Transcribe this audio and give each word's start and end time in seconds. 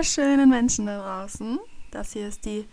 Wunderschönen 0.00 0.48
Menschen 0.48 0.86
da 0.86 0.98
draußen. 0.98 1.58
Das 1.90 2.14
hier 2.14 2.26
ist 2.26 2.46
die 2.46 2.66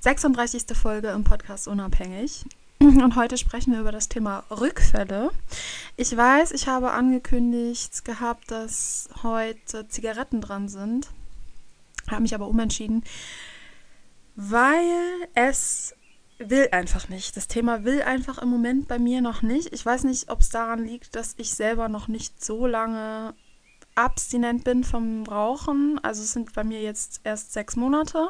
36. 0.00 0.74
Folge 0.74 1.08
im 1.08 1.22
Podcast 1.22 1.68
Unabhängig. 1.68 2.46
Und 2.80 3.16
heute 3.16 3.36
sprechen 3.36 3.74
wir 3.74 3.80
über 3.80 3.92
das 3.92 4.08
Thema 4.08 4.44
Rückfälle. 4.50 5.30
Ich 5.98 6.16
weiß, 6.16 6.52
ich 6.52 6.66
habe 6.66 6.92
angekündigt 6.92 8.06
gehabt, 8.06 8.50
dass 8.50 9.10
heute 9.22 9.86
Zigaretten 9.88 10.40
dran 10.40 10.70
sind. 10.70 11.10
Habe 12.10 12.22
mich 12.22 12.34
aber 12.34 12.48
umentschieden, 12.48 13.04
weil 14.34 14.86
es 15.34 15.94
will 16.38 16.68
einfach 16.72 17.10
nicht. 17.10 17.36
Das 17.36 17.46
Thema 17.46 17.84
will 17.84 18.00
einfach 18.00 18.38
im 18.38 18.48
Moment 18.48 18.88
bei 18.88 18.98
mir 18.98 19.20
noch 19.20 19.42
nicht. 19.42 19.70
Ich 19.74 19.84
weiß 19.84 20.04
nicht, 20.04 20.30
ob 20.30 20.40
es 20.40 20.48
daran 20.48 20.82
liegt, 20.82 21.14
dass 21.14 21.34
ich 21.36 21.50
selber 21.50 21.90
noch 21.90 22.08
nicht 22.08 22.42
so 22.42 22.66
lange 22.66 23.34
abstinent 23.94 24.64
bin 24.64 24.84
vom 24.84 25.24
Rauchen. 25.24 25.98
Also 26.02 26.22
es 26.22 26.32
sind 26.32 26.52
bei 26.54 26.64
mir 26.64 26.80
jetzt 26.80 27.20
erst 27.24 27.52
sechs 27.52 27.76
Monate. 27.76 28.28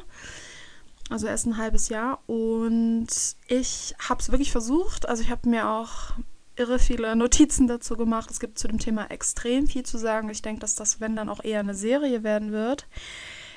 Also 1.11 1.27
erst 1.27 1.47
ein 1.47 1.59
halbes 1.59 1.89
Jahr. 1.89 2.20
Und 2.27 3.09
ich 3.48 3.95
habe 4.09 4.20
es 4.20 4.31
wirklich 4.31 4.53
versucht. 4.53 5.09
Also 5.09 5.23
ich 5.23 5.31
habe 5.31 5.48
mir 5.48 5.69
auch 5.69 6.15
irre 6.57 6.79
viele 6.79 7.15
Notizen 7.17 7.67
dazu 7.67 7.97
gemacht. 7.97 8.31
Es 8.31 8.41
gibt 8.41 8.59
zu 8.59 8.69
dem 8.69 8.79
Thema 8.79 9.11
extrem 9.11 9.67
viel 9.67 9.85
zu 9.85 9.98
sagen. 9.98 10.31
Ich 10.31 10.42
denke, 10.42 10.61
dass 10.61 10.75
das, 10.75 11.01
wenn 11.01 11.17
dann 11.17 11.29
auch 11.29 11.42
eher 11.42 11.61
eine 11.61 11.75
Serie 11.75 12.23
werden 12.23 12.53
wird. 12.53 12.87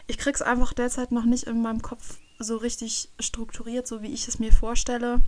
Ich 0.07 0.17
kriege 0.17 0.35
es 0.35 0.41
einfach 0.41 0.73
derzeit 0.73 1.11
noch 1.11 1.25
nicht 1.25 1.43
in 1.43 1.61
meinem 1.61 1.81
Kopf 1.81 2.17
so 2.39 2.57
richtig 2.57 3.09
strukturiert, 3.19 3.87
so 3.87 4.01
wie 4.01 4.13
ich 4.13 4.27
es 4.27 4.39
mir 4.39 4.51
vorstelle. 4.51 5.21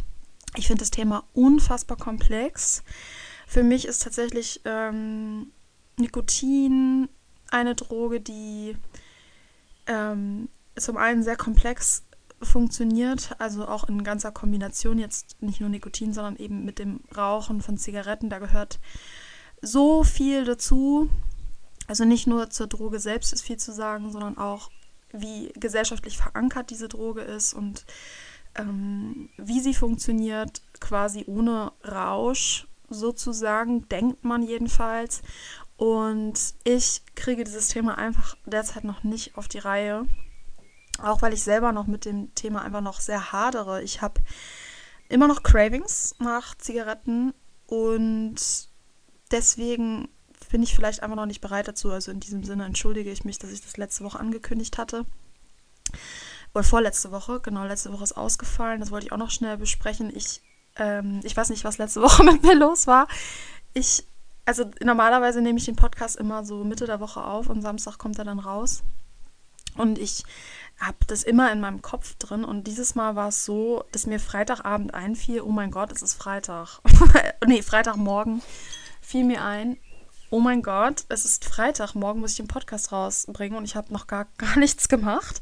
Ich 0.55 0.67
finde 0.67 0.79
das 0.81 0.91
Thema 0.91 1.25
unfassbar 1.33 1.97
komplex. 1.97 2.83
Für 3.47 3.63
mich 3.63 3.85
ist 3.85 4.03
tatsächlich 4.03 4.61
ähm, 4.65 5.51
Nikotin 5.99 7.09
eine 7.51 7.75
Droge, 7.75 8.21
die 8.21 8.75
ähm, 9.87 10.49
zum 10.75 10.97
einen 10.97 11.23
sehr 11.23 11.35
komplex 11.35 12.03
funktioniert, 12.41 13.35
also 13.39 13.67
auch 13.67 13.89
in 13.89 14.03
ganzer 14.03 14.31
Kombination, 14.31 14.97
jetzt 14.97 15.41
nicht 15.41 15.59
nur 15.59 15.69
Nikotin, 15.69 16.13
sondern 16.13 16.37
eben 16.37 16.63
mit 16.63 16.79
dem 16.79 17.01
Rauchen 17.15 17.61
von 17.61 17.77
Zigaretten. 17.77 18.29
Da 18.29 18.39
gehört 18.39 18.79
so 19.61 20.03
viel 20.03 20.45
dazu. 20.45 21.09
Also 21.87 22.05
nicht 22.05 22.27
nur 22.27 22.49
zur 22.49 22.67
Droge 22.67 22.99
selbst 22.99 23.33
ist 23.33 23.41
viel 23.41 23.57
zu 23.57 23.71
sagen, 23.71 24.11
sondern 24.11 24.37
auch, 24.37 24.69
wie 25.11 25.51
gesellschaftlich 25.55 26.17
verankert 26.17 26.69
diese 26.69 26.87
Droge 26.87 27.21
ist 27.21 27.53
und 27.53 27.85
ähm, 28.55 29.29
wie 29.37 29.59
sie 29.59 29.73
funktioniert, 29.73 30.61
quasi 30.79 31.23
ohne 31.25 31.71
Rausch 31.83 32.67
sozusagen, 32.89 33.89
denkt 33.89 34.23
man 34.23 34.43
jedenfalls. 34.43 35.23
Und 35.79 36.55
ich 36.65 37.03
kriege 37.15 37.45
dieses 37.45 37.69
Thema 37.69 37.97
einfach 37.97 38.35
derzeit 38.45 38.83
noch 38.83 39.05
nicht 39.05 39.37
auf 39.37 39.47
die 39.47 39.59
Reihe. 39.59 40.05
Auch 41.01 41.21
weil 41.21 41.31
ich 41.31 41.41
selber 41.41 41.71
noch 41.71 41.87
mit 41.87 42.03
dem 42.03 42.35
Thema 42.35 42.63
einfach 42.63 42.81
noch 42.81 42.99
sehr 42.99 43.31
hadere. 43.31 43.81
Ich 43.81 44.01
habe 44.01 44.19
immer 45.07 45.29
noch 45.29 45.41
Cravings 45.41 46.15
nach 46.19 46.53
Zigaretten 46.57 47.33
und 47.65 48.35
deswegen 49.31 50.09
bin 50.51 50.63
ich 50.63 50.75
vielleicht 50.75 51.01
einfach 51.01 51.15
noch 51.15 51.25
nicht 51.25 51.39
bereit 51.39 51.69
dazu. 51.69 51.91
Also 51.91 52.11
in 52.11 52.19
diesem 52.19 52.43
Sinne 52.43 52.65
entschuldige 52.65 53.09
ich 53.09 53.23
mich, 53.23 53.39
dass 53.39 53.53
ich 53.53 53.61
das 53.61 53.77
letzte 53.77 54.03
Woche 54.03 54.19
angekündigt 54.19 54.77
hatte. 54.77 55.05
Oder 56.53 56.65
vorletzte 56.65 57.13
Woche, 57.13 57.39
genau, 57.39 57.63
letzte 57.63 57.93
Woche 57.93 58.03
ist 58.03 58.17
ausgefallen. 58.17 58.81
Das 58.81 58.91
wollte 58.91 59.05
ich 59.05 59.13
auch 59.13 59.17
noch 59.17 59.31
schnell 59.31 59.55
besprechen. 59.55 60.13
Ich, 60.13 60.41
ähm, 60.75 61.21
ich 61.23 61.37
weiß 61.37 61.51
nicht, 61.51 61.63
was 61.63 61.77
letzte 61.77 62.01
Woche 62.01 62.25
mit 62.25 62.43
mir 62.43 62.55
los 62.55 62.85
war. 62.85 63.07
Ich 63.73 64.03
also 64.49 64.65
normalerweise 64.81 65.43
nehme 65.43 65.59
ich 65.59 65.65
den 65.65 65.75
Podcast 65.75 66.15
immer 66.15 66.43
so 66.43 66.63
Mitte 66.63 66.87
der 66.87 66.99
Woche 66.99 67.23
auf 67.23 67.49
und 67.49 67.61
Samstag 67.61 67.99
kommt 67.99 68.17
er 68.17 68.25
dann 68.25 68.39
raus. 68.39 68.81
Und 69.77 69.99
ich 69.99 70.23
habe 70.79 70.97
das 71.05 71.21
immer 71.21 71.51
in 71.51 71.61
meinem 71.61 71.83
Kopf 71.83 72.15
drin. 72.15 72.43
Und 72.43 72.65
dieses 72.65 72.95
Mal 72.95 73.15
war 73.15 73.27
es 73.27 73.45
so, 73.45 73.83
dass 73.91 74.07
mir 74.07 74.19
Freitagabend 74.19 74.95
einfiel, 74.95 75.41
oh 75.41 75.51
mein 75.51 75.69
Gott, 75.69 75.91
es 75.91 76.01
ist 76.01 76.15
Freitag. 76.15 76.79
nee, 77.45 77.61
Freitagmorgen 77.61 78.41
fiel 79.01 79.23
mir 79.23 79.43
ein, 79.43 79.77
oh 80.31 80.39
mein 80.39 80.63
Gott, 80.63 81.05
es 81.09 81.25
ist 81.25 81.45
Freitag, 81.45 81.93
morgen 81.93 82.19
muss 82.19 82.31
ich 82.31 82.37
den 82.37 82.47
Podcast 82.47 82.91
rausbringen 82.91 83.55
und 83.55 83.65
ich 83.65 83.75
habe 83.75 83.93
noch 83.93 84.07
gar, 84.07 84.25
gar 84.39 84.57
nichts 84.57 84.89
gemacht. 84.89 85.41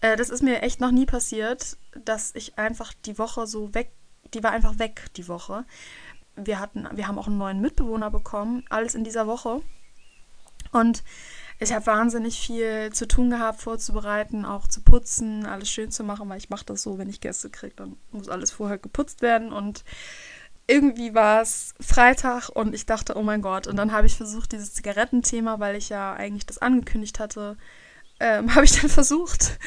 Äh, 0.00 0.16
das 0.16 0.30
ist 0.30 0.42
mir 0.42 0.62
echt 0.62 0.80
noch 0.80 0.90
nie 0.90 1.04
passiert, 1.04 1.76
dass 2.02 2.34
ich 2.34 2.58
einfach 2.58 2.94
die 3.04 3.18
Woche 3.18 3.46
so 3.46 3.74
weg, 3.74 3.92
die 4.32 4.42
war 4.42 4.52
einfach 4.52 4.78
weg, 4.78 5.10
die 5.18 5.28
Woche 5.28 5.66
wir 6.36 6.58
hatten, 6.58 6.88
wir 6.92 7.08
haben 7.08 7.18
auch 7.18 7.26
einen 7.26 7.38
neuen 7.38 7.60
Mitbewohner 7.60 8.10
bekommen, 8.10 8.64
alles 8.70 8.94
in 8.94 9.04
dieser 9.04 9.26
Woche. 9.26 9.62
Und 10.72 11.02
ich 11.58 11.72
habe 11.72 11.86
wahnsinnig 11.86 12.40
viel 12.40 12.92
zu 12.92 13.06
tun 13.06 13.30
gehabt, 13.30 13.60
vorzubereiten, 13.60 14.44
auch 14.44 14.66
zu 14.66 14.80
putzen, 14.80 15.46
alles 15.46 15.70
schön 15.70 15.90
zu 15.90 16.02
machen, 16.02 16.28
weil 16.28 16.38
ich 16.38 16.50
mache 16.50 16.64
das 16.64 16.82
so, 16.82 16.98
wenn 16.98 17.08
ich 17.08 17.20
Gäste 17.20 17.50
kriege, 17.50 17.74
dann 17.76 17.96
muss 18.10 18.28
alles 18.28 18.50
vorher 18.50 18.78
geputzt 18.78 19.22
werden. 19.22 19.52
Und 19.52 19.84
irgendwie 20.66 21.14
war 21.14 21.42
es 21.42 21.74
Freitag 21.80 22.48
und 22.48 22.74
ich 22.74 22.86
dachte, 22.86 23.16
oh 23.16 23.22
mein 23.22 23.42
Gott. 23.42 23.66
Und 23.66 23.76
dann 23.76 23.92
habe 23.92 24.06
ich 24.06 24.16
versucht, 24.16 24.52
dieses 24.52 24.74
Zigarettenthema, 24.74 25.60
weil 25.60 25.76
ich 25.76 25.88
ja 25.88 26.14
eigentlich 26.14 26.46
das 26.46 26.58
angekündigt 26.58 27.20
hatte, 27.20 27.56
ähm, 28.18 28.52
habe 28.54 28.64
ich 28.64 28.80
dann 28.80 28.90
versucht 28.90 29.58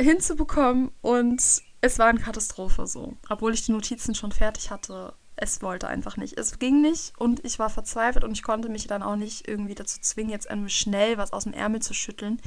hinzubekommen 0.00 0.92
und 1.00 1.42
es 1.80 1.98
war 1.98 2.06
eine 2.06 2.20
Katastrophe 2.20 2.86
so. 2.86 3.16
Obwohl 3.28 3.52
ich 3.52 3.66
die 3.66 3.72
Notizen 3.72 4.14
schon 4.14 4.32
fertig 4.32 4.70
hatte, 4.70 5.14
es 5.40 5.62
wollte 5.62 5.88
einfach 5.88 6.16
nicht. 6.16 6.36
Es 6.36 6.58
ging 6.58 6.80
nicht 6.80 7.12
und 7.18 7.44
ich 7.44 7.58
war 7.58 7.70
verzweifelt 7.70 8.24
und 8.24 8.32
ich 8.32 8.42
konnte 8.42 8.68
mich 8.68 8.86
dann 8.86 9.02
auch 9.02 9.16
nicht 9.16 9.46
irgendwie 9.46 9.74
dazu 9.74 10.00
zwingen, 10.00 10.30
jetzt 10.30 10.48
schnell 10.68 11.16
was 11.16 11.32
aus 11.32 11.44
dem 11.44 11.52
Ärmel 11.52 11.80
zu 11.80 11.94
schütteln. 11.94 12.40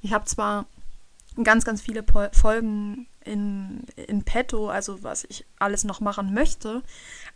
Ich 0.00 0.12
habe 0.12 0.24
zwar 0.24 0.66
ganz, 1.44 1.64
ganz 1.64 1.82
viele 1.82 2.02
po 2.02 2.28
Folgen 2.32 3.06
in, 3.24 3.84
in 3.96 4.24
petto, 4.24 4.70
also 4.70 5.02
was 5.02 5.24
ich 5.24 5.44
alles 5.58 5.84
noch 5.84 6.00
machen 6.00 6.32
möchte, 6.32 6.82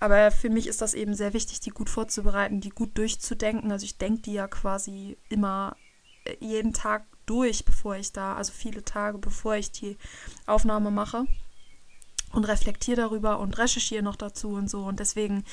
aber 0.01 0.31
für 0.31 0.49
mich 0.49 0.67
ist 0.67 0.81
das 0.81 0.95
eben 0.95 1.15
sehr 1.15 1.35
wichtig, 1.35 1.61
die 1.61 1.71
gut 1.71 1.91
vorzubereiten, 1.91 2.61
die 2.61 2.71
gut 2.71 2.97
durchzudenken. 2.97 3.71
Also 3.71 3.85
ich 3.85 3.99
denke 3.99 4.23
die 4.23 4.33
ja 4.33 4.49
quasi 4.49 5.19
immer 5.29 5.77
äh, 6.25 6.37
jeden 6.41 6.73
Tag 6.73 7.05
durch, 7.27 7.65
bevor 7.65 7.97
ich 7.97 8.13
da, 8.13 8.35
also 8.35 8.53
viele 8.53 8.85
Tage, 8.85 9.19
bevor 9.19 9.57
ich 9.57 9.71
die 9.71 9.99
Aufnahme 10.47 10.91
mache 10.91 11.27
und 12.35 12.45
reflektiere 12.45 12.97
darüber 13.03 13.39
und 13.39 13.59
recherchiere 13.59 14.03
noch 14.03 14.17
dazu 14.17 14.51
und 14.51 14.69
so. 14.69 14.85
Und 14.85 15.01
deswegen 15.01 15.45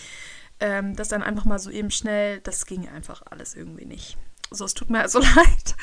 ähm, 0.59 0.95
das 0.95 1.09
dann 1.09 1.23
einfach 1.23 1.45
mal 1.45 1.59
so 1.59 1.69
eben 1.69 1.91
schnell, 1.91 2.39
das 2.41 2.65
ging 2.65 2.87
einfach 2.87 3.23
alles 3.29 3.55
irgendwie 3.55 3.85
nicht. 3.85 4.17
So, 4.51 4.65
es 4.65 4.73
tut 4.73 4.89
mir 4.89 5.01
also 5.01 5.19
leid. 5.35 5.75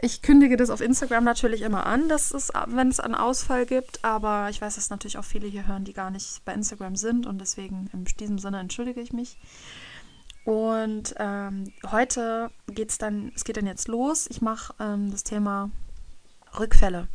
Ich 0.00 0.22
kündige 0.22 0.56
das 0.56 0.70
auf 0.70 0.80
Instagram 0.80 1.24
natürlich 1.24 1.62
immer 1.62 1.86
an, 1.86 2.08
dass 2.08 2.32
es, 2.32 2.50
wenn 2.66 2.88
es 2.88 3.00
einen 3.00 3.14
Ausfall 3.14 3.66
gibt, 3.66 4.04
aber 4.04 4.48
ich 4.50 4.60
weiß, 4.60 4.74
dass 4.74 4.90
natürlich 4.90 5.18
auch 5.18 5.24
viele 5.24 5.46
hier 5.46 5.66
hören, 5.66 5.84
die 5.84 5.94
gar 5.94 6.10
nicht 6.10 6.44
bei 6.44 6.52
Instagram 6.52 6.96
sind 6.96 7.26
und 7.26 7.38
deswegen 7.40 7.88
in 7.92 8.04
diesem 8.04 8.38
Sinne 8.38 8.60
entschuldige 8.60 9.00
ich 9.00 9.12
mich. 9.12 9.38
Und 10.44 11.14
ähm, 11.18 11.72
heute 11.90 12.50
geht 12.68 12.90
es 12.90 12.98
dann, 12.98 13.32
es 13.34 13.44
geht 13.44 13.56
dann 13.56 13.66
jetzt 13.66 13.88
los. 13.88 14.26
Ich 14.30 14.40
mache 14.40 14.74
ähm, 14.78 15.10
das 15.10 15.24
Thema 15.24 15.70
Rückfälle. 16.58 17.08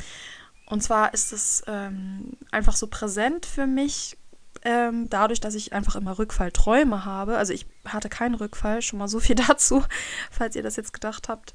Und 0.72 0.82
zwar 0.82 1.14
ist 1.14 1.34
es 1.34 1.64
ähm, 1.68 2.38
einfach 2.50 2.78
so 2.78 2.88
präsent 2.88 3.46
für 3.46 3.68
mich, 3.68 4.18
ähm, 4.64 5.10
dadurch, 5.10 5.42
dass 5.42 5.54
ich 5.54 5.74
einfach 5.74 5.98
immer 5.98 6.18
Rückfallträume 6.18 7.04
habe. 7.04 7.36
Also 7.38 7.52
ich 7.52 7.66
hatte 7.86 8.08
keinen 8.08 8.36
Rückfall, 8.36 8.82
schon 8.82 8.98
mal 8.98 9.10
so 9.10 9.20
viel 9.20 9.36
dazu, 9.48 9.84
falls 10.32 10.56
ihr 10.56 10.64
das 10.64 10.78
jetzt 10.78 10.94
gedacht 10.94 11.28
habt. 11.28 11.54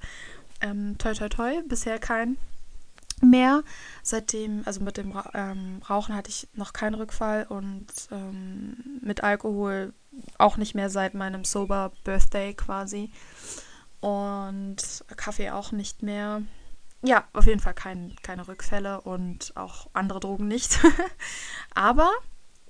Ähm, 0.61 0.99
toi, 0.99 1.15
toi, 1.15 1.31
toi, 1.31 1.63
bisher 1.67 1.99
kein 1.99 2.37
mehr. 3.23 3.63
Seitdem, 4.03 4.63
also 4.67 4.81
mit 4.85 4.99
dem 4.99 5.19
ähm, 5.33 5.81
Rauchen 5.89 6.15
hatte 6.15 6.29
ich 6.29 6.47
noch 6.53 6.75
keinen 6.75 6.95
Rückfall 6.95 7.47
und 7.49 7.87
ähm, 8.11 9.01
mit 9.01 9.25
Alkohol 9.25 9.95
auch 10.37 10.59
nicht 10.59 10.75
mehr 10.75 10.91
seit 10.91 11.15
meinem 11.15 11.45
Sober 11.45 11.91
Birthday 12.05 12.53
quasi. 12.53 13.11
Und 14.01 14.77
Kaffee 15.17 15.53
auch 15.53 15.73
nicht 15.73 16.03
mehr. 16.03 16.43
Ja, 17.03 17.25
auf 17.33 17.47
jeden 17.47 17.61
Fall 17.61 17.75
kein, 17.75 18.15
keine 18.23 18.49
Rückfälle 18.49 19.01
und 19.03 19.53
auch 19.57 19.89
andere 19.93 20.21
Drogen 20.21 20.49
nicht. 20.49 20.81
Aber 21.75 22.11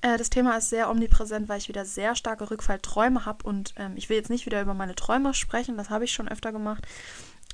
äh, 0.02 0.19
das 0.19 0.31
Thema 0.31 0.56
ist 0.56 0.70
sehr 0.70 0.90
omnipräsent, 0.90 1.49
weil 1.49 1.58
ich 1.58 1.69
wieder 1.69 1.84
sehr 1.84 2.17
starke 2.17 2.50
Rückfallträume 2.50 3.25
habe. 3.25 3.44
Und 3.44 3.75
ähm, 3.76 3.93
ich 3.96 4.08
will 4.08 4.17
jetzt 4.17 4.31
nicht 4.31 4.46
wieder 4.46 4.62
über 4.62 4.75
meine 4.75 4.94
Träume 4.94 5.34
sprechen, 5.34 5.76
das 5.76 5.90
habe 5.90 6.05
ich 6.05 6.12
schon 6.12 6.28
öfter 6.28 6.52
gemacht. 6.52 6.87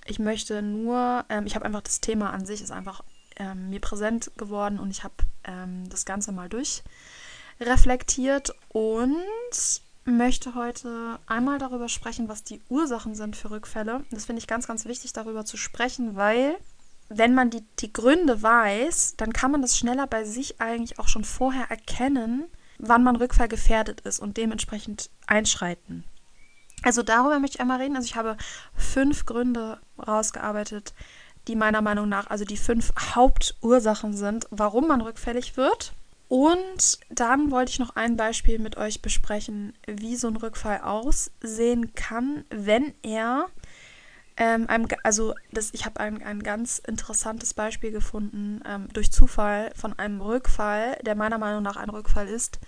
Ich 0.07 0.19
möchte 0.19 0.63
nur, 0.63 1.25
ähm, 1.29 1.47
ich 1.47 1.55
habe 1.55 1.65
einfach 1.65 1.83
das 1.83 2.01
Thema 2.01 2.31
an 2.31 2.45
sich, 2.45 2.63
ist 2.63 2.73
einfach 2.73 3.03
ähm, 3.37 3.71
mir 3.71 3.81
präsent 3.81 4.33
geworden 4.37 4.79
und 4.79 4.91
ich 4.91 5.05
habe 5.05 5.15
ähm, 5.45 5.89
das 5.89 6.05
Ganze 6.05 6.33
mal 6.33 6.49
durchreflektiert 6.49 8.55
und 8.69 9.83
möchte 10.05 10.55
heute 10.55 11.19
einmal 11.27 11.59
darüber 11.59 11.89
sprechen, 11.89 12.29
was 12.29 12.43
die 12.43 12.61
Ursachen 12.69 13.15
sind 13.15 13.37
für 13.37 13.51
Rückfälle. 13.51 14.05
Das 14.11 14.25
finde 14.25 14.41
ich 14.41 14.47
ganz, 14.47 14.67
ganz 14.67 14.85
wichtig, 14.85 15.13
darüber 15.13 15.45
zu 15.45 15.57
sprechen, 15.57 16.17
weil 16.17 16.57
wenn 17.09 17.35
man 17.35 17.51
die, 17.51 17.65
die 17.79 17.93
Gründe 17.93 18.43
weiß, 18.43 19.17
dann 19.17 19.33
kann 19.33 19.53
man 19.53 19.63
das 19.63 19.77
schneller 19.77 20.07
bei 20.07 20.25
sich 20.25 20.61
eigentlich 20.61 20.99
auch 20.99 21.09
schon 21.09 21.25
vorher 21.25 21.71
erkennen, 21.71 22.45
wann 22.79 23.05
man 23.05 23.17
rückfallgefährdet 23.17 24.01
ist 24.01 24.19
und 24.19 24.37
dementsprechend 24.37 25.11
einschreiten. 25.27 26.05
Also 26.83 27.03
darüber 27.03 27.39
möchte 27.39 27.57
ich 27.57 27.61
einmal 27.61 27.81
reden. 27.81 27.97
Also 27.97 28.07
ich 28.07 28.17
habe 28.17 28.37
fünf 28.75 29.25
Gründe 29.25 29.79
rausgearbeitet, 29.99 30.95
die 31.49 31.55
meiner 31.55 31.83
Meinung 31.83 32.09
nach, 32.09 32.29
also 32.29 32.45
die 32.45 32.57
fünf 32.57 32.93
Hauptursachen 33.15 34.15
sind, 34.15 34.47
warum 34.51 34.89
man 34.89 35.01
rückfällig 35.01 35.57
wird. 35.57 35.93
Und 36.33 36.99
dann 37.11 37.51
wollte 37.51 37.73
ich 37.73 37.79
noch 37.79 37.95
ein 37.95 38.17
Beispiel 38.17 38.59
mit 38.59 38.79
euch 38.79 39.03
besprechen, 39.03 39.75
wie 39.87 40.17
so 40.17 40.29
ein 40.29 40.37
Rückfall 40.37 40.81
aussehen 40.81 41.93
kann, 41.93 42.47
wenn 42.49 42.95
er 43.03 43.51
ähm, 44.39 44.67
einem, 44.67 44.89
also 45.03 45.35
das, 45.53 45.75
ich 45.75 45.85
habe 45.85 46.01
ein, 46.01 46.23
ein 46.23 46.43
ganz 46.43 46.79
interessantes 46.79 47.53
Beispiel 47.53 47.91
gefunden 47.91 48.63
ähm, 48.67 48.89
durch 48.95 49.13
Zufall 49.13 49.73
von 49.77 49.93
einem 49.99 50.23
Rückfall, 50.23 50.97
der 51.05 51.17
meiner 51.17 51.37
Meinung 51.37 51.63
nach 51.63 51.77
ein 51.77 51.91
Rückfall 51.91 52.29
ist, 52.29 52.61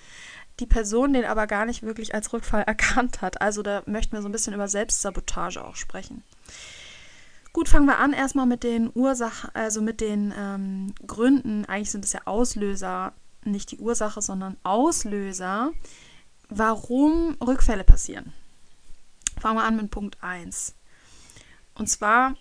die 0.60 0.66
Person 0.66 1.14
den 1.14 1.24
aber 1.24 1.46
gar 1.46 1.64
nicht 1.64 1.82
wirklich 1.82 2.14
als 2.14 2.34
Rückfall 2.34 2.62
erkannt 2.66 3.22
hat. 3.22 3.40
Also 3.40 3.62
da 3.62 3.82
möchten 3.86 4.12
wir 4.12 4.20
so 4.20 4.28
ein 4.28 4.32
bisschen 4.32 4.52
über 4.52 4.68
Selbstsabotage 4.68 5.64
auch 5.64 5.76
sprechen. 5.76 6.22
Gut, 7.54 7.70
fangen 7.70 7.86
wir 7.86 7.98
an 7.98 8.12
erstmal 8.12 8.44
mit 8.44 8.62
den 8.62 8.90
Ursachen, 8.94 9.48
also 9.54 9.80
mit 9.80 10.02
den 10.02 10.34
ähm, 10.38 10.94
Gründen. 11.06 11.64
Eigentlich 11.64 11.92
sind 11.92 12.04
es 12.04 12.12
ja 12.12 12.20
Auslöser, 12.26 13.14
nicht 13.46 13.70
die 13.70 13.78
Ursache, 13.78 14.22
sondern 14.22 14.56
Auslöser, 14.62 15.72
warum 16.48 17.36
Rückfälle 17.44 17.84
passieren. 17.84 18.32
Fangen 19.40 19.58
wir 19.58 19.64
an 19.64 19.76
mit 19.76 19.90
Punkt 19.90 20.22
1. 20.22 20.74
Und 21.74 21.88
zwar, 21.88 22.34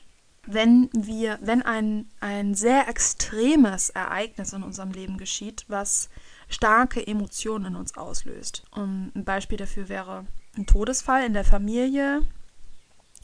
wenn 0.45 0.89
wir, 0.93 1.39
wenn 1.41 1.61
ein, 1.61 2.09
ein 2.19 2.53
sehr 2.53 2.87
extremes 2.87 3.89
Ereignis 3.89 4.53
in 4.53 4.63
unserem 4.63 4.91
Leben 4.91 5.17
geschieht, 5.17 5.65
was 5.67 6.09
starke 6.49 7.05
Emotionen 7.05 7.65
in 7.65 7.75
uns 7.75 7.97
auslöst. 7.97 8.63
Und 8.71 9.11
ein 9.15 9.25
Beispiel 9.25 9.57
dafür 9.57 9.89
wäre 9.89 10.25
ein 10.55 10.65
Todesfall 10.65 11.25
in 11.25 11.33
der 11.33 11.45
Familie 11.45 12.21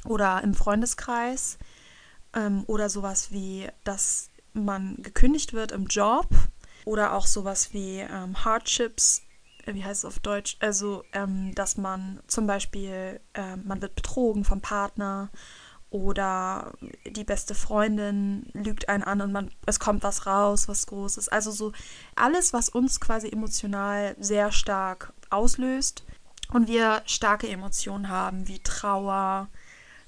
oder 0.06 0.42
im 0.44 0.54
Freundeskreis 0.54 1.60
ähm, 2.34 2.64
oder 2.68 2.90
sowas 2.90 3.32
wie, 3.32 3.68
dass 3.84 4.30
man 4.54 4.98
gekündigt 5.02 5.54
wird 5.54 5.72
im 5.72 5.86
Job 5.86 6.28
oder 6.90 7.14
auch 7.14 7.28
sowas 7.28 7.72
wie 7.72 8.00
ähm, 8.00 8.44
Hardships, 8.44 9.22
äh, 9.68 9.76
wie 9.76 9.84
heißt 9.84 10.04
es 10.04 10.06
auf 10.06 10.18
Deutsch? 10.18 10.58
Also, 10.60 11.04
ähm, 11.14 11.54
dass 11.54 11.78
man 11.78 12.20
zum 12.26 12.48
Beispiel, 12.48 13.20
äh, 13.36 13.56
man 13.58 13.80
wird 13.84 13.94
betrogen 13.94 14.44
vom 14.44 14.60
Partner 14.60 15.30
oder 15.92 16.74
die 17.06 17.24
beste 17.24 17.54
Freundin 17.54 18.50
lügt 18.54 18.90
einen 18.90 19.04
an 19.04 19.22
und 19.22 19.32
man, 19.32 19.52
es 19.68 19.80
kommt 19.80 20.02
was 20.02 20.26
raus, 20.26 20.68
was 20.68 20.88
Großes. 20.88 21.30
Also 21.30 21.52
so 21.52 21.74
alles, 22.16 22.54
was 22.54 22.70
uns 22.70 23.00
quasi 23.00 23.30
emotional 23.30 24.16
sehr 24.20 24.52
stark 24.52 25.14
auslöst 25.30 26.04
und 26.54 26.68
wir 26.68 27.04
starke 27.06 27.48
Emotionen 27.48 28.10
haben, 28.10 28.48
wie 28.48 28.64
Trauer, 28.64 29.48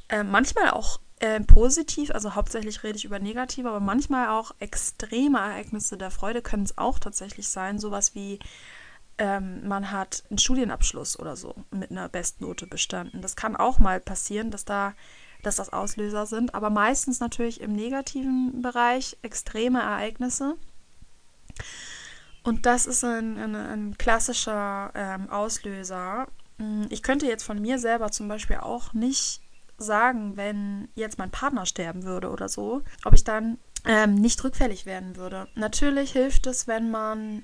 äh, 0.10 0.24
manchmal 0.24 0.72
auch 0.72 1.00
äh, 1.22 1.40
positiv, 1.42 2.12
also 2.12 2.36
hauptsächlich 2.36 2.84
rede 2.84 2.98
ich 2.98 3.06
über 3.06 3.20
negative, 3.20 3.70
aber 3.70 3.80
manchmal 3.80 4.30
auch 4.30 4.54
extreme 4.60 5.38
Ereignisse 5.38 5.98
der 5.98 6.12
Freude 6.12 6.42
können 6.42 6.64
es 6.64 6.78
auch 6.78 7.00
tatsächlich 7.00 7.48
sein. 7.48 7.80
Sowas 7.80 8.16
wie 8.16 8.40
ähm, 9.18 9.68
man 9.68 9.92
hat 9.92 10.24
einen 10.30 10.40
Studienabschluss 10.40 11.20
oder 11.20 11.36
so 11.36 11.56
mit 11.70 11.92
einer 11.92 12.10
Bestnote 12.10 12.66
bestanden. 12.66 13.22
Das 13.22 13.36
kann 13.36 13.56
auch 13.56 13.78
mal 13.78 14.00
passieren, 14.00 14.52
dass 14.52 14.66
da 14.66 14.94
dass 15.44 15.56
das 15.56 15.74
Auslöser 15.74 16.26
sind, 16.28 16.54
aber 16.54 16.70
meistens 16.70 17.20
natürlich 17.20 17.62
im 17.62 17.74
negativen 17.74 18.62
Bereich 18.62 19.18
extreme 19.22 19.80
Ereignisse. 19.80 20.56
Und 22.44 22.66
das 22.66 22.86
ist 22.86 23.04
ein, 23.04 23.38
ein, 23.38 23.56
ein 23.56 23.98
klassischer 23.98 24.92
ähm, 24.96 25.30
Auslöser. 25.30 26.28
Hm, 26.58 26.88
ich 26.90 27.04
könnte 27.04 27.28
jetzt 27.28 27.44
von 27.44 27.60
mir 27.62 27.80
selber 27.80 28.12
zum 28.12 28.28
Beispiel 28.28 28.58
auch 28.58 28.94
nicht 28.94 29.42
sagen, 29.82 30.38
wenn 30.38 30.90
jetzt 30.96 31.18
mein 31.18 31.32
Partner 31.32 31.66
sterben 31.66 32.04
würde 32.04 32.30
oder 32.30 32.50
so, 32.50 32.84
ob 33.04 33.14
ich 33.14 33.24
dann 33.24 33.58
ähm, 33.86 34.16
nicht 34.16 34.44
rückfällig 34.44 34.86
werden 34.86 35.16
würde. 35.16 35.48
Natürlich 35.56 36.12
hilft 36.12 36.48
es, 36.48 36.68
wenn 36.68 36.92
man 36.92 37.44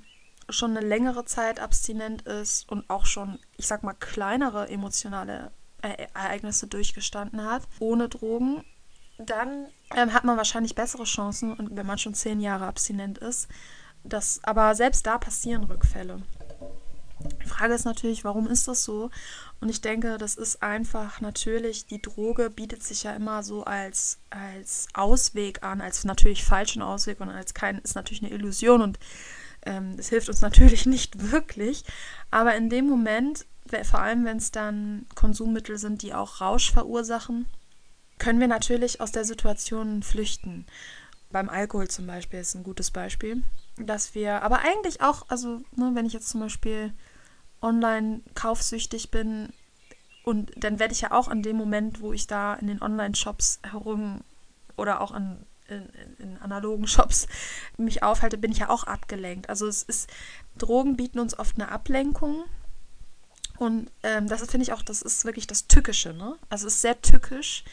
schon 0.49 0.77
eine 0.77 0.85
längere 0.85 1.25
Zeit 1.25 1.59
abstinent 1.59 2.21
ist 2.23 2.69
und 2.71 2.89
auch 2.89 3.05
schon, 3.05 3.39
ich 3.57 3.67
sag 3.67 3.83
mal, 3.83 3.93
kleinere 3.93 4.69
emotionale 4.69 5.51
Ereignisse 5.81 6.67
durchgestanden 6.67 7.43
hat, 7.43 7.63
ohne 7.79 8.09
Drogen. 8.09 8.63
Dann 9.17 9.67
ähm, 9.95 10.13
hat 10.13 10.23
man 10.23 10.37
wahrscheinlich 10.37 10.75
bessere 10.75 11.03
Chancen, 11.03 11.55
wenn 11.71 11.85
man 11.85 11.97
schon 11.97 12.13
zehn 12.13 12.39
Jahre 12.39 12.65
abstinent 12.65 13.17
ist. 13.17 13.47
Das, 14.03 14.39
aber 14.43 14.73
selbst 14.75 15.05
da 15.05 15.17
passieren 15.17 15.63
Rückfälle. 15.63 16.21
Frage 17.57 17.73
ist 17.73 17.85
natürlich, 17.85 18.23
warum 18.23 18.47
ist 18.47 18.67
das 18.67 18.83
so? 18.83 19.09
Und 19.59 19.69
ich 19.69 19.81
denke, 19.81 20.17
das 20.17 20.35
ist 20.35 20.61
einfach 20.61 21.21
natürlich, 21.21 21.87
die 21.87 22.01
Droge 22.01 22.49
bietet 22.51 22.83
sich 22.83 23.03
ja 23.03 23.15
immer 23.15 23.41
so 23.41 23.63
als, 23.63 24.19
als 24.29 24.87
Ausweg 24.93 25.63
an, 25.63 25.81
als 25.81 26.03
natürlich 26.03 26.43
falschen 26.43 26.83
Ausweg 26.83 27.19
und 27.19 27.29
als 27.29 27.53
kein, 27.55 27.79
ist 27.79 27.95
natürlich 27.95 28.23
eine 28.23 28.31
Illusion 28.31 28.81
und 28.81 28.99
ähm, 29.65 29.95
es 29.97 30.09
hilft 30.09 30.29
uns 30.29 30.41
natürlich 30.47 30.85
nicht 30.85 31.31
wirklich. 31.31 31.83
Aber 32.29 32.55
in 32.55 32.69
dem 32.69 32.87
Moment, 32.87 33.47
vor 33.83 34.01
allem 34.01 34.23
wenn 34.23 34.37
es 34.37 34.51
dann 34.51 35.07
Konsummittel 35.15 35.77
sind, 35.79 36.03
die 36.03 36.13
auch 36.13 36.41
Rausch 36.41 36.71
verursachen, 36.71 37.47
können 38.19 38.39
wir 38.39 38.47
natürlich 38.47 39.01
aus 39.01 39.11
der 39.11 39.25
Situation 39.25 40.03
flüchten. 40.03 40.65
Beim 41.31 41.49
Alkohol 41.49 41.87
zum 41.87 42.05
Beispiel 42.05 42.39
ist 42.39 42.55
ein 42.55 42.63
gutes 42.63 42.91
Beispiel, 42.91 43.43
dass 43.77 44.13
wir, 44.15 44.43
aber 44.43 44.59
eigentlich 44.59 45.01
auch, 45.01 45.25
also 45.27 45.61
ne, 45.75 45.91
wenn 45.93 46.05
ich 46.05 46.13
jetzt 46.13 46.29
zum 46.29 46.39
Beispiel 46.39 46.93
online 47.61 48.21
kaufsüchtig 48.35 49.11
bin 49.11 49.51
und 50.27 50.51
dann 50.57 50.77
werde 50.77 50.93
ich 50.93 50.99
ja 50.99 51.11
auch 51.11 51.29
in 51.29 51.41
dem 51.41 51.55
Moment, 51.55 52.01
wo 52.01 52.11
ich 52.11 52.27
da 52.27 52.55
in 52.55 52.67
den 52.67 52.81
Online-Shops 52.81 53.59
herum 53.63 54.19
oder 54.75 54.99
auch 54.99 55.15
in, 55.15 55.37
in, 55.69 55.89
in, 56.19 56.37
analogen 56.39 56.85
Shops 56.87 57.27
mich 57.77 58.03
aufhalte, 58.03 58.37
bin 58.37 58.51
ich 58.51 58.57
ja 58.57 58.69
auch 58.69 58.83
abgelenkt. 58.83 59.47
Also 59.47 59.67
es 59.67 59.83
ist, 59.83 60.09
Drogen 60.57 60.97
bieten 60.97 61.19
uns 61.19 61.39
oft 61.39 61.55
eine 61.55 61.71
Ablenkung. 61.71 62.43
Und 63.57 63.89
ähm, 64.03 64.27
das 64.27 64.41
finde 64.49 64.63
ich 64.63 64.73
auch, 64.73 64.81
das 64.81 65.01
ist 65.01 65.23
wirklich 65.23 65.47
das 65.47 65.67
Tückische, 65.67 66.13
ne? 66.13 66.37
Also 66.49 66.67
es 66.67 66.73
ist 66.73 66.81
sehr 66.81 67.01
tückisch, 67.01 67.63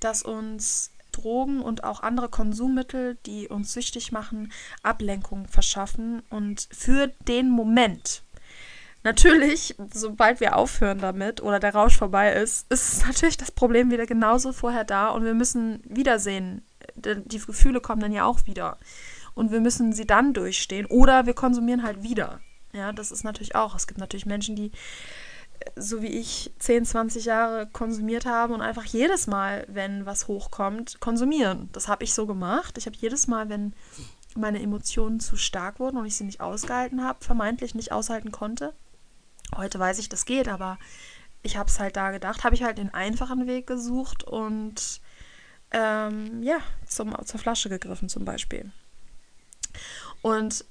dass 0.00 0.24
uns 0.24 0.90
Drogen 1.12 1.60
und 1.60 1.84
auch 1.84 2.02
andere 2.02 2.28
Konsummittel, 2.28 3.16
die 3.26 3.46
uns 3.46 3.74
süchtig 3.74 4.10
machen, 4.10 4.52
Ablenkung 4.82 5.46
verschaffen 5.46 6.24
und 6.30 6.66
für 6.72 7.12
den 7.28 7.48
Moment 7.48 8.24
Natürlich, 9.04 9.74
sobald 9.92 10.40
wir 10.40 10.56
aufhören 10.56 10.98
damit 10.98 11.42
oder 11.42 11.58
der 11.58 11.74
Rausch 11.74 11.96
vorbei 11.96 12.32
ist, 12.32 12.70
ist 12.70 13.06
natürlich 13.06 13.36
das 13.36 13.50
Problem 13.50 13.90
wieder 13.90 14.06
genauso 14.06 14.52
vorher 14.52 14.84
da 14.84 15.08
und 15.08 15.24
wir 15.24 15.34
müssen 15.34 15.82
wiedersehen. 15.84 16.62
Die 16.94 17.38
Gefühle 17.38 17.80
kommen 17.80 18.00
dann 18.00 18.12
ja 18.12 18.24
auch 18.24 18.46
wieder. 18.46 18.78
Und 19.34 19.50
wir 19.50 19.60
müssen 19.60 19.92
sie 19.92 20.06
dann 20.06 20.34
durchstehen 20.34 20.86
oder 20.86 21.26
wir 21.26 21.34
konsumieren 21.34 21.82
halt 21.82 22.02
wieder. 22.02 22.40
Ja, 22.74 22.92
das 22.92 23.10
ist 23.10 23.24
natürlich 23.24 23.54
auch. 23.54 23.74
Es 23.74 23.86
gibt 23.86 23.98
natürlich 23.98 24.26
Menschen, 24.26 24.56
die 24.56 24.72
so 25.76 26.02
wie 26.02 26.08
ich 26.08 26.52
10, 26.58 26.84
20 26.84 27.24
Jahre 27.24 27.66
konsumiert 27.66 28.26
haben 28.26 28.52
und 28.52 28.62
einfach 28.62 28.84
jedes 28.84 29.26
Mal, 29.26 29.64
wenn 29.68 30.06
was 30.06 30.28
hochkommt, 30.28 31.00
konsumieren. 31.00 31.68
Das 31.72 31.88
habe 31.88 32.04
ich 32.04 32.14
so 32.14 32.26
gemacht. 32.26 32.78
Ich 32.78 32.86
habe 32.86 32.96
jedes 32.96 33.26
Mal, 33.26 33.48
wenn 33.48 33.74
meine 34.34 34.62
Emotionen 34.62 35.20
zu 35.20 35.36
stark 35.36 35.78
wurden 35.78 35.98
und 35.98 36.06
ich 36.06 36.16
sie 36.16 36.24
nicht 36.24 36.40
ausgehalten 36.40 37.04
habe, 37.04 37.24
vermeintlich 37.24 37.74
nicht 37.74 37.92
aushalten 37.92 38.32
konnte. 38.32 38.72
Heute 39.56 39.78
weiß 39.78 39.98
ich, 39.98 40.08
das 40.08 40.24
geht, 40.24 40.48
aber 40.48 40.78
ich 41.42 41.56
habe 41.56 41.68
es 41.68 41.80
halt 41.80 41.96
da 41.96 42.10
gedacht, 42.10 42.44
habe 42.44 42.54
ich 42.54 42.62
halt 42.62 42.78
den 42.78 42.94
einfachen 42.94 43.46
Weg 43.46 43.66
gesucht 43.66 44.24
und 44.24 45.00
ähm, 45.72 46.42
ja, 46.42 46.58
zum, 46.86 47.14
zur 47.24 47.40
Flasche 47.40 47.68
gegriffen 47.68 48.08
zum 48.08 48.24
Beispiel. 48.24 48.70
Und 50.20 50.64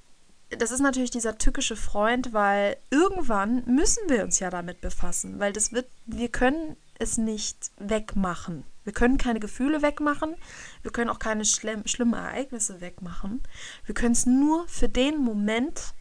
das 0.50 0.70
ist 0.70 0.80
natürlich 0.80 1.10
dieser 1.10 1.38
tückische 1.38 1.76
Freund, 1.76 2.32
weil 2.32 2.76
irgendwann 2.90 3.64
müssen 3.66 4.08
wir 4.08 4.22
uns 4.22 4.38
ja 4.38 4.50
damit 4.50 4.80
befassen, 4.80 5.38
weil 5.38 5.52
das 5.52 5.72
wird, 5.72 5.86
wir 6.06 6.28
können 6.28 6.76
es 6.98 7.18
nicht 7.18 7.70
wegmachen. 7.78 8.64
Wir 8.84 8.92
können 8.92 9.16
keine 9.16 9.40
Gefühle 9.40 9.82
wegmachen, 9.82 10.34
wir 10.82 10.90
können 10.90 11.10
auch 11.10 11.18
keine 11.18 11.44
schlimm, 11.44 11.86
schlimmen 11.86 12.14
Ereignisse 12.14 12.80
wegmachen. 12.80 13.40
Wir 13.86 13.94
können 13.94 14.12
es 14.12 14.26
nur 14.26 14.66
für 14.68 14.88
den 14.88 15.18
Moment 15.18 15.94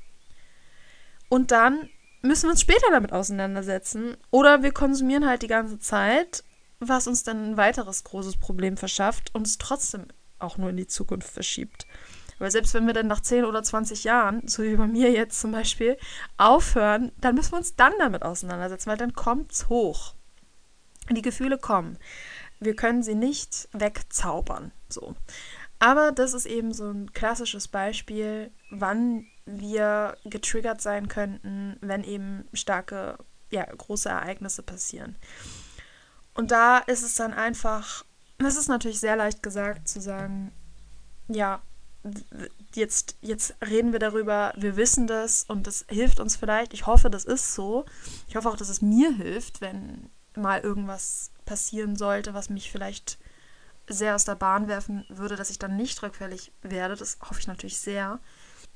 und 1.29 1.51
dann 1.51 1.89
müssen 2.21 2.43
wir 2.43 2.51
uns 2.51 2.61
später 2.61 2.87
damit 2.91 3.11
auseinandersetzen. 3.11 4.17
Oder 4.29 4.63
wir 4.63 4.71
konsumieren 4.71 5.27
halt 5.27 5.41
die 5.41 5.47
ganze 5.47 5.79
Zeit, 5.79 6.43
was 6.79 7.07
uns 7.07 7.23
dann 7.23 7.51
ein 7.51 7.57
weiteres 7.57 8.03
großes 8.03 8.37
Problem 8.37 8.77
verschafft 8.77 9.33
und 9.33 9.47
es 9.47 9.57
trotzdem 9.57 10.07
auch 10.39 10.57
nur 10.57 10.71
in 10.71 10.77
die 10.77 10.87
Zukunft 10.87 11.29
verschiebt. 11.29 11.85
Weil 12.39 12.49
selbst 12.49 12.73
wenn 12.73 12.87
wir 12.87 12.93
dann 12.93 13.05
nach 13.05 13.19
10 13.19 13.45
oder 13.45 13.61
20 13.61 14.03
Jahren, 14.03 14.47
so 14.47 14.63
wie 14.63 14.75
bei 14.75 14.87
mir 14.87 15.11
jetzt 15.11 15.39
zum 15.39 15.51
Beispiel, 15.51 15.97
aufhören, 16.37 17.11
dann 17.21 17.35
müssen 17.35 17.51
wir 17.53 17.59
uns 17.59 17.75
dann 17.75 17.93
damit 17.99 18.23
auseinandersetzen, 18.23 18.89
weil 18.89 18.97
dann 18.97 19.13
kommt 19.13 19.51
es 19.51 19.69
hoch. 19.69 20.15
Die 21.11 21.21
Gefühle 21.21 21.59
kommen. 21.59 21.99
Wir 22.59 22.75
können 22.75 23.03
sie 23.03 23.13
nicht 23.13 23.69
wegzaubern. 23.73 24.71
So. 24.89 25.15
Aber 25.77 26.11
das 26.11 26.33
ist 26.33 26.47
eben 26.47 26.73
so 26.73 26.89
ein 26.89 27.13
klassisches 27.13 27.67
Beispiel, 27.67 28.51
wann 28.71 29.27
wir 29.45 30.17
getriggert 30.25 30.81
sein 30.81 31.07
könnten, 31.07 31.77
wenn 31.81 32.03
eben 32.03 32.47
starke, 32.53 33.17
ja, 33.49 33.65
große 33.65 34.09
Ereignisse 34.09 34.63
passieren. 34.63 35.15
Und 36.33 36.51
da 36.51 36.77
ist 36.79 37.03
es 37.03 37.15
dann 37.15 37.33
einfach, 37.33 38.05
es 38.37 38.55
ist 38.55 38.69
natürlich 38.69 38.99
sehr 38.99 39.15
leicht 39.15 39.43
gesagt 39.43 39.87
zu 39.87 39.99
sagen, 39.99 40.51
ja, 41.27 41.61
jetzt, 42.73 43.17
jetzt 43.21 43.55
reden 43.61 43.91
wir 43.91 43.99
darüber, 43.99 44.53
wir 44.55 44.75
wissen 44.75 45.07
das 45.07 45.43
und 45.43 45.67
das 45.67 45.85
hilft 45.89 46.19
uns 46.19 46.35
vielleicht. 46.35 46.73
Ich 46.73 46.85
hoffe, 46.85 47.09
das 47.09 47.25
ist 47.25 47.53
so. 47.53 47.85
Ich 48.27 48.35
hoffe 48.35 48.49
auch, 48.49 48.57
dass 48.57 48.69
es 48.69 48.81
mir 48.81 49.13
hilft, 49.13 49.61
wenn 49.61 50.09
mal 50.35 50.61
irgendwas 50.61 51.31
passieren 51.45 51.95
sollte, 51.95 52.33
was 52.33 52.49
mich 52.49 52.71
vielleicht 52.71 53.17
sehr 53.87 54.15
aus 54.15 54.25
der 54.25 54.35
Bahn 54.35 54.67
werfen 54.67 55.05
würde, 55.09 55.35
dass 55.35 55.49
ich 55.49 55.59
dann 55.59 55.75
nicht 55.75 56.01
rückfällig 56.01 56.51
werde. 56.61 56.95
Das 56.95 57.17
hoffe 57.21 57.39
ich 57.39 57.47
natürlich 57.47 57.77
sehr. 57.77 58.19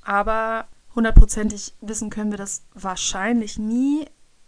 Aber 0.05 0.67
hundertprozentig 0.95 1.73
wissen 1.81 2.09
können 2.09 2.31
wir 2.31 2.37
das 2.37 2.63
wahrscheinlich 2.73 3.59
nie 3.59 4.07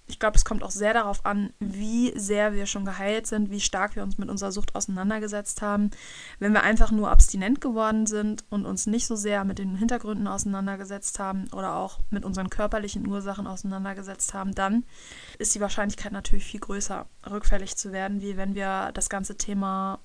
ich 0.10 0.20
glaube, 0.20 0.38
es 0.38 0.46
kommt 0.46 0.64
auch 0.64 0.72
sehr 0.72 0.94
darauf 0.94 1.26
an, 1.26 1.52
wie 1.60 2.18
sehr 2.18 2.54
wir 2.54 2.66
schon 2.66 2.86
geheilt 2.86 3.28
sind, 3.28 3.52
wie 3.52 3.60
stark 3.60 3.96
wir 3.98 4.04
uns 4.04 4.18
mit 4.18 4.30
unserer 4.30 4.54
Sucht 4.54 4.74
auseinandergesetzt 4.74 5.62
haben. 5.62 5.92
Wenn 6.40 6.54
wir 6.54 6.64
einfach 6.64 6.92
nur 6.92 7.12
abstinent 7.12 7.60
geworden 7.60 8.08
sind 8.08 8.46
und 8.50 8.66
uns 8.66 8.88
nicht 8.88 9.06
so 9.06 9.18
sehr 9.18 9.44
mit 9.44 9.60
den 9.60 9.76
Hintergründen 9.76 10.28
auseinandergesetzt 10.28 11.20
haben 11.20 11.50
oder 11.52 11.76
auch 11.76 12.00
mit 12.10 12.24
unseren 12.24 12.50
körperlichen 12.50 13.06
Ursachen 13.06 13.48
auseinandergesetzt 13.48 14.34
haben, 14.34 14.56
dann 14.56 14.86
ist 15.40 15.54
die 15.56 15.62
Wahrscheinlichkeit 15.62 16.14
natürlich 16.14 16.46
viel 16.46 16.62
größer, 16.62 17.06
rückfällig 17.30 17.76
zu 17.76 17.92
werden, 17.92 18.22
wie 18.22 18.38
wenn 18.38 18.56
wir 18.56 18.92
das 18.94 19.10
ganze 19.10 19.38
Thema 19.38 20.00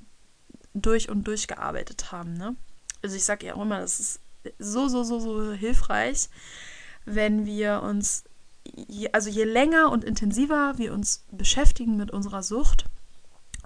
durch 0.74 1.10
und 1.10 1.24
durch 1.28 1.46
gearbeitet 1.46 2.10
haben. 2.10 2.34
Ne? 2.34 2.56
Also 3.02 3.14
ich 3.14 3.24
sage 3.24 3.46
ja 3.46 3.54
auch 3.54 3.62
immer, 3.62 3.78
das 3.78 4.00
ist 4.00 4.20
so, 4.58 4.88
so, 4.88 5.04
so, 5.04 5.20
so 5.20 5.52
hilfreich, 5.52 6.28
wenn 7.04 7.46
wir 7.46 7.82
uns 7.82 8.24
je, 8.64 9.10
also 9.12 9.30
je 9.30 9.44
länger 9.44 9.90
und 9.90 10.04
intensiver 10.04 10.78
wir 10.78 10.92
uns 10.92 11.24
beschäftigen 11.30 11.96
mit 11.96 12.10
unserer 12.10 12.42
Sucht, 12.42 12.86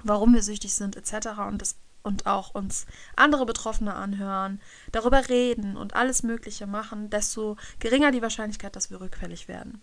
warum 0.03 0.35
wir 0.35 0.43
süchtig 0.43 0.75
sind 0.75 0.97
etc. 0.97 1.29
und 1.49 1.63
das 1.63 1.77
und 2.03 2.25
auch 2.25 2.55
uns 2.55 2.87
andere 3.17 3.45
Betroffene 3.47 3.93
anhören, 3.93 4.61
darüber 4.93 5.29
reden 5.29 5.77
und 5.77 5.97
alles 5.97 6.23
Mögliche 6.23 6.69
machen, 6.69 7.11
desto 7.11 7.57
geringer 7.81 8.13
die 8.13 8.23
Wahrscheinlichkeit, 8.23 8.77
dass 8.77 8.91
wir 8.91 9.01
rückfällig 9.01 9.49
werden. 9.49 9.83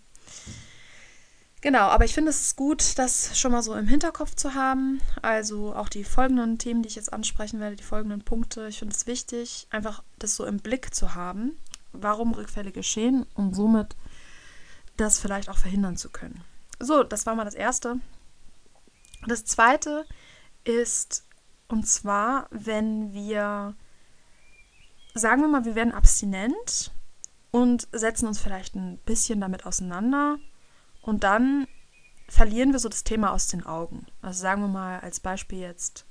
Genau, 1.64 1.86
aber 1.88 2.04
ich 2.04 2.12
finde 2.12 2.28
es 2.28 2.56
gut, 2.56 2.98
das 2.98 3.38
schon 3.38 3.52
mal 3.52 3.62
so 3.62 3.74
im 3.74 3.88
Hinterkopf 3.88 4.34
zu 4.34 4.52
haben. 4.52 5.00
Also 5.22 5.74
auch 5.74 5.88
die 5.88 6.04
folgenden 6.04 6.58
Themen, 6.58 6.82
die 6.82 6.90
ich 6.90 6.94
jetzt 6.94 7.10
ansprechen 7.10 7.58
werde, 7.58 7.74
die 7.74 7.82
folgenden 7.82 8.20
Punkte. 8.20 8.68
Ich 8.68 8.80
finde 8.80 8.94
es 8.94 9.06
wichtig, 9.06 9.66
einfach 9.70 10.02
das 10.18 10.36
so 10.36 10.44
im 10.44 10.58
Blick 10.58 10.94
zu 10.94 11.14
haben, 11.14 11.56
warum 11.92 12.34
Rückfälle 12.34 12.70
geschehen 12.70 13.24
und 13.32 13.54
somit 13.56 13.96
das 14.98 15.18
vielleicht 15.18 15.48
auch 15.48 15.56
verhindern 15.56 15.96
zu 15.96 16.10
können. 16.10 16.44
So, 16.80 17.02
das 17.02 17.24
war 17.24 17.34
mal 17.34 17.46
das 17.46 17.54
Erste. 17.54 17.98
Das 19.26 19.46
Zweite 19.46 20.04
ist, 20.64 21.24
und 21.68 21.88
zwar, 21.88 22.46
wenn 22.50 23.14
wir, 23.14 23.74
sagen 25.14 25.40
wir 25.40 25.48
mal, 25.48 25.64
wir 25.64 25.76
werden 25.76 25.94
abstinent 25.94 26.92
und 27.52 27.88
setzen 27.90 28.26
uns 28.26 28.38
vielleicht 28.38 28.74
ein 28.74 28.98
bisschen 29.06 29.40
damit 29.40 29.64
auseinander 29.64 30.36
und 31.04 31.22
dann 31.22 31.66
verlieren 32.28 32.72
wir 32.72 32.78
so 32.78 32.88
das 32.88 33.04
Thema 33.04 33.32
aus 33.32 33.48
den 33.48 33.64
Augen. 33.64 34.06
Also 34.22 34.40
sagen 34.40 34.62
wir 34.62 34.68
mal 34.68 35.00
als 35.00 35.20
Beispiel 35.20 35.60
jetzt 35.60 36.06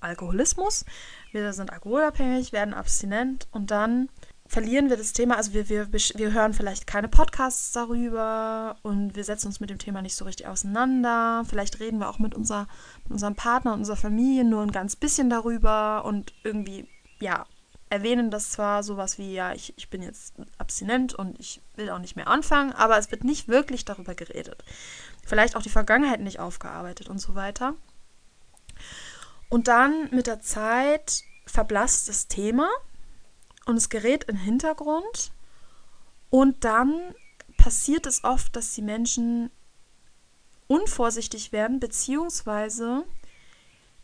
Alkoholismus. 0.00 0.84
Wir 1.32 1.52
sind 1.52 1.72
alkoholabhängig, 1.72 2.52
werden 2.52 2.74
abstinent 2.74 3.46
und 3.52 3.70
dann 3.70 4.08
verlieren 4.46 4.90
wir 4.90 4.96
das 4.96 5.12
Thema. 5.12 5.36
Also 5.36 5.52
wir, 5.52 5.68
wir, 5.68 5.92
wir 5.92 6.32
hören 6.32 6.54
vielleicht 6.54 6.88
keine 6.88 7.06
Podcasts 7.06 7.70
darüber 7.70 8.76
und 8.82 9.14
wir 9.14 9.22
setzen 9.22 9.46
uns 9.46 9.60
mit 9.60 9.70
dem 9.70 9.78
Thema 9.78 10.02
nicht 10.02 10.16
so 10.16 10.24
richtig 10.24 10.48
auseinander. 10.48 11.44
Vielleicht 11.48 11.78
reden 11.78 12.00
wir 12.00 12.08
auch 12.08 12.18
mit, 12.18 12.34
unser, 12.34 12.66
mit 13.04 13.12
unserem 13.12 13.36
Partner 13.36 13.74
und 13.74 13.80
unserer 13.80 13.96
Familie 13.96 14.44
nur 14.44 14.62
ein 14.62 14.72
ganz 14.72 14.96
bisschen 14.96 15.30
darüber 15.30 16.04
und 16.04 16.32
irgendwie, 16.42 16.88
ja, 17.20 17.46
erwähnen 17.90 18.30
das 18.30 18.50
zwar 18.50 18.82
sowas 18.82 19.18
wie, 19.18 19.34
ja, 19.34 19.52
ich, 19.52 19.76
ich 19.76 19.90
bin 19.90 20.00
jetzt 20.00 20.34
abstinent 20.58 21.12
und 21.12 21.38
ich 21.40 21.60
will 21.74 21.90
auch 21.90 21.98
nicht 21.98 22.16
mehr 22.16 22.28
anfangen, 22.28 22.72
aber 22.72 22.96
es 22.96 23.10
wird 23.10 23.24
nicht 23.24 23.48
wirklich 23.48 23.84
darüber 23.84 24.14
geredet. 24.14 24.64
Vielleicht 25.26 25.56
auch 25.56 25.62
die 25.62 25.70
Vergangenheit 25.70 26.20
nicht 26.20 26.38
aufgearbeitet 26.38 27.08
und 27.08 27.18
so 27.18 27.34
weiter. 27.34 27.74
Und 29.48 29.66
dann 29.66 30.08
mit 30.12 30.28
der 30.28 30.40
Zeit 30.40 31.24
verblasst 31.46 32.08
das 32.08 32.28
Thema 32.28 32.68
und 33.66 33.76
es 33.76 33.88
gerät 33.88 34.24
in 34.24 34.36
den 34.36 34.44
Hintergrund 34.44 35.32
und 36.30 36.64
dann 36.64 37.14
passiert 37.56 38.06
es 38.06 38.22
oft, 38.22 38.54
dass 38.54 38.72
die 38.72 38.82
Menschen 38.82 39.50
unvorsichtig 40.68 41.50
werden, 41.50 41.80
beziehungsweise 41.80 43.04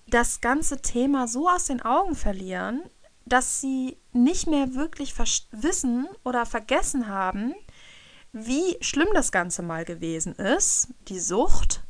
das 0.09 0.41
ganze 0.41 0.83
Thema 0.83 1.29
so 1.29 1.49
aus 1.49 1.67
den 1.67 1.81
Augen 1.81 2.17
verlieren, 2.17 2.83
dass 3.27 3.61
sie 3.61 3.99
nicht 4.13 4.47
mehr 4.47 4.75
wirklich 4.75 5.15
wissen 5.51 6.09
oder 6.25 6.47
vergessen 6.47 7.09
haben, 7.09 7.55
wie 8.33 8.77
schlimm 8.81 9.09
das 9.15 9.33
Ganze 9.33 9.63
mal 9.63 9.85
gewesen 9.85 10.35
ist, 10.35 10.89
die 11.09 11.21
Sucht, 11.21 11.83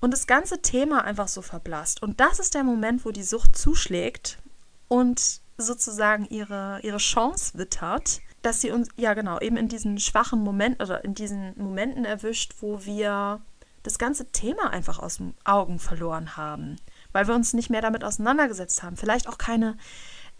und 0.00 0.12
das 0.12 0.26
ganze 0.26 0.62
Thema 0.62 1.04
einfach 1.04 1.28
so 1.28 1.42
verblasst. 1.42 2.02
Und 2.02 2.20
das 2.20 2.38
ist 2.38 2.54
der 2.54 2.64
Moment, 2.64 3.04
wo 3.04 3.10
die 3.10 3.22
Sucht 3.22 3.56
zuschlägt 3.56 4.38
und 4.86 5.40
sozusagen 5.56 6.26
ihre, 6.26 6.80
ihre 6.82 6.98
Chance 6.98 7.58
wittert, 7.58 8.20
dass 8.42 8.60
sie 8.60 8.70
uns, 8.70 8.88
ja 8.96 9.14
genau, 9.14 9.40
eben 9.40 9.56
in 9.56 9.68
diesen 9.68 9.98
schwachen 9.98 10.40
Momenten 10.40 10.82
oder 10.82 11.04
in 11.04 11.14
diesen 11.14 11.52
Momenten 11.60 12.04
erwischt, 12.04 12.54
wo 12.60 12.84
wir 12.84 13.40
das 13.82 13.98
ganze 13.98 14.30
Thema 14.30 14.70
einfach 14.70 15.00
aus 15.00 15.16
den 15.16 15.34
Augen 15.44 15.78
verloren 15.78 16.36
haben, 16.36 16.76
weil 17.12 17.26
wir 17.26 17.34
uns 17.34 17.52
nicht 17.52 17.70
mehr 17.70 17.80
damit 17.80 18.04
auseinandergesetzt 18.04 18.82
haben. 18.82 18.96
Vielleicht 18.96 19.28
auch 19.28 19.38
keine, 19.38 19.76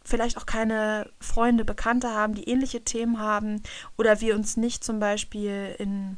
vielleicht 0.08 0.38
auch 0.38 0.46
keine 0.46 1.10
Freunde, 1.20 1.64
Bekannte 1.64 2.10
haben, 2.10 2.34
die 2.34 2.48
ähnliche 2.48 2.82
Themen 2.82 3.18
haben 3.18 3.62
oder 3.96 4.20
wir 4.20 4.34
uns 4.34 4.56
nicht 4.56 4.82
zum 4.82 4.98
Beispiel 4.98 5.76
in, 5.78 6.16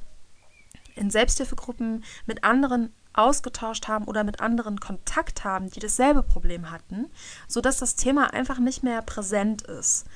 in 0.94 1.10
Selbsthilfegruppen 1.10 2.04
mit 2.26 2.44
anderen 2.44 2.92
ausgetauscht 3.12 3.88
haben 3.88 4.04
oder 4.04 4.22
mit 4.22 4.40
anderen 4.40 4.78
Kontakt 4.78 5.44
haben, 5.44 5.68
die 5.70 5.80
dasselbe 5.80 6.22
Problem 6.22 6.70
hatten, 6.70 7.10
sodass 7.48 7.78
das 7.78 7.96
Thema 7.96 8.32
einfach 8.32 8.60
nicht 8.60 8.82
mehr 8.82 9.02
präsent 9.02 9.62
ist. 9.62 10.06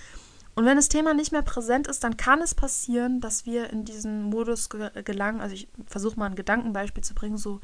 Und 0.55 0.67
wenn 0.67 0.77
das 0.77 0.89
Thema 0.89 1.15
nicht 1.15 1.33
mehr 1.33 1.43
präsent 1.43 1.89
ist, 1.89 2.05
dann 2.05 2.17
kann 2.17 2.41
es 2.41 2.55
passieren, 2.55 3.21
dass 3.21 3.45
wir 3.45 3.71
in 3.71 3.85
diesen 3.85 4.23
Modus 4.23 4.69
gelangen. 4.69 5.41
Also 5.41 5.55
ich 5.55 5.67
versuche 5.87 6.17
mal 6.17 6.27
ein 6.27 6.37
Gedankenbeispiel 6.37 7.03
zu 7.03 7.15
bringen, 7.15 7.37
so, 7.37 7.61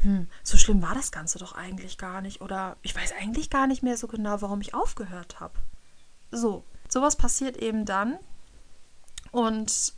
hm, 0.00 0.28
so 0.42 0.56
schlimm 0.56 0.82
war 0.82 0.94
das 0.94 1.10
Ganze 1.10 1.38
doch 1.38 1.54
eigentlich 1.54 1.98
gar 1.98 2.20
nicht. 2.20 2.40
Oder 2.40 2.76
ich 2.82 2.94
weiß 2.94 3.12
eigentlich 3.20 3.50
gar 3.50 3.66
nicht 3.66 3.82
mehr 3.82 3.96
so 3.96 4.06
genau, 4.06 4.40
warum 4.40 4.60
ich 4.60 4.74
aufgehört 4.74 5.40
habe. 5.40 5.54
So, 6.30 6.64
sowas 6.88 7.16
passiert 7.16 7.56
eben 7.56 7.84
dann. 7.84 8.18
Und 9.32 9.94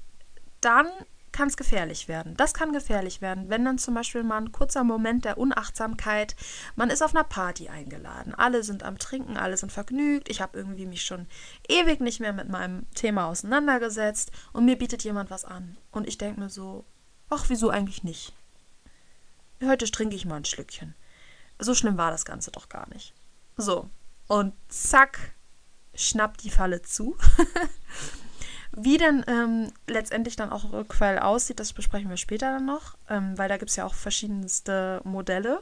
dann 0.61 0.87
kann 1.33 1.49
es 1.49 1.57
gefährlich 1.57 2.09
werden. 2.09 2.37
Das 2.37 2.55
kann 2.55 2.73
gefährlich 2.73 3.21
werden, 3.21 3.49
wenn 3.49 3.65
dann 3.65 3.79
zum 3.79 3.95
Beispiel 3.95 4.25
mal 4.25 4.39
ein 4.39 4.53
kurzer 4.53 4.83
Moment 4.83 5.25
der 5.25 5.39
Unachtsamkeit, 5.39 6.35
man 6.75 6.91
ist 6.91 7.03
auf 7.03 7.15
einer 7.15 7.25
Party 7.25 7.69
eingeladen, 7.69 8.35
alle 8.35 8.65
sind 8.65 8.83
am 8.83 8.99
Trinken, 8.99 9.37
alle 9.37 9.57
sind 9.57 9.71
vergnügt, 9.71 10.29
ich 10.29 10.41
habe 10.41 10.59
irgendwie 10.59 10.87
mich 10.87 11.03
schon 11.03 11.27
ewig 11.69 12.01
nicht 12.01 12.21
mehr 12.21 12.33
mit 12.33 12.49
meinem 12.49 12.91
Thema 12.95 13.27
auseinandergesetzt 13.27 14.33
und 14.53 14.65
mir 14.65 14.77
bietet 14.77 15.05
jemand 15.05 15.31
was 15.31 15.45
an. 15.45 15.77
Und 15.93 16.09
ich 16.09 16.19
denke 16.19 16.41
mir 16.41 16.51
so, 16.51 16.85
ach, 17.29 17.45
wieso 17.49 17.71
eigentlich 17.71 18.03
nicht? 18.03 18.33
Heute 19.63 19.91
trinke 19.91 20.17
ich 20.17 20.25
mal 20.25 20.37
ein 20.37 20.45
Schlückchen. 20.45 20.95
So 21.59 21.75
schlimm 21.75 21.99
war 21.99 22.11
das 22.11 22.25
Ganze 22.25 22.51
doch 22.51 22.69
gar 22.69 22.89
nicht. 22.89 23.15
So, 23.57 23.91
und 24.27 24.55
zack, 24.69 25.35
schnappt 25.95 26.45
die 26.45 26.51
Falle 26.51 26.83
zu. 26.83 27.17
Wie 28.73 28.97
denn 28.97 29.25
ähm, 29.27 29.73
letztendlich 29.89 30.37
dann 30.37 30.51
auch 30.51 30.73
Rückfall 30.73 31.19
aussieht, 31.19 31.59
das 31.59 31.73
besprechen 31.73 32.09
wir 32.09 32.17
später 32.17 32.53
dann 32.53 32.67
noch, 32.67 32.97
ähm, 33.09 33.37
weil 33.37 33.49
da 33.49 33.57
gibt 33.57 33.71
es 33.71 33.77
ja 33.77 33.85
auch 33.85 33.95
verschiedenste 33.95 35.01
Modelle 35.05 35.61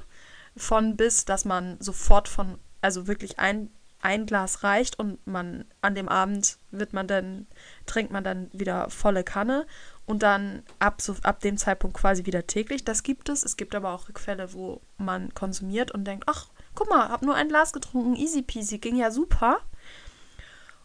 von 0.57 0.97
bis, 0.97 1.25
dass 1.25 1.45
man 1.45 1.81
sofort 1.81 2.29
von, 2.29 2.59
also 2.83 3.07
wirklich 3.07 3.39
ein, 3.39 3.71
ein 4.01 4.27
Glas 4.27 4.63
reicht 4.63 4.99
und 4.99 5.25
man 5.27 5.65
an 5.81 5.95
dem 5.95 6.09
Abend 6.09 6.59
wird 6.71 6.93
man 6.93 7.07
dann, 7.07 7.47
trinkt 7.87 8.13
man 8.13 8.25
dann 8.25 8.49
wieder 8.53 8.91
volle 8.91 9.25
Kanne 9.25 9.67
und 10.07 10.23
dann 10.23 10.63
ab, 10.79 11.03
so, 11.03 11.17
ab 11.23 11.41
dem 11.41 11.57
Zeitpunkt 11.57 11.97
quasi 11.97 12.25
wieder 12.25 12.47
täglich. 12.47 12.85
Das 12.85 13.03
gibt 13.03 13.29
es. 13.29 13.45
Es 13.45 13.57
gibt 13.57 13.75
aber 13.75 13.93
auch 13.93 14.09
Rückfälle, 14.09 14.53
wo 14.53 14.81
man 14.97 15.35
konsumiert 15.35 15.91
und 15.91 16.05
denkt, 16.05 16.25
ach, 16.27 16.49
guck 16.75 16.89
mal, 16.89 17.09
hab 17.09 17.23
nur 17.23 17.35
ein 17.35 17.49
Glas 17.49 17.73
getrunken, 17.73 18.17
easy 18.17 18.43
peasy, 18.43 18.79
ging 18.79 18.97
ja 18.97 19.11
super. 19.11 19.59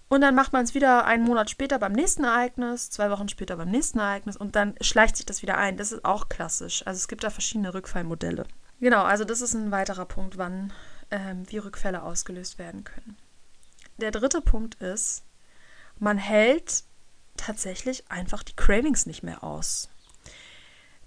Und 0.10 0.22
dann 0.22 0.36
macht 0.36 0.54
man 0.54 0.64
es 0.64 0.76
wieder 0.76 1.06
einen 1.06 1.24
Monat 1.24 1.50
später 1.50 1.80
beim 1.80 1.94
nächsten 1.94 2.24
Ereignis, 2.24 2.90
zwei 2.90 3.10
Wochen 3.10 3.30
später 3.30 3.56
beim 3.58 3.70
nächsten 3.70 4.00
Ereignis 4.00 4.38
und 4.38 4.56
dann 4.56 4.76
schleicht 4.82 5.18
sich 5.18 5.26
das 5.26 5.42
wieder 5.42 5.58
ein. 5.58 5.78
Das 5.78 5.92
ist 5.92 6.06
auch 6.06 6.30
klassisch. 6.30 6.86
Also 6.86 6.98
es 6.98 7.08
gibt 7.08 7.24
da 7.24 7.30
verschiedene 7.30 7.74
Rückfallmodelle. 7.74 8.46
Genau, 8.80 9.04
also 9.04 9.24
das 9.24 9.42
ist 9.42 9.54
ein 9.54 9.72
weiterer 9.72 10.06
Punkt, 10.06 10.38
wann 10.38 10.74
ähm, 11.14 11.44
wie 11.50 11.60
Rückfälle 11.60 12.02
ausgelöst 12.04 12.58
werden 12.58 12.84
können. 12.84 13.16
Der 13.98 14.12
dritte 14.12 14.42
Punkt 14.42 14.76
ist, 14.82 15.24
man 16.00 16.18
hält 16.18 16.84
tatsächlich 17.38 18.10
einfach 18.12 18.44
die 18.44 18.56
Cravings 18.56 19.06
nicht 19.06 19.24
mehr 19.24 19.44
aus. 19.44 19.90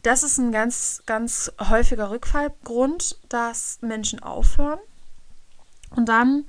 Das 0.02 0.22
ist 0.22 0.38
ein 0.38 0.52
ganz, 0.52 1.02
ganz 1.06 1.52
häufiger 1.58 2.10
Rückfallgrund, 2.10 3.18
dass 3.28 3.82
Menschen 3.82 4.22
aufhören 4.22 4.78
und 5.90 6.08
dann 6.08 6.44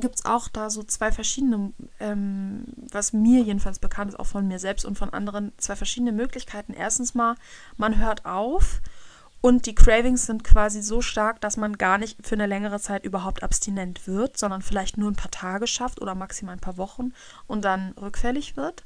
gibt 0.00 0.14
es 0.14 0.24
auch 0.24 0.46
da 0.46 0.70
so 0.70 0.84
zwei 0.84 1.10
verschiedene, 1.10 1.72
ähm, 1.98 2.66
was 2.92 3.12
mir 3.12 3.42
jedenfalls 3.42 3.80
bekannt 3.80 4.12
ist, 4.12 4.20
auch 4.20 4.26
von 4.26 4.46
mir 4.46 4.60
selbst 4.60 4.84
und 4.84 4.96
von 4.96 5.12
anderen, 5.12 5.52
zwei 5.58 5.74
verschiedene 5.74 6.12
Möglichkeiten. 6.12 6.72
Erstens 6.72 7.16
mal, 7.16 7.34
man 7.76 7.98
hört 7.98 8.24
auf 8.24 8.80
und 9.40 9.66
die 9.66 9.74
Cravings 9.74 10.26
sind 10.26 10.42
quasi 10.42 10.82
so 10.82 11.00
stark, 11.00 11.40
dass 11.40 11.56
man 11.56 11.78
gar 11.78 11.98
nicht 11.98 12.26
für 12.26 12.34
eine 12.34 12.46
längere 12.46 12.80
Zeit 12.80 13.04
überhaupt 13.04 13.42
abstinent 13.42 14.06
wird, 14.06 14.36
sondern 14.36 14.62
vielleicht 14.62 14.98
nur 14.98 15.10
ein 15.10 15.16
paar 15.16 15.30
Tage 15.30 15.66
schafft 15.66 16.00
oder 16.00 16.14
maximal 16.14 16.54
ein 16.54 16.60
paar 16.60 16.76
Wochen 16.76 17.12
und 17.46 17.64
dann 17.64 17.92
rückfällig 17.92 18.56
wird. 18.56 18.84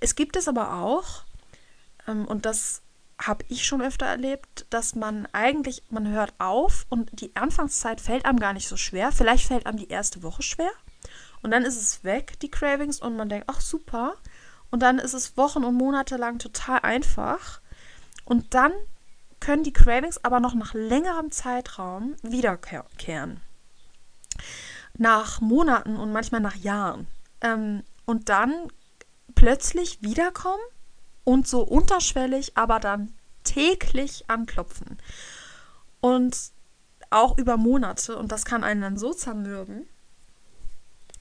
Es 0.00 0.14
gibt 0.14 0.36
es 0.36 0.46
aber 0.46 0.82
auch, 0.82 1.24
ähm, 2.06 2.26
und 2.26 2.44
das 2.44 2.82
habe 3.20 3.44
ich 3.48 3.66
schon 3.66 3.82
öfter 3.82 4.06
erlebt, 4.06 4.66
dass 4.70 4.94
man 4.94 5.26
eigentlich, 5.32 5.82
man 5.90 6.06
hört 6.06 6.34
auf 6.38 6.86
und 6.88 7.08
die 7.20 7.34
Anfangszeit 7.34 8.00
fällt 8.00 8.26
einem 8.26 8.38
gar 8.38 8.52
nicht 8.52 8.68
so 8.68 8.76
schwer. 8.76 9.10
Vielleicht 9.10 9.46
fällt 9.46 9.66
einem 9.66 9.78
die 9.78 9.88
erste 9.88 10.22
Woche 10.22 10.42
schwer 10.42 10.70
und 11.42 11.50
dann 11.50 11.64
ist 11.64 11.76
es 11.76 12.04
weg, 12.04 12.38
die 12.40 12.50
Cravings, 12.50 13.00
und 13.00 13.16
man 13.16 13.28
denkt, 13.28 13.46
ach 13.48 13.60
super. 13.60 14.14
Und 14.70 14.80
dann 14.82 14.98
ist 14.98 15.14
es 15.14 15.36
Wochen 15.36 15.64
und 15.64 15.74
Monate 15.74 16.16
lang 16.16 16.38
total 16.38 16.80
einfach. 16.80 17.60
Und 18.24 18.54
dann 18.54 18.72
können 19.40 19.62
die 19.62 19.72
Cravings 19.72 20.22
aber 20.24 20.40
noch 20.40 20.54
nach 20.54 20.74
längerem 20.74 21.30
Zeitraum 21.30 22.16
wiederkehren. 22.22 23.40
Nach 24.96 25.40
Monaten 25.40 25.96
und 25.96 26.12
manchmal 26.12 26.40
nach 26.40 26.56
Jahren. 26.56 27.06
Ähm, 27.40 27.82
und 28.04 28.28
dann 28.28 28.52
plötzlich 29.34 30.02
wiederkommen 30.02 30.62
und 31.24 31.46
so 31.46 31.62
unterschwellig, 31.62 32.56
aber 32.56 32.80
dann 32.80 33.12
täglich 33.44 34.24
anklopfen. 34.28 34.98
Und 36.00 36.36
auch 37.10 37.38
über 37.38 37.56
Monate. 37.56 38.16
Und 38.16 38.32
das 38.32 38.44
kann 38.44 38.64
einen 38.64 38.80
dann 38.80 38.98
so 38.98 39.12
zermürben, 39.12 39.88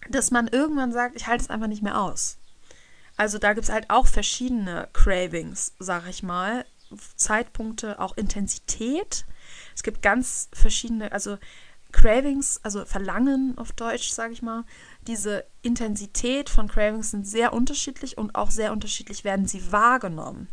dass 0.10 0.32
man 0.32 0.48
irgendwann 0.48 0.92
sagt, 0.92 1.16
ich 1.16 1.28
halte 1.28 1.44
es 1.44 1.50
einfach 1.50 1.68
nicht 1.68 1.84
mehr 1.84 2.00
aus. 2.00 2.38
Also 3.16 3.40
da 3.40 3.54
gibt 3.54 3.66
es 3.66 3.74
halt 3.74 3.90
auch 3.90 4.08
verschiedene 4.08 4.90
Cravings, 4.94 5.74
sag 5.80 6.08
ich 6.08 6.24
mal. 6.24 6.66
Zeitpunkte, 7.16 8.00
auch 8.00 8.16
Intensität. 8.18 9.26
Es 9.76 9.84
gibt 9.84 10.02
ganz 10.02 10.50
verschiedene, 10.54 11.12
also 11.12 11.38
Cravings, 11.92 12.60
also 12.64 12.86
Verlangen 12.86 13.58
auf 13.58 13.72
Deutsch, 13.72 14.10
sage 14.10 14.34
ich 14.34 14.42
mal, 14.42 14.66
diese 15.08 15.46
Intensität 15.62 16.50
von 16.50 16.68
Cravings 16.68 17.12
sind 17.12 17.26
sehr 17.26 17.54
unterschiedlich 17.54 18.18
und 18.18 18.36
auch 18.36 18.52
sehr 18.52 18.72
unterschiedlich 18.72 19.24
werden 19.24 19.48
sie 19.48 19.72
wahrgenommen. 19.72 20.48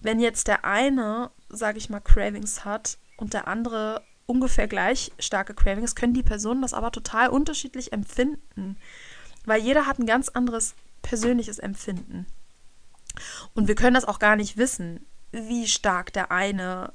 Wenn 0.00 0.20
jetzt 0.20 0.48
der 0.48 0.64
eine, 0.64 1.30
sage 1.48 1.78
ich 1.78 1.88
mal, 1.88 2.00
Cravings 2.00 2.64
hat 2.64 2.98
und 3.16 3.32
der 3.32 3.48
andere 3.48 4.02
ungefähr 4.26 4.66
gleich 4.66 5.12
starke 5.18 5.54
Cravings, 5.54 5.94
können 5.94 6.14
die 6.14 6.22
Personen 6.22 6.62
das 6.62 6.74
aber 6.74 6.90
total 6.90 7.28
unterschiedlich 7.28 7.92
empfinden, 7.92 8.76
weil 9.44 9.62
jeder 9.62 9.86
hat 9.86 9.98
ein 9.98 10.06
ganz 10.06 10.28
anderes 10.28 10.74
persönliches 11.02 11.58
Empfinden. 11.58 12.26
Und 13.54 13.68
wir 13.68 13.76
können 13.76 13.94
das 13.94 14.04
auch 14.04 14.18
gar 14.18 14.36
nicht 14.36 14.56
wissen, 14.56 15.06
wie 15.32 15.66
stark 15.66 16.12
der 16.12 16.30
eine 16.30 16.92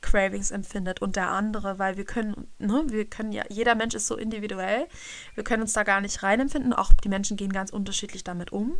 Cravings 0.00 0.50
empfindet 0.50 1.00
und 1.00 1.16
der 1.16 1.30
andere, 1.30 1.78
weil 1.78 1.96
wir 1.96 2.04
können, 2.04 2.48
ne, 2.58 2.84
wir 2.88 3.04
können 3.06 3.32
ja, 3.32 3.44
jeder 3.48 3.74
Mensch 3.74 3.94
ist 3.94 4.06
so 4.06 4.16
individuell, 4.16 4.86
wir 5.34 5.44
können 5.44 5.62
uns 5.62 5.72
da 5.72 5.82
gar 5.82 6.00
nicht 6.00 6.22
reinempfinden, 6.22 6.72
auch 6.72 6.92
die 6.92 7.08
Menschen 7.08 7.36
gehen 7.36 7.52
ganz 7.52 7.70
unterschiedlich 7.70 8.24
damit 8.24 8.52
um. 8.52 8.76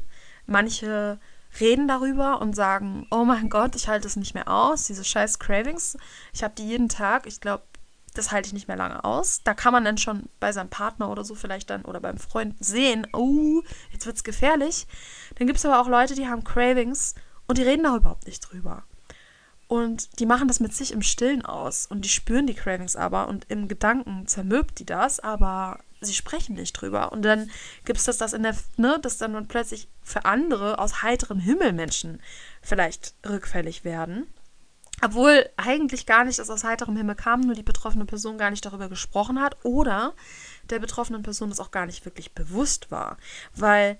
Manche 0.46 1.18
reden 1.60 1.88
darüber 1.88 2.40
und 2.40 2.54
sagen, 2.54 3.06
oh 3.10 3.24
mein 3.24 3.48
Gott, 3.48 3.74
ich 3.74 3.88
halte 3.88 4.06
es 4.06 4.16
nicht 4.16 4.34
mehr 4.34 4.48
aus, 4.48 4.86
diese 4.86 5.04
scheiß 5.04 5.38
Cravings, 5.38 5.96
ich 6.32 6.42
habe 6.42 6.54
die 6.56 6.68
jeden 6.68 6.88
Tag, 6.88 7.26
ich 7.26 7.40
glaube, 7.40 7.64
das 8.14 8.32
halte 8.32 8.48
ich 8.48 8.52
nicht 8.52 8.68
mehr 8.68 8.76
lange 8.76 9.04
aus. 9.04 9.42
Da 9.44 9.54
kann 9.54 9.72
man 9.72 9.84
dann 9.84 9.96
schon 9.96 10.28
bei 10.40 10.50
seinem 10.50 10.70
Partner 10.70 11.10
oder 11.10 11.24
so 11.24 11.34
vielleicht 11.34 11.70
dann 11.70 11.84
oder 11.84 12.00
beim 12.00 12.18
Freund 12.18 12.56
sehen, 12.58 13.06
oh, 13.12 13.62
jetzt 13.92 14.06
wird 14.06 14.16
es 14.16 14.24
gefährlich. 14.24 14.86
Dann 15.36 15.46
gibt 15.46 15.58
es 15.58 15.64
aber 15.66 15.80
auch 15.80 15.88
Leute, 15.88 16.14
die 16.14 16.26
haben 16.26 16.42
Cravings 16.42 17.14
und 17.48 17.58
die 17.58 17.62
reden 17.62 17.82
da 17.82 17.96
überhaupt 17.96 18.26
nicht 18.26 18.40
drüber. 18.40 18.84
Und 19.66 20.18
die 20.18 20.26
machen 20.26 20.48
das 20.48 20.60
mit 20.60 20.72
sich 20.72 20.92
im 20.92 21.02
Stillen 21.02 21.44
aus 21.44 21.84
und 21.86 22.04
die 22.04 22.08
spüren 22.08 22.46
die 22.46 22.54
Cravings 22.54 22.96
aber 22.96 23.28
und 23.28 23.46
im 23.50 23.68
Gedanken 23.68 24.26
zermürbt 24.26 24.78
die 24.78 24.86
das, 24.86 25.20
aber 25.20 25.80
sie 26.00 26.14
sprechen 26.14 26.54
nicht 26.54 26.72
drüber. 26.72 27.12
Und 27.12 27.22
dann 27.22 27.50
gibt 27.84 27.98
es 27.98 28.04
das, 28.04 28.16
das 28.16 28.32
in 28.32 28.44
der, 28.44 28.56
ne, 28.76 28.98
dass 29.02 29.18
dann 29.18 29.46
plötzlich 29.46 29.88
für 30.02 30.24
andere 30.24 30.78
aus 30.78 31.02
heiterem 31.02 31.38
Himmel 31.38 31.72
Menschen 31.72 32.22
vielleicht 32.62 33.14
rückfällig 33.28 33.84
werden. 33.84 34.26
Obwohl 35.02 35.48
eigentlich 35.56 36.06
gar 36.06 36.24
nicht 36.24 36.38
das 36.38 36.50
aus 36.50 36.64
heiterem 36.64 36.96
Himmel 36.96 37.14
kam, 37.14 37.42
nur 37.42 37.54
die 37.54 37.62
betroffene 37.62 38.04
Person 38.04 38.38
gar 38.38 38.50
nicht 38.50 38.64
darüber 38.64 38.88
gesprochen 38.88 39.40
hat 39.40 39.56
oder 39.64 40.14
der 40.70 40.80
betroffenen 40.80 41.22
Person 41.22 41.50
das 41.50 41.60
auch 41.60 41.70
gar 41.70 41.86
nicht 41.86 42.04
wirklich 42.04 42.32
bewusst 42.32 42.90
war. 42.90 43.16
Weil 43.54 43.98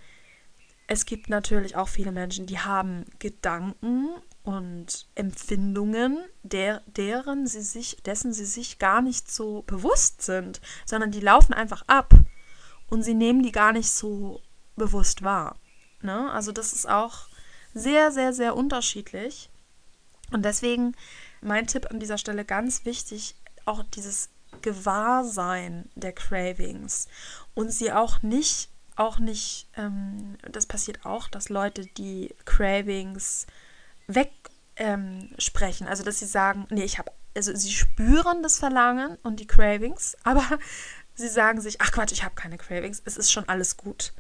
es 0.89 1.05
gibt 1.05 1.29
natürlich 1.29 1.77
auch 1.77 1.89
viele 1.89 2.13
Menschen, 2.13 2.47
die 2.47 2.59
haben 2.59 3.05
Gedanken 3.19 4.09
und 4.43 5.07
Empfindungen, 5.15 6.19
der, 6.43 6.83
deren 6.87 7.47
sie 7.47 7.61
sich, 7.61 8.03
dessen 8.05 8.33
sie 8.33 8.47
sich 8.47 8.79
gar 8.79 9.03
nicht 9.03 9.31
so 9.31 9.63
bewusst 9.63 10.23
sind, 10.23 10.63
sondern 10.87 11.11
die 11.11 11.21
laufen 11.21 11.53
einfach 11.53 11.83
ab 11.87 12.15
und 12.89 13.03
sie 13.03 13.13
nehmen 13.13 13.43
die 13.43 13.53
gar 13.53 13.73
nicht 13.73 13.91
so 13.91 14.41
bewusst 14.77 15.23
wahr. 15.23 15.57
Ne? 16.01 16.33
Also 16.33 16.53
das 16.53 16.73
ist 16.73 16.89
auch 16.89 17.29
sehr, 17.75 18.11
sehr, 18.11 18.33
sehr 18.33 18.57
unterschiedlich. 18.57 19.51
Und 20.33 20.47
deswegen 20.47 20.97
mein 21.43 21.67
Tipp 21.67 21.91
an 21.91 22.01
dieser 22.01 22.17
Stelle 22.17 22.47
ganz 22.47 22.87
wichtig, 22.87 23.37
auch 23.67 23.83
dieses 23.83 24.31
Gewahrsein 24.63 25.91
der 25.97 26.13
Cravings 26.13 27.09
und 27.53 27.71
sie 27.71 27.93
auch 27.93 28.23
nicht, 28.23 28.71
auch 28.99 29.19
nicht, 29.19 29.69
ähm, 29.77 30.37
das 30.51 30.67
passiert 30.67 31.05
auch, 31.05 31.29
dass 31.29 31.49
Leute 31.49 31.87
die 31.87 32.35
Cravings 32.45 33.47
wegsprechen. 34.07 35.87
Ähm, 35.87 35.91
also, 35.91 36.03
dass 36.03 36.19
sie 36.19 36.27
sagen, 36.27 36.67
nee, 36.71 36.85
ich 36.85 36.99
habe, 36.99 37.13
also 37.37 37.55
sie 37.55 37.73
spüren 37.73 38.43
das 38.43 38.59
Verlangen 38.59 39.17
und 39.23 39.41
die 39.41 39.47
Cravings, 39.47 40.17
aber 40.25 40.45
sie 41.15 41.29
sagen 41.29 41.61
sich, 41.61 41.81
ach 41.81 41.93
Quatsch, 41.93 42.13
ich 42.13 42.25
habe 42.25 42.35
keine 42.35 42.59
Cravings, 42.59 43.03
es 43.05 43.17
ist 43.17 43.31
schon 43.31 43.49
alles 43.49 43.77
gut. 43.77 44.13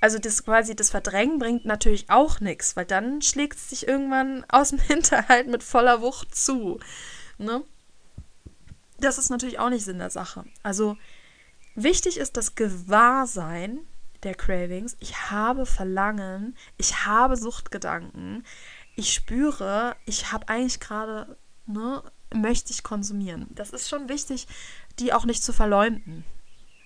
Also 0.00 0.18
das 0.18 0.44
quasi 0.44 0.76
das 0.76 0.90
Verdrängen 0.90 1.38
bringt 1.38 1.64
natürlich 1.64 2.10
auch 2.10 2.40
nichts, 2.40 2.76
weil 2.76 2.84
dann 2.84 3.22
schlägt 3.22 3.56
es 3.56 3.70
sich 3.70 3.88
irgendwann 3.88 4.44
aus 4.48 4.70
dem 4.70 4.78
Hinterhalt 4.80 5.48
mit 5.48 5.62
voller 5.62 6.02
Wucht 6.02 6.34
zu. 6.34 6.78
Ne? 7.38 7.64
Das 8.98 9.18
ist 9.18 9.30
natürlich 9.30 9.58
auch 9.58 9.70
nicht 9.70 9.84
Sinn 9.84 9.98
der 9.98 10.10
Sache. 10.10 10.44
Also 10.62 10.96
wichtig 11.74 12.18
ist 12.18 12.36
das 12.36 12.54
Gewahrsein 12.54 13.80
der 14.24 14.34
Cravings. 14.34 14.96
Ich 15.00 15.30
habe 15.30 15.66
Verlangen, 15.66 16.56
ich 16.76 17.06
habe 17.06 17.36
Suchtgedanken, 17.36 18.44
ich 18.96 19.12
spüre, 19.12 19.96
ich 20.06 20.32
habe 20.32 20.48
eigentlich 20.48 20.80
gerade, 20.80 21.36
ne, 21.66 22.02
möchte 22.34 22.72
ich 22.72 22.82
konsumieren. 22.82 23.46
Das 23.50 23.70
ist 23.70 23.88
schon 23.88 24.08
wichtig, 24.08 24.46
die 24.98 25.12
auch 25.12 25.24
nicht 25.24 25.42
zu 25.42 25.52
verleumden. 25.52 26.24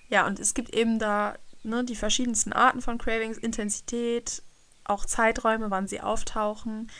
Ja, 0.09 0.27
und 0.27 0.39
es 0.39 0.53
gibt 0.53 0.75
eben 0.75 0.99
da 0.99 1.35
ne, 1.63 1.83
die 1.83 1.95
verschiedensten 1.95 2.53
Arten 2.53 2.81
von 2.81 2.97
Cravings, 2.97 3.37
Intensität, 3.37 4.43
auch 4.83 5.05
Zeiträume, 5.05 5.71
wann 5.71 5.87
sie 5.87 6.01
auftauchen. 6.01 6.91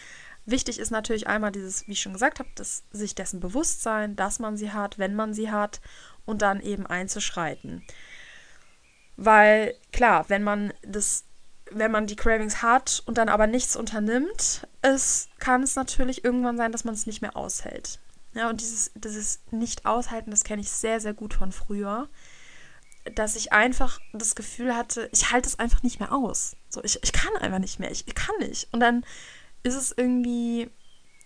Wichtig 0.45 0.79
ist 0.79 0.91
natürlich 0.91 1.27
einmal 1.27 1.51
dieses, 1.51 1.87
wie 1.87 1.91
ich 1.91 2.01
schon 2.01 2.13
gesagt 2.13 2.39
habe, 2.39 2.49
das, 2.55 2.83
sich 2.91 3.15
dessen 3.15 3.39
bewusst 3.39 3.81
sein, 3.81 4.15
dass 4.15 4.39
man 4.39 4.57
sie 4.57 4.71
hat, 4.71 4.97
wenn 4.97 5.15
man 5.15 5.33
sie 5.33 5.51
hat 5.51 5.81
und 6.25 6.41
dann 6.41 6.61
eben 6.61 6.87
einzuschreiten. 6.87 7.83
Weil 9.23 9.75
klar, 9.91 10.25
wenn 10.29 10.43
man 10.43 10.73
das, 10.83 11.25
wenn 11.69 11.91
man 11.91 12.07
die 12.07 12.15
Cravings 12.15 12.61
hat 12.61 13.03
und 13.05 13.17
dann 13.17 13.29
aber 13.29 13.47
nichts 13.47 13.75
unternimmt, 13.75 14.67
es 14.81 15.29
kann 15.39 15.63
es 15.63 15.75
natürlich 15.75 16.23
irgendwann 16.23 16.57
sein, 16.57 16.71
dass 16.71 16.83
man 16.83 16.93
es 16.93 17.05
nicht 17.05 17.21
mehr 17.21 17.35
aushält. 17.37 17.99
Ja, 18.33 18.49
und 18.49 18.61
dieses, 18.61 18.91
dieses 18.95 19.41
Nicht-Aushalten, 19.51 20.31
das 20.31 20.43
kenne 20.43 20.61
ich 20.61 20.71
sehr, 20.71 20.99
sehr 20.99 21.13
gut 21.13 21.33
von 21.33 21.51
früher 21.51 22.09
dass 23.15 23.35
ich 23.35 23.51
einfach 23.51 23.99
das 24.13 24.35
Gefühl 24.35 24.75
hatte, 24.75 25.09
ich 25.11 25.31
halte 25.31 25.47
es 25.47 25.59
einfach 25.59 25.83
nicht 25.83 25.99
mehr 25.99 26.11
aus. 26.11 26.55
So, 26.69 26.83
ich, 26.83 27.01
ich 27.03 27.13
kann 27.13 27.35
einfach 27.37 27.59
nicht 27.59 27.79
mehr, 27.79 27.91
ich, 27.91 28.07
ich 28.07 28.15
kann 28.15 28.35
nicht. 28.39 28.67
Und 28.71 28.79
dann 28.79 29.03
ist 29.63 29.75
es 29.75 29.93
irgendwie, 29.95 30.69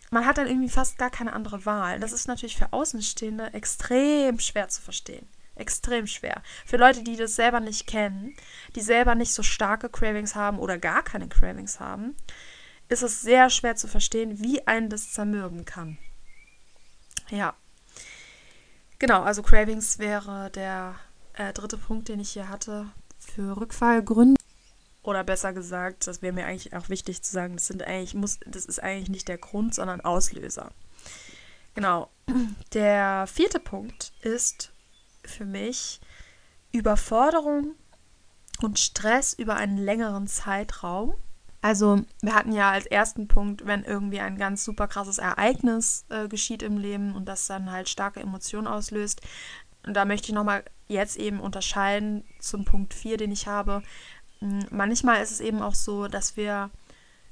man 0.09 0.25
hat 0.25 0.37
dann 0.37 0.47
irgendwie 0.47 0.69
fast 0.69 0.97
gar 0.97 1.09
keine 1.09 1.33
andere 1.33 1.65
Wahl. 1.65 1.99
Das 1.99 2.13
ist 2.13 2.27
natürlich 2.27 2.57
für 2.57 2.71
Außenstehende 2.71 3.53
extrem 3.53 4.39
schwer 4.39 4.69
zu 4.69 4.81
verstehen. 4.81 5.27
Extrem 5.55 6.05
schwer. 6.07 6.41
Für 6.65 6.77
Leute, 6.77 7.03
die 7.03 7.15
das 7.15 7.35
selber 7.35 7.59
nicht 7.59 7.87
kennen, 7.87 8.35
die 8.75 8.81
selber 8.81 9.15
nicht 9.15 9.33
so 9.33 9.41
starke 9.41 9.89
Cravings 9.89 10.35
haben 10.35 10.59
oder 10.59 10.77
gar 10.77 11.03
keine 11.03 11.29
Cravings 11.29 11.79
haben, 11.79 12.15
ist 12.89 13.03
es 13.03 13.21
sehr 13.21 13.49
schwer 13.49 13.75
zu 13.75 13.87
verstehen, 13.87 14.41
wie 14.41 14.67
einen 14.67 14.89
das 14.89 15.11
zermürben 15.11 15.65
kann. 15.65 15.97
Ja. 17.29 17.55
Genau, 18.99 19.23
also 19.23 19.43
Cravings 19.43 19.99
wäre 19.99 20.51
der 20.51 20.95
äh, 21.33 21.53
dritte 21.53 21.77
Punkt, 21.77 22.09
den 22.09 22.19
ich 22.19 22.31
hier 22.31 22.49
hatte, 22.49 22.87
für 23.19 23.57
Rückfallgründe. 23.57 24.39
Oder 25.03 25.23
besser 25.23 25.53
gesagt, 25.53 26.07
das 26.07 26.21
wäre 26.21 26.33
mir 26.33 26.45
eigentlich 26.45 26.73
auch 26.73 26.89
wichtig 26.89 27.21
zu 27.21 27.31
sagen, 27.31 27.55
das 27.55 27.67
sind 27.67 27.83
eigentlich, 27.83 28.15
muss, 28.15 28.39
das 28.45 28.65
ist 28.65 28.81
eigentlich 28.81 29.09
nicht 29.09 29.27
der 29.27 29.37
Grund, 29.37 29.75
sondern 29.75 30.01
Auslöser. 30.01 30.71
Genau. 31.75 32.09
Der 32.73 33.27
vierte 33.27 33.59
Punkt 33.59 34.13
ist 34.21 34.71
für 35.29 35.45
mich 35.45 35.99
Überforderung 36.71 37.75
und 38.61 38.79
Stress 38.79 39.33
über 39.33 39.55
einen 39.55 39.77
längeren 39.77 40.27
Zeitraum. 40.27 41.15
Also 41.61 42.01
wir 42.21 42.35
hatten 42.35 42.51
ja 42.51 42.71
als 42.71 42.85
ersten 42.85 43.27
Punkt, 43.27 43.65
wenn 43.65 43.83
irgendwie 43.83 44.19
ein 44.19 44.37
ganz 44.37 44.63
super 44.63 44.87
krasses 44.87 45.17
Ereignis 45.17 46.05
äh, 46.09 46.27
geschieht 46.27 46.61
im 46.61 46.77
Leben 46.77 47.15
und 47.15 47.25
das 47.25 47.47
dann 47.47 47.71
halt 47.71 47.89
starke 47.89 48.19
Emotionen 48.19 48.67
auslöst. 48.67 49.21
Und 49.85 49.95
da 49.95 50.05
möchte 50.05 50.27
ich 50.27 50.35
nochmal 50.35 50.63
jetzt 50.87 51.17
eben 51.17 51.39
unterscheiden 51.39 52.23
zum 52.39 52.65
Punkt 52.65 52.93
4, 52.93 53.17
den 53.17 53.31
ich 53.31 53.47
habe. 53.47 53.81
Hm, 54.39 54.65
manchmal 54.69 55.23
ist 55.23 55.31
es 55.31 55.39
eben 55.39 55.61
auch 55.61 55.75
so, 55.75 56.07
dass 56.07 56.37
wir 56.37 56.69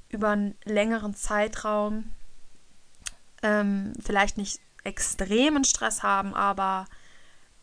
über 0.10 0.30
einen 0.30 0.56
längeren 0.64 1.14
Zeitraum 1.14 2.06
ähm, 3.42 3.94
vielleicht 4.04 4.38
nicht 4.38 4.60
extremen 4.84 5.64
Stress 5.64 6.04
haben, 6.04 6.34
aber 6.34 6.86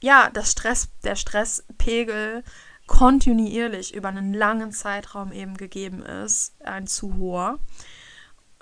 ja, 0.01 0.31
das 0.31 0.53
Stress, 0.53 0.89
der 1.05 1.17
Stresspegel 1.17 2.43
kontinuierlich 2.87 3.95
über 3.95 4.09
einen 4.09 4.35
langen 4.35 4.73
Zeitraum 4.73 5.33
eben 5.33 5.57
gegeben 5.57 6.03
ist, 6.03 6.61
ein 6.63 6.87
zu 6.87 7.17
hoher. 7.17 7.59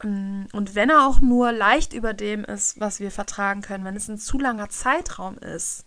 Hm, 0.01 0.46
und 0.53 0.74
wenn 0.74 0.90
er 0.90 1.07
auch 1.07 1.20
nur 1.20 1.53
leicht 1.53 1.92
über 1.92 2.12
dem 2.12 2.44
ist, 2.44 2.79
was 2.79 3.01
wir 3.01 3.11
vertragen 3.11 3.62
können, 3.62 3.85
wenn 3.85 3.96
es 3.96 4.09
ein 4.09 4.18
zu 4.18 4.38
langer 4.38 4.68
Zeitraum 4.68 5.38
ist, 5.38 5.85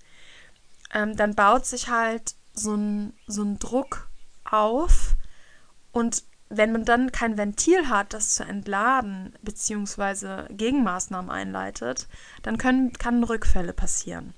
ähm, 0.93 1.15
dann 1.15 1.35
baut 1.35 1.65
sich 1.65 1.89
halt 1.89 2.35
so 2.53 2.75
ein, 2.75 3.13
so 3.27 3.43
ein 3.43 3.59
Druck 3.59 4.09
auf 4.43 5.15
und 5.91 6.23
wenn 6.49 6.73
man 6.73 6.83
dann 6.83 7.13
kein 7.13 7.37
Ventil 7.37 7.87
hat, 7.87 8.13
das 8.13 8.35
zu 8.35 8.43
entladen 8.43 9.33
bzw. 9.41 10.53
Gegenmaßnahmen 10.53 11.31
einleitet, 11.31 12.07
dann 12.43 12.57
können, 12.57 12.91
kann 12.93 13.23
Rückfälle 13.23 13.71
passieren. 13.71 14.33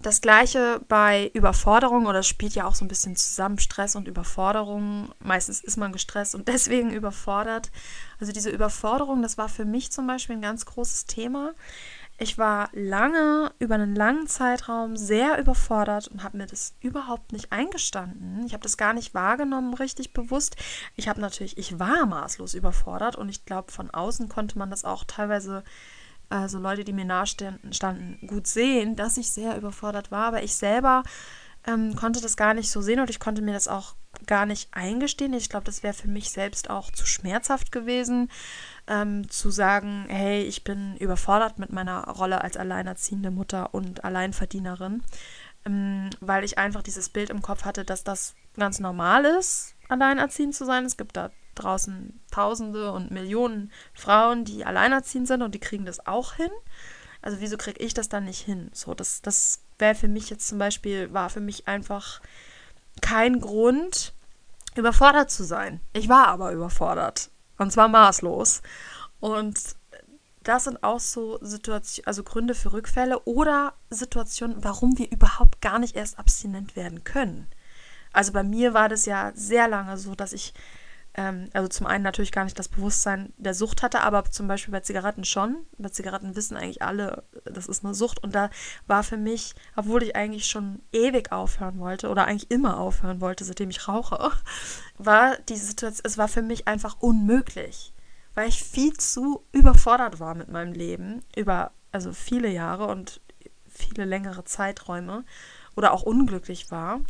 Das 0.00 0.20
gleiche 0.20 0.80
bei 0.86 1.28
Überforderung 1.34 2.06
oder 2.06 2.22
spielt 2.22 2.54
ja 2.54 2.66
auch 2.66 2.76
so 2.76 2.84
ein 2.84 2.88
bisschen 2.88 3.16
zusammen 3.16 3.58
Stress 3.58 3.96
und 3.96 4.06
Überforderung. 4.06 5.12
Meistens 5.18 5.60
ist 5.60 5.76
man 5.76 5.90
gestresst 5.90 6.36
und 6.36 6.46
deswegen 6.48 6.92
überfordert. 6.92 7.72
Also 8.20 8.32
diese 8.32 8.50
Überforderung, 8.50 9.22
das 9.22 9.38
war 9.38 9.48
für 9.48 9.64
mich 9.64 9.90
zum 9.90 10.06
Beispiel 10.06 10.36
ein 10.36 10.42
ganz 10.42 10.66
großes 10.66 11.06
Thema. 11.06 11.52
Ich 12.20 12.36
war 12.36 12.68
lange, 12.72 13.52
über 13.60 13.76
einen 13.76 13.94
langen 13.94 14.26
Zeitraum 14.26 14.96
sehr 14.96 15.38
überfordert 15.38 16.08
und 16.08 16.24
habe 16.24 16.36
mir 16.36 16.46
das 16.46 16.74
überhaupt 16.80 17.32
nicht 17.32 17.52
eingestanden. 17.52 18.44
Ich 18.44 18.54
habe 18.54 18.62
das 18.62 18.76
gar 18.76 18.92
nicht 18.92 19.14
wahrgenommen, 19.14 19.72
richtig 19.74 20.12
bewusst. 20.12 20.56
Ich 20.96 21.08
habe 21.08 21.20
natürlich, 21.20 21.58
ich 21.58 21.78
war 21.78 22.06
maßlos 22.06 22.54
überfordert 22.54 23.14
und 23.14 23.28
ich 23.28 23.44
glaube, 23.44 23.70
von 23.70 23.90
außen 23.90 24.28
konnte 24.28 24.58
man 24.58 24.68
das 24.68 24.84
auch 24.84 25.04
teilweise, 25.04 25.62
also 26.30 26.58
Leute, 26.58 26.84
die 26.84 26.92
mir 26.92 27.04
nahestanden, 27.04 27.72
standen, 27.72 28.26
gut 28.26 28.46
sehen, 28.46 28.96
dass 28.96 29.16
ich 29.16 29.30
sehr 29.30 29.56
überfordert 29.56 30.10
war. 30.10 30.26
Aber 30.26 30.42
ich 30.42 30.54
selber 30.54 31.02
ähm, 31.66 31.96
konnte 31.96 32.20
das 32.20 32.36
gar 32.36 32.54
nicht 32.54 32.70
so 32.70 32.80
sehen 32.80 33.00
und 33.00 33.10
ich 33.10 33.20
konnte 33.20 33.42
mir 33.42 33.52
das 33.52 33.68
auch 33.68 33.94
gar 34.26 34.46
nicht 34.46 34.68
eingestehen. 34.72 35.32
Ich 35.32 35.48
glaube, 35.48 35.64
das 35.64 35.82
wäre 35.82 35.94
für 35.94 36.08
mich 36.08 36.30
selbst 36.30 36.70
auch 36.70 36.90
zu 36.90 37.06
schmerzhaft 37.06 37.72
gewesen 37.72 38.30
ähm, 38.86 39.28
zu 39.28 39.50
sagen, 39.50 40.06
hey, 40.08 40.42
ich 40.42 40.64
bin 40.64 40.96
überfordert 40.96 41.58
mit 41.58 41.72
meiner 41.72 42.04
Rolle 42.08 42.42
als 42.42 42.56
alleinerziehende 42.56 43.30
Mutter 43.30 43.74
und 43.74 44.04
Alleinverdienerin, 44.04 45.02
ähm, 45.66 46.10
weil 46.20 46.44
ich 46.44 46.58
einfach 46.58 46.82
dieses 46.82 47.08
Bild 47.08 47.30
im 47.30 47.42
Kopf 47.42 47.64
hatte, 47.64 47.84
dass 47.84 48.02
das 48.04 48.34
ganz 48.56 48.80
normal 48.80 49.24
ist, 49.24 49.74
alleinerziehend 49.88 50.54
zu 50.54 50.64
sein. 50.64 50.84
Es 50.84 50.96
gibt 50.96 51.16
da 51.16 51.30
draußen 51.58 52.20
Tausende 52.30 52.92
und 52.92 53.10
Millionen 53.10 53.72
Frauen, 53.94 54.44
die 54.44 54.64
alleinerziehend 54.64 55.28
sind 55.28 55.42
und 55.42 55.54
die 55.54 55.60
kriegen 55.60 55.84
das 55.84 56.06
auch 56.06 56.34
hin. 56.34 56.50
Also 57.22 57.40
wieso 57.40 57.56
kriege 57.56 57.80
ich 57.80 57.94
das 57.94 58.08
dann 58.08 58.24
nicht 58.24 58.40
hin? 58.40 58.70
So, 58.72 58.94
das, 58.94 59.22
das 59.22 59.60
wäre 59.78 59.94
für 59.94 60.08
mich 60.08 60.30
jetzt 60.30 60.48
zum 60.48 60.58
Beispiel, 60.58 61.12
war 61.12 61.30
für 61.30 61.40
mich 61.40 61.68
einfach 61.68 62.20
kein 63.00 63.40
Grund, 63.40 64.12
überfordert 64.76 65.30
zu 65.30 65.44
sein. 65.44 65.80
Ich 65.92 66.08
war 66.08 66.28
aber 66.28 66.52
überfordert. 66.52 67.30
Und 67.58 67.72
zwar 67.72 67.88
maßlos. 67.88 68.62
Und 69.20 69.58
das 70.44 70.64
sind 70.64 70.82
auch 70.82 71.00
so 71.00 71.38
Situationen, 71.42 72.06
also 72.06 72.22
Gründe 72.22 72.54
für 72.54 72.72
Rückfälle 72.72 73.20
oder 73.24 73.74
Situationen, 73.90 74.64
warum 74.64 74.96
wir 74.96 75.10
überhaupt 75.10 75.60
gar 75.60 75.78
nicht 75.78 75.96
erst 75.96 76.18
abstinent 76.18 76.76
werden 76.76 77.04
können. 77.04 77.48
Also 78.12 78.32
bei 78.32 78.42
mir 78.42 78.72
war 78.72 78.88
das 78.88 79.04
ja 79.04 79.32
sehr 79.34 79.68
lange 79.68 79.98
so, 79.98 80.14
dass 80.14 80.32
ich, 80.32 80.54
ähm, 81.18 81.50
also 81.52 81.66
zum 81.66 81.86
einen 81.88 82.04
natürlich 82.04 82.30
gar 82.30 82.44
nicht 82.44 82.58
das 82.60 82.68
Bewusstsein 82.68 83.32
der 83.38 83.52
Sucht 83.52 83.82
hatte, 83.82 84.02
aber 84.02 84.24
zum 84.26 84.46
Beispiel 84.46 84.70
bei 84.70 84.80
Zigaretten 84.80 85.24
schon. 85.24 85.66
Bei 85.76 85.88
Zigaretten 85.88 86.36
wissen 86.36 86.56
eigentlich 86.56 86.80
alle, 86.80 87.24
das 87.44 87.66
ist 87.66 87.84
eine 87.84 87.92
Sucht. 87.92 88.22
Und 88.22 88.36
da 88.36 88.50
war 88.86 89.02
für 89.02 89.16
mich, 89.16 89.56
obwohl 89.74 90.04
ich 90.04 90.14
eigentlich 90.14 90.46
schon 90.46 90.80
ewig 90.92 91.32
aufhören 91.32 91.80
wollte 91.80 92.08
oder 92.08 92.26
eigentlich 92.26 92.52
immer 92.52 92.78
aufhören 92.78 93.20
wollte, 93.20 93.44
seitdem 93.44 93.68
ich 93.70 93.88
rauche, 93.88 94.30
war 94.98 95.36
die 95.48 95.56
Situation, 95.56 96.02
es 96.04 96.18
war 96.18 96.28
für 96.28 96.42
mich 96.42 96.68
einfach 96.68 97.00
unmöglich, 97.00 97.92
weil 98.36 98.48
ich 98.48 98.62
viel 98.62 98.96
zu 98.96 99.44
überfordert 99.50 100.20
war 100.20 100.36
mit 100.36 100.48
meinem 100.48 100.72
Leben 100.72 101.24
über 101.34 101.72
also 101.90 102.12
viele 102.12 102.48
Jahre 102.48 102.86
und 102.86 103.20
viele 103.66 104.04
längere 104.04 104.44
Zeiträume 104.44 105.24
oder 105.74 105.92
auch 105.92 106.02
unglücklich 106.02 106.70
war. 106.70 107.00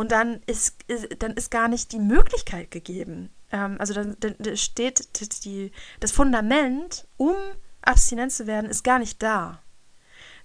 Und 0.00 0.12
dann 0.12 0.40
ist, 0.46 0.78
dann 1.18 1.34
ist 1.34 1.50
gar 1.50 1.68
nicht 1.68 1.92
die 1.92 1.98
Möglichkeit 1.98 2.70
gegeben. 2.70 3.28
Ähm, 3.52 3.76
also 3.78 3.92
dann, 3.92 4.16
dann 4.18 4.56
steht 4.56 5.44
die, 5.44 5.72
das 6.00 6.10
Fundament, 6.10 7.06
um 7.18 7.36
abstinent 7.82 8.32
zu 8.32 8.46
werden, 8.46 8.70
ist 8.70 8.82
gar 8.82 8.98
nicht 8.98 9.22
da. 9.22 9.60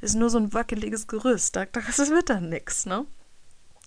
Es 0.01 0.09
ist 0.09 0.17
nur 0.17 0.29
so 0.29 0.39
ein 0.39 0.53
wackeliges 0.53 1.07
Gerüst. 1.07 1.55
Das 1.55 2.09
wird 2.09 2.29
dann 2.29 2.49
nichts, 2.49 2.85
ne? 2.85 3.05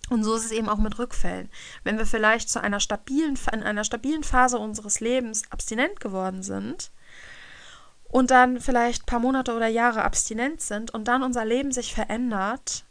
Und 0.09 0.23
so 0.23 0.33
ist 0.33 0.45
es 0.45 0.51
eben 0.51 0.69
auch 0.69 0.79
mit 0.79 0.97
Rückfällen. 0.97 1.51
Wenn 1.83 1.99
wir 1.99 2.07
vielleicht 2.07 2.49
zu 2.49 2.59
einer 2.59 2.79
stabilen, 2.79 3.37
in 3.53 3.61
einer 3.61 3.83
stabilen 3.83 4.23
Phase 4.23 4.57
unseres 4.57 5.01
Lebens 5.01 5.43
abstinent 5.51 5.99
geworden 5.99 6.41
sind 6.41 6.89
und 8.05 8.31
dann 8.31 8.59
vielleicht 8.59 9.03
ein 9.03 9.05
paar 9.05 9.19
Monate 9.19 9.55
oder 9.55 9.67
Jahre 9.67 10.01
abstinent 10.01 10.61
sind 10.61 10.89
und 10.89 11.07
dann 11.07 11.21
unser 11.21 11.45
Leben 11.45 11.71
sich 11.71 11.93
verändert 11.93 12.85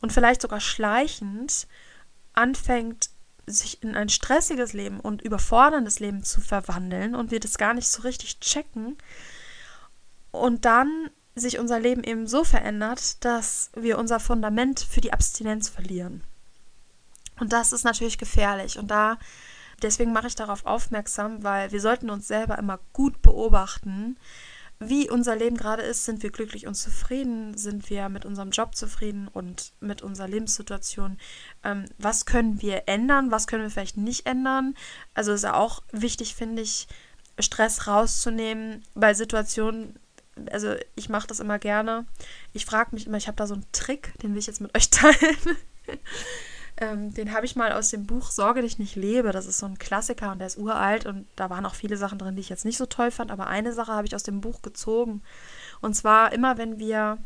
und 0.00 0.12
vielleicht 0.12 0.42
sogar 0.42 0.60
schleichend 0.60 1.66
anfängt, 2.32 3.10
sich 3.46 3.82
in 3.82 3.96
ein 3.96 4.08
stressiges 4.08 4.72
Leben 4.72 5.00
und 5.00 5.22
überforderndes 5.22 5.98
Leben 5.98 6.22
zu 6.22 6.40
verwandeln 6.40 7.14
und 7.14 7.30
wir 7.30 7.40
das 7.40 7.58
gar 7.58 7.74
nicht 7.74 7.88
so 7.88 8.02
richtig 8.02 8.38
checken 8.40 8.96
und 10.30 10.64
dann 10.64 11.10
sich 11.34 11.58
unser 11.58 11.80
Leben 11.80 12.04
eben 12.04 12.26
so 12.26 12.44
verändert, 12.44 13.24
dass 13.24 13.70
wir 13.74 13.98
unser 13.98 14.20
Fundament 14.20 14.80
für 14.80 15.00
die 15.00 15.12
Abstinenz 15.12 15.68
verlieren. 15.68 16.22
Und 17.38 17.52
das 17.52 17.72
ist 17.72 17.84
natürlich 17.84 18.18
gefährlich. 18.18 18.78
Und 18.78 18.90
da 18.90 19.18
deswegen 19.82 20.12
mache 20.12 20.26
ich 20.26 20.34
darauf 20.34 20.66
aufmerksam, 20.66 21.42
weil 21.42 21.72
wir 21.72 21.80
sollten 21.80 22.10
uns 22.10 22.28
selber 22.28 22.58
immer 22.58 22.78
gut 22.92 23.22
beobachten, 23.22 24.18
wie 24.80 25.10
unser 25.10 25.36
Leben 25.36 25.56
gerade 25.56 25.82
ist. 25.82 26.04
Sind 26.04 26.22
wir 26.22 26.30
glücklich 26.30 26.66
und 26.66 26.74
zufrieden? 26.74 27.56
Sind 27.56 27.90
wir 27.90 28.08
mit 28.08 28.24
unserem 28.24 28.50
Job 28.50 28.74
zufrieden 28.74 29.28
und 29.28 29.72
mit 29.80 30.02
unserer 30.02 30.26
Lebenssituation? 30.26 31.18
Ähm, 31.62 31.84
was 31.98 32.24
können 32.24 32.60
wir 32.62 32.84
ändern? 32.86 33.30
Was 33.30 33.46
können 33.46 33.62
wir 33.62 33.70
vielleicht 33.70 33.98
nicht 33.98 34.26
ändern? 34.26 34.74
Also 35.14 35.32
ist 35.32 35.44
ja 35.44 35.54
auch 35.54 35.82
wichtig, 35.92 36.34
finde 36.34 36.62
ich, 36.62 36.88
Stress 37.38 37.86
rauszunehmen 37.86 38.82
bei 38.94 39.12
Situationen. 39.12 39.98
Also 40.50 40.74
ich 40.94 41.10
mache 41.10 41.26
das 41.26 41.40
immer 41.40 41.58
gerne. 41.58 42.06
Ich 42.54 42.64
frage 42.64 42.90
mich 42.94 43.06
immer, 43.06 43.18
ich 43.18 43.28
habe 43.28 43.36
da 43.36 43.46
so 43.46 43.54
einen 43.54 43.66
Trick, 43.72 44.18
den 44.22 44.32
will 44.32 44.38
ich 44.38 44.46
jetzt 44.46 44.62
mit 44.62 44.74
euch 44.74 44.88
teilen. 44.90 45.36
Ähm, 46.80 47.12
den 47.12 47.34
habe 47.34 47.44
ich 47.44 47.56
mal 47.56 47.72
aus 47.72 47.90
dem 47.90 48.06
Buch 48.06 48.30
Sorge 48.30 48.62
dich 48.62 48.78
nicht 48.78 48.96
lebe. 48.96 49.32
Das 49.32 49.46
ist 49.46 49.58
so 49.58 49.66
ein 49.66 49.78
Klassiker 49.78 50.32
und 50.32 50.38
der 50.38 50.46
ist 50.46 50.58
uralt 50.58 51.06
und 51.06 51.26
da 51.36 51.50
waren 51.50 51.66
auch 51.66 51.74
viele 51.74 51.98
Sachen 51.98 52.18
drin, 52.18 52.36
die 52.36 52.40
ich 52.40 52.48
jetzt 52.48 52.64
nicht 52.64 52.78
so 52.78 52.86
toll 52.86 53.10
fand. 53.10 53.30
Aber 53.30 53.46
eine 53.46 53.72
Sache 53.74 53.92
habe 53.92 54.06
ich 54.06 54.14
aus 54.14 54.22
dem 54.22 54.40
Buch 54.40 54.62
gezogen. 54.62 55.22
Und 55.82 55.94
zwar 55.94 56.32
immer, 56.32 56.56
wenn 56.56 56.78
wir 56.78 57.18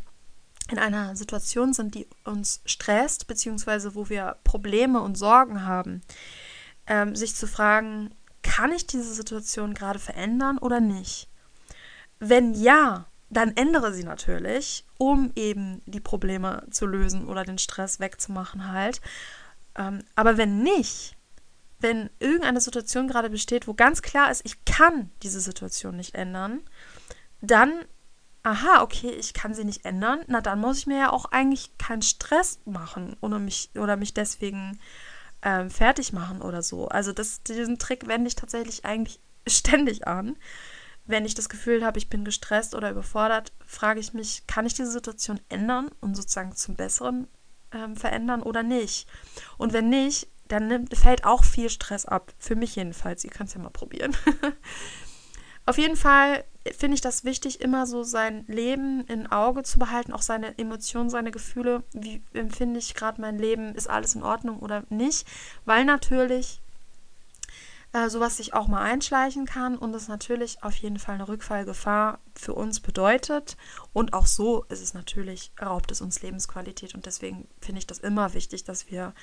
in 0.70 0.78
einer 0.78 1.14
Situation 1.14 1.72
sind, 1.72 1.94
die 1.94 2.06
uns 2.24 2.62
stresst, 2.64 3.26
beziehungsweise 3.26 3.94
wo 3.94 4.08
wir 4.08 4.36
Probleme 4.44 5.00
und 5.00 5.16
Sorgen 5.16 5.64
haben, 5.64 6.02
ähm, 6.86 7.14
sich 7.14 7.36
zu 7.36 7.46
fragen, 7.46 8.10
kann 8.42 8.72
ich 8.72 8.86
diese 8.86 9.14
Situation 9.14 9.74
gerade 9.74 9.98
verändern 9.98 10.58
oder 10.58 10.80
nicht? 10.80 11.28
Wenn 12.18 12.54
ja, 12.54 13.06
dann 13.30 13.56
ändere 13.56 13.92
sie 13.92 14.04
natürlich, 14.04 14.84
um 14.98 15.32
eben 15.34 15.82
die 15.86 16.00
Probleme 16.00 16.64
zu 16.70 16.86
lösen 16.86 17.26
oder 17.26 17.44
den 17.44 17.58
Stress 17.58 18.00
wegzumachen 18.00 18.72
halt. 18.72 19.00
Ähm, 19.76 20.04
aber 20.14 20.36
wenn 20.36 20.62
nicht, 20.62 21.16
wenn 21.80 22.10
irgendeine 22.18 22.60
Situation 22.60 23.08
gerade 23.08 23.30
besteht, 23.30 23.66
wo 23.66 23.74
ganz 23.74 24.02
klar 24.02 24.30
ist, 24.30 24.42
ich 24.44 24.64
kann 24.64 25.10
diese 25.22 25.40
Situation 25.40 25.96
nicht 25.96 26.14
ändern, 26.14 26.60
dann, 27.40 27.84
aha, 28.42 28.82
okay, 28.82 29.10
ich 29.10 29.34
kann 29.34 29.54
sie 29.54 29.64
nicht 29.64 29.84
ändern, 29.84 30.20
na 30.26 30.40
dann 30.40 30.60
muss 30.60 30.78
ich 30.78 30.86
mir 30.86 30.98
ja 30.98 31.12
auch 31.12 31.26
eigentlich 31.26 31.76
keinen 31.78 32.02
Stress 32.02 32.60
machen 32.64 33.16
oder 33.20 33.38
mich, 33.38 33.70
oder 33.74 33.96
mich 33.96 34.14
deswegen 34.14 34.78
ähm, 35.42 35.70
fertig 35.70 36.12
machen 36.12 36.40
oder 36.40 36.62
so. 36.62 36.88
Also 36.88 37.12
das, 37.12 37.42
diesen 37.42 37.78
Trick 37.78 38.06
wende 38.06 38.28
ich 38.28 38.34
tatsächlich 38.34 38.84
eigentlich 38.84 39.20
ständig 39.46 40.06
an. 40.06 40.36
Wenn 41.06 41.26
ich 41.26 41.34
das 41.34 41.50
Gefühl 41.50 41.84
habe, 41.84 41.98
ich 41.98 42.08
bin 42.08 42.24
gestresst 42.24 42.74
oder 42.74 42.90
überfordert, 42.90 43.52
frage 43.66 44.00
ich 44.00 44.14
mich, 44.14 44.46
kann 44.46 44.64
ich 44.64 44.72
diese 44.72 44.90
Situation 44.90 45.38
ändern 45.50 45.90
und 46.00 46.16
sozusagen 46.16 46.56
zum 46.56 46.76
Besseren 46.76 47.28
ähm, 47.74 47.96
verändern 47.96 48.42
oder 48.42 48.62
nicht. 48.62 49.08
Und 49.58 49.72
wenn 49.72 49.88
nicht, 49.88 50.28
dann 50.48 50.68
nimmt, 50.68 50.96
fällt 50.96 51.24
auch 51.24 51.44
viel 51.44 51.70
Stress 51.70 52.06
ab. 52.06 52.32
Für 52.38 52.56
mich 52.56 52.76
jedenfalls. 52.76 53.24
Ihr 53.24 53.30
könnt 53.30 53.48
es 53.48 53.54
ja 53.54 53.60
mal 53.60 53.70
probieren. 53.70 54.16
Auf 55.66 55.78
jeden 55.78 55.96
Fall 55.96 56.44
finde 56.76 56.94
ich 56.94 57.00
das 57.00 57.24
wichtig, 57.24 57.60
immer 57.60 57.86
so 57.86 58.02
sein 58.02 58.44
Leben 58.46 59.04
in 59.06 59.26
Auge 59.26 59.62
zu 59.62 59.78
behalten, 59.78 60.12
auch 60.12 60.22
seine 60.22 60.58
Emotionen, 60.58 61.08
seine 61.08 61.30
Gefühle. 61.30 61.82
Wie 61.92 62.22
empfinde 62.34 62.78
ich 62.78 62.94
gerade 62.94 63.20
mein 63.20 63.38
Leben? 63.38 63.74
Ist 63.74 63.88
alles 63.88 64.14
in 64.14 64.22
Ordnung 64.22 64.58
oder 64.58 64.84
nicht? 64.90 65.26
Weil 65.64 65.84
natürlich 65.84 66.60
äh, 67.94 68.10
sowas 68.10 68.36
sich 68.36 68.54
auch 68.54 68.66
mal 68.66 68.82
einschleichen 68.82 69.46
kann 69.46 69.78
und 69.78 69.94
es 69.94 70.08
natürlich 70.08 70.64
auf 70.64 70.74
jeden 70.74 70.98
Fall 70.98 71.14
eine 71.14 71.28
Rückfallgefahr 71.28 72.18
für 72.34 72.52
uns 72.52 72.80
bedeutet. 72.80 73.56
Und 73.92 74.14
auch 74.14 74.26
so 74.26 74.64
ist 74.64 74.82
es 74.82 74.94
natürlich, 74.94 75.52
raubt 75.62 75.92
es 75.92 76.00
uns 76.00 76.20
Lebensqualität. 76.20 76.96
Und 76.96 77.06
deswegen 77.06 77.46
finde 77.60 77.78
ich 77.78 77.86
das 77.86 78.00
immer 78.00 78.34
wichtig, 78.34 78.64
dass 78.64 78.90
wir 78.90 79.14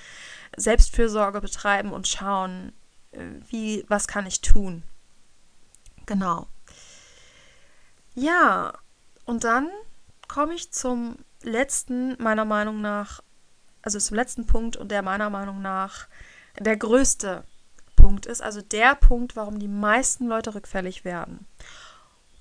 Selbstfürsorge 0.55 1.41
betreiben 1.41 1.91
und 1.91 2.07
schauen, 2.07 2.71
äh, 3.11 3.19
wie, 3.49 3.83
was 3.89 4.07
kann 4.07 4.25
ich 4.25 4.39
tun. 4.39 4.83
Genau. 6.05 6.47
Ja, 8.15 8.71
und 9.25 9.43
dann 9.43 9.69
komme 10.29 10.53
ich 10.53 10.71
zum 10.71 11.17
letzten, 11.43 12.15
meiner 12.23 12.45
Meinung 12.45 12.79
nach, 12.79 13.21
also 13.81 13.99
zum 13.99 14.15
letzten 14.15 14.47
Punkt 14.47 14.77
und 14.77 14.91
der 14.91 15.01
meiner 15.01 15.29
Meinung 15.29 15.61
nach 15.61 16.07
der 16.57 16.77
größte 16.77 17.43
Punkt 18.01 18.25
ist, 18.25 18.41
also 18.41 18.61
der 18.61 18.95
Punkt, 18.95 19.35
warum 19.35 19.59
die 19.59 19.67
meisten 19.67 20.27
Leute 20.27 20.55
rückfällig 20.55 21.05
werden. 21.05 21.45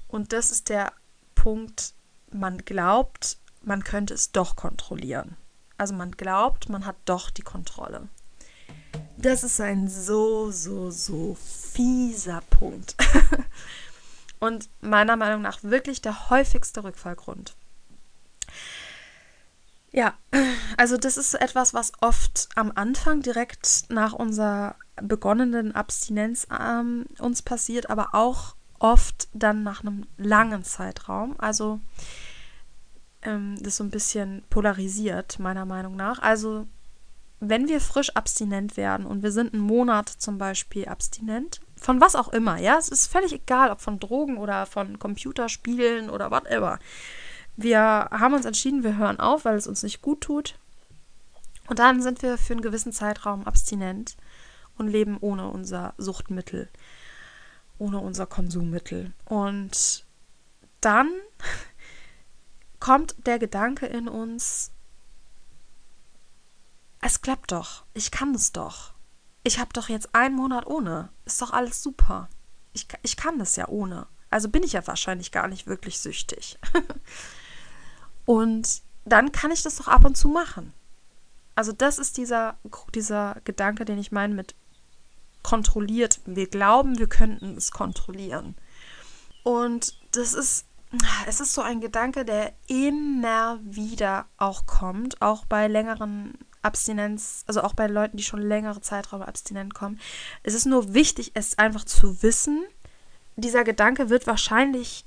Und 0.08 0.32
das 0.32 0.50
ist 0.50 0.70
der 0.70 0.92
Punkt, 1.34 1.94
man 2.32 2.58
glaubt, 2.58 3.38
man 3.62 3.84
könnte 3.84 4.14
es 4.14 4.32
doch 4.32 4.56
kontrollieren. 4.56 5.36
Also 5.76 5.94
man 5.94 6.12
glaubt, 6.12 6.68
man 6.68 6.86
hat 6.86 6.96
doch 7.04 7.30
die 7.30 7.42
Kontrolle. 7.42 8.08
Das 9.18 9.44
ist 9.44 9.60
ein 9.60 9.88
so, 9.88 10.50
so, 10.50 10.90
so 10.90 11.36
fieser 11.36 12.42
Punkt. 12.50 12.96
Und 14.40 14.70
meiner 14.80 15.16
Meinung 15.16 15.42
nach 15.42 15.62
wirklich 15.62 16.00
der 16.00 16.30
häufigste 16.30 16.82
Rückfallgrund. 16.82 17.54
Ja, 19.92 20.14
also 20.76 20.96
das 20.96 21.16
ist 21.16 21.34
etwas, 21.34 21.74
was 21.74 21.92
oft 22.00 22.48
am 22.54 22.72
Anfang 22.74 23.22
direkt 23.22 23.84
nach 23.88 24.12
unserer 24.12 24.76
begonnenen 25.02 25.74
Abstinenz 25.74 26.46
ähm, 26.58 27.06
uns 27.18 27.42
passiert, 27.42 27.90
aber 27.90 28.10
auch 28.14 28.54
oft 28.78 29.28
dann 29.32 29.62
nach 29.62 29.82
einem 29.82 30.06
langen 30.16 30.64
Zeitraum. 30.64 31.34
Also 31.38 31.80
ähm, 33.22 33.56
das 33.60 33.76
so 33.76 33.84
ein 33.84 33.90
bisschen 33.90 34.44
polarisiert, 34.48 35.38
meiner 35.38 35.66
Meinung 35.66 35.96
nach. 35.96 36.20
Also 36.20 36.66
wenn 37.40 37.68
wir 37.68 37.80
frisch 37.80 38.10
abstinent 38.10 38.76
werden 38.76 39.06
und 39.06 39.22
wir 39.22 39.32
sind 39.32 39.54
einen 39.54 39.62
Monat 39.62 40.08
zum 40.08 40.38
Beispiel 40.38 40.86
abstinent, 40.86 41.60
von 41.76 42.00
was 42.00 42.14
auch 42.14 42.28
immer, 42.28 42.58
ja, 42.58 42.76
es 42.78 42.90
ist 42.90 43.06
völlig 43.06 43.32
egal, 43.32 43.70
ob 43.70 43.80
von 43.80 43.98
Drogen 43.98 44.36
oder 44.36 44.66
von 44.66 44.98
Computerspielen 44.98 46.10
oder 46.10 46.30
whatever. 46.30 46.78
Wir 47.56 48.08
haben 48.10 48.34
uns 48.34 48.46
entschieden, 48.46 48.84
wir 48.84 48.96
hören 48.96 49.20
auf, 49.20 49.44
weil 49.44 49.56
es 49.56 49.66
uns 49.66 49.82
nicht 49.82 50.02
gut 50.02 50.22
tut. 50.22 50.58
Und 51.68 51.78
dann 51.78 52.02
sind 52.02 52.22
wir 52.22 52.38
für 52.38 52.54
einen 52.54 52.62
gewissen 52.62 52.92
Zeitraum 52.92 53.44
abstinent 53.46 54.16
und 54.76 54.88
leben 54.88 55.18
ohne 55.20 55.48
unser 55.48 55.94
Suchtmittel, 55.98 56.68
ohne 57.78 57.98
unser 58.00 58.26
Konsummittel. 58.26 59.12
Und 59.26 60.04
dann 60.80 61.10
kommt 62.80 63.14
der 63.26 63.38
Gedanke 63.38 63.86
in 63.86 64.08
uns, 64.08 64.72
es 67.02 67.20
klappt 67.22 67.52
doch, 67.52 67.84
ich 67.94 68.10
kann 68.10 68.34
es 68.34 68.52
doch. 68.52 68.92
Ich 69.42 69.58
habe 69.58 69.72
doch 69.72 69.88
jetzt 69.88 70.14
einen 70.14 70.34
Monat 70.34 70.66
ohne. 70.66 71.08
Ist 71.24 71.40
doch 71.40 71.52
alles 71.52 71.82
super. 71.82 72.28
Ich, 72.72 72.86
ich 73.02 73.16
kann 73.16 73.38
das 73.38 73.56
ja 73.56 73.68
ohne. 73.68 74.06
Also 74.28 74.48
bin 74.48 74.62
ich 74.62 74.74
ja 74.74 74.86
wahrscheinlich 74.86 75.32
gar 75.32 75.48
nicht 75.48 75.66
wirklich 75.66 75.98
süchtig. 75.98 76.58
und 78.30 78.82
dann 79.04 79.32
kann 79.32 79.50
ich 79.50 79.64
das 79.64 79.74
doch 79.74 79.88
ab 79.88 80.04
und 80.04 80.16
zu 80.16 80.28
machen. 80.28 80.72
Also 81.56 81.72
das 81.72 81.98
ist 81.98 82.16
dieser, 82.16 82.58
dieser 82.94 83.38
Gedanke, 83.42 83.84
den 83.84 83.98
ich 83.98 84.12
meine 84.12 84.34
mit 84.36 84.54
kontrolliert. 85.42 86.20
Wir 86.26 86.46
glauben, 86.46 86.96
wir 87.00 87.08
könnten 87.08 87.56
es 87.56 87.72
kontrollieren. 87.72 88.54
Und 89.42 89.98
das 90.12 90.34
ist, 90.34 90.66
es 91.26 91.40
ist 91.40 91.54
so 91.54 91.60
ein 91.60 91.80
Gedanke, 91.80 92.24
der 92.24 92.52
immer 92.68 93.58
wieder 93.64 94.26
auch 94.36 94.64
kommt, 94.64 95.20
auch 95.20 95.44
bei 95.44 95.66
längeren 95.66 96.38
Abstinenz, 96.62 97.42
also 97.48 97.62
auch 97.62 97.74
bei 97.74 97.88
Leuten, 97.88 98.16
die 98.16 98.22
schon 98.22 98.42
längere 98.42 98.80
Zeiträume 98.80 99.26
abstinent 99.26 99.74
kommen. 99.74 99.98
Es 100.44 100.54
ist 100.54 100.66
nur 100.66 100.94
wichtig, 100.94 101.32
es 101.34 101.58
einfach 101.58 101.84
zu 101.84 102.22
wissen. 102.22 102.62
Dieser 103.34 103.64
Gedanke 103.64 104.08
wird 104.08 104.28
wahrscheinlich 104.28 105.04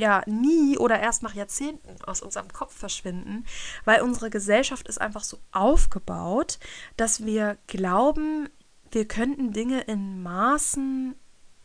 ja 0.00 0.22
nie 0.26 0.78
oder 0.78 0.98
erst 0.98 1.22
nach 1.22 1.34
Jahrzehnten 1.34 2.02
aus 2.04 2.22
unserem 2.22 2.52
Kopf 2.52 2.76
verschwinden, 2.76 3.44
weil 3.84 4.02
unsere 4.02 4.30
Gesellschaft 4.30 4.88
ist 4.88 5.00
einfach 5.00 5.22
so 5.22 5.38
aufgebaut, 5.52 6.58
dass 6.96 7.24
wir 7.24 7.58
glauben, 7.66 8.48
wir 8.90 9.06
könnten 9.06 9.52
Dinge 9.52 9.82
in 9.82 10.22
Maßen 10.22 11.14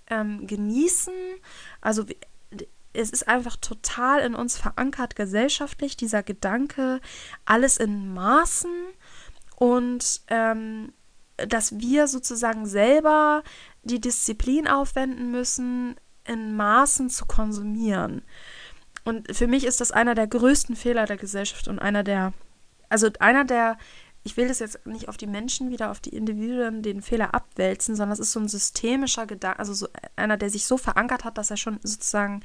ähm, 0.07 0.45
genießen. 0.45 1.13
Also 1.81 2.05
es 2.93 3.09
ist 3.09 3.27
einfach 3.27 3.57
total 3.57 4.21
in 4.21 4.35
uns 4.35 4.57
verankert 4.57 5.15
gesellschaftlich, 5.15 5.97
dieser 5.97 6.23
Gedanke, 6.23 7.01
alles 7.45 7.77
in 7.77 8.13
Maßen 8.13 8.71
und 9.57 10.21
ähm, 10.27 10.93
dass 11.37 11.79
wir 11.79 12.07
sozusagen 12.07 12.65
selber 12.65 13.43
die 13.83 13.99
Disziplin 13.99 14.67
aufwenden 14.67 15.31
müssen, 15.31 15.95
in 16.25 16.55
Maßen 16.55 17.09
zu 17.09 17.25
konsumieren. 17.25 18.21
Und 19.03 19.35
für 19.35 19.47
mich 19.47 19.65
ist 19.65 19.81
das 19.81 19.91
einer 19.91 20.15
der 20.15 20.27
größten 20.27 20.75
Fehler 20.75 21.05
der 21.05 21.17
Gesellschaft 21.17 21.67
und 21.67 21.79
einer 21.79 22.03
der, 22.03 22.33
also 22.89 23.09
einer 23.19 23.45
der 23.45 23.77
ich 24.25 24.38
will 24.38 24.47
das 24.47 24.57
jetzt 24.57 24.88
nicht 24.88 25.07
auf 25.07 25.17
die 25.17 25.27
Menschen 25.27 25.69
wieder, 25.69 25.91
auf 25.91 25.99
die 25.99 26.09
Individuen 26.09 26.81
den 26.81 27.03
Fehler 27.03 27.35
abwälzen, 27.35 27.95
sondern 27.95 28.13
es 28.13 28.19
ist 28.19 28.31
so 28.31 28.39
ein 28.39 28.47
systemischer 28.47 29.27
Gedanke, 29.27 29.59
also 29.59 29.75
so 29.75 29.88
einer, 30.15 30.35
der 30.35 30.49
sich 30.49 30.65
so 30.65 30.77
verankert 30.77 31.25
hat, 31.25 31.38
dass 31.38 31.51
er 31.51 31.57
schon 31.57 31.79
sozusagen 31.83 32.41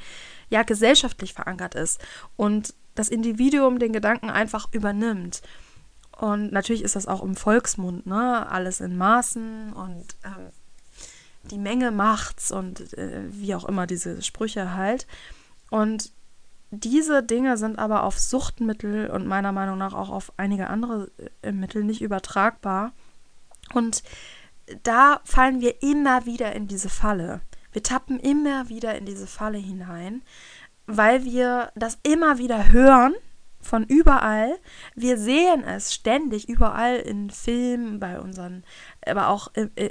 ja 0.51 0.63
gesellschaftlich 0.63 1.33
verankert 1.33 1.75
ist 1.75 1.99
und 2.37 2.75
das 2.95 3.09
Individuum 3.09 3.79
den 3.79 3.95
Gedanken 3.95 4.29
einfach 4.29 4.69
übernimmt. 4.73 5.41
Und 6.19 6.53
natürlich 6.53 6.83
ist 6.83 6.97
das 6.97 7.07
auch 7.07 7.23
im 7.23 7.35
Volksmund, 7.35 8.05
ne? 8.05 8.47
Alles 8.51 8.81
in 8.83 8.99
Maßen 8.99 9.73
und 9.73 10.05
ähm, 10.23 10.51
die 11.45 11.59
Menge 11.59 11.91
macht's 11.91 12.53
und 12.53 12.93
äh, 12.99 13.25
wie 13.31 13.55
auch 13.55 13.65
immer 13.65 13.87
diese 13.87 14.23
Sprüche 14.23 14.75
halt. 14.75 15.07
Und 15.71 16.13
diese 16.71 17.23
Dinge 17.23 17.57
sind 17.57 17.79
aber 17.79 18.05
auf 18.05 18.19
Suchtmittel 18.19 19.11
und 19.11 19.27
meiner 19.27 19.53
Meinung 19.53 19.79
nach 19.79 19.95
auch 19.95 20.11
auf 20.11 20.33
einige 20.37 20.69
andere 20.69 21.11
äh, 21.43 21.53
Mittel 21.53 21.83
nicht 21.85 22.03
übertragbar. 22.03 22.93
Und 23.75 24.03
da 24.83 25.21
fallen 25.25 25.61
wir 25.61 25.83
immer 25.83 26.27
wieder 26.27 26.53
in 26.53 26.69
diese 26.69 26.89
Falle. 26.89 27.41
Wir 27.73 27.83
tappen 27.83 28.19
immer 28.21 28.69
wieder 28.69 28.97
in 28.97 29.05
diese 29.05 29.27
Falle 29.27 29.59
hinein, 29.59 30.23
weil 30.87 31.25
wir 31.25 31.73
das 31.75 31.99
immer 32.03 32.39
wieder 32.39 32.73
hören 32.73 33.15
von 33.61 33.85
überall. 33.85 34.59
Wir 34.95 35.19
sehen 35.19 35.65
es 35.65 35.95
ständig 35.95 36.49
überall 36.49 36.97
in 36.97 37.31
Filmen, 37.31 38.01
bei 38.01 38.21
unseren, 38.21 38.65
aber 39.07 39.29
auch 39.29 39.53
äh, 39.55 39.91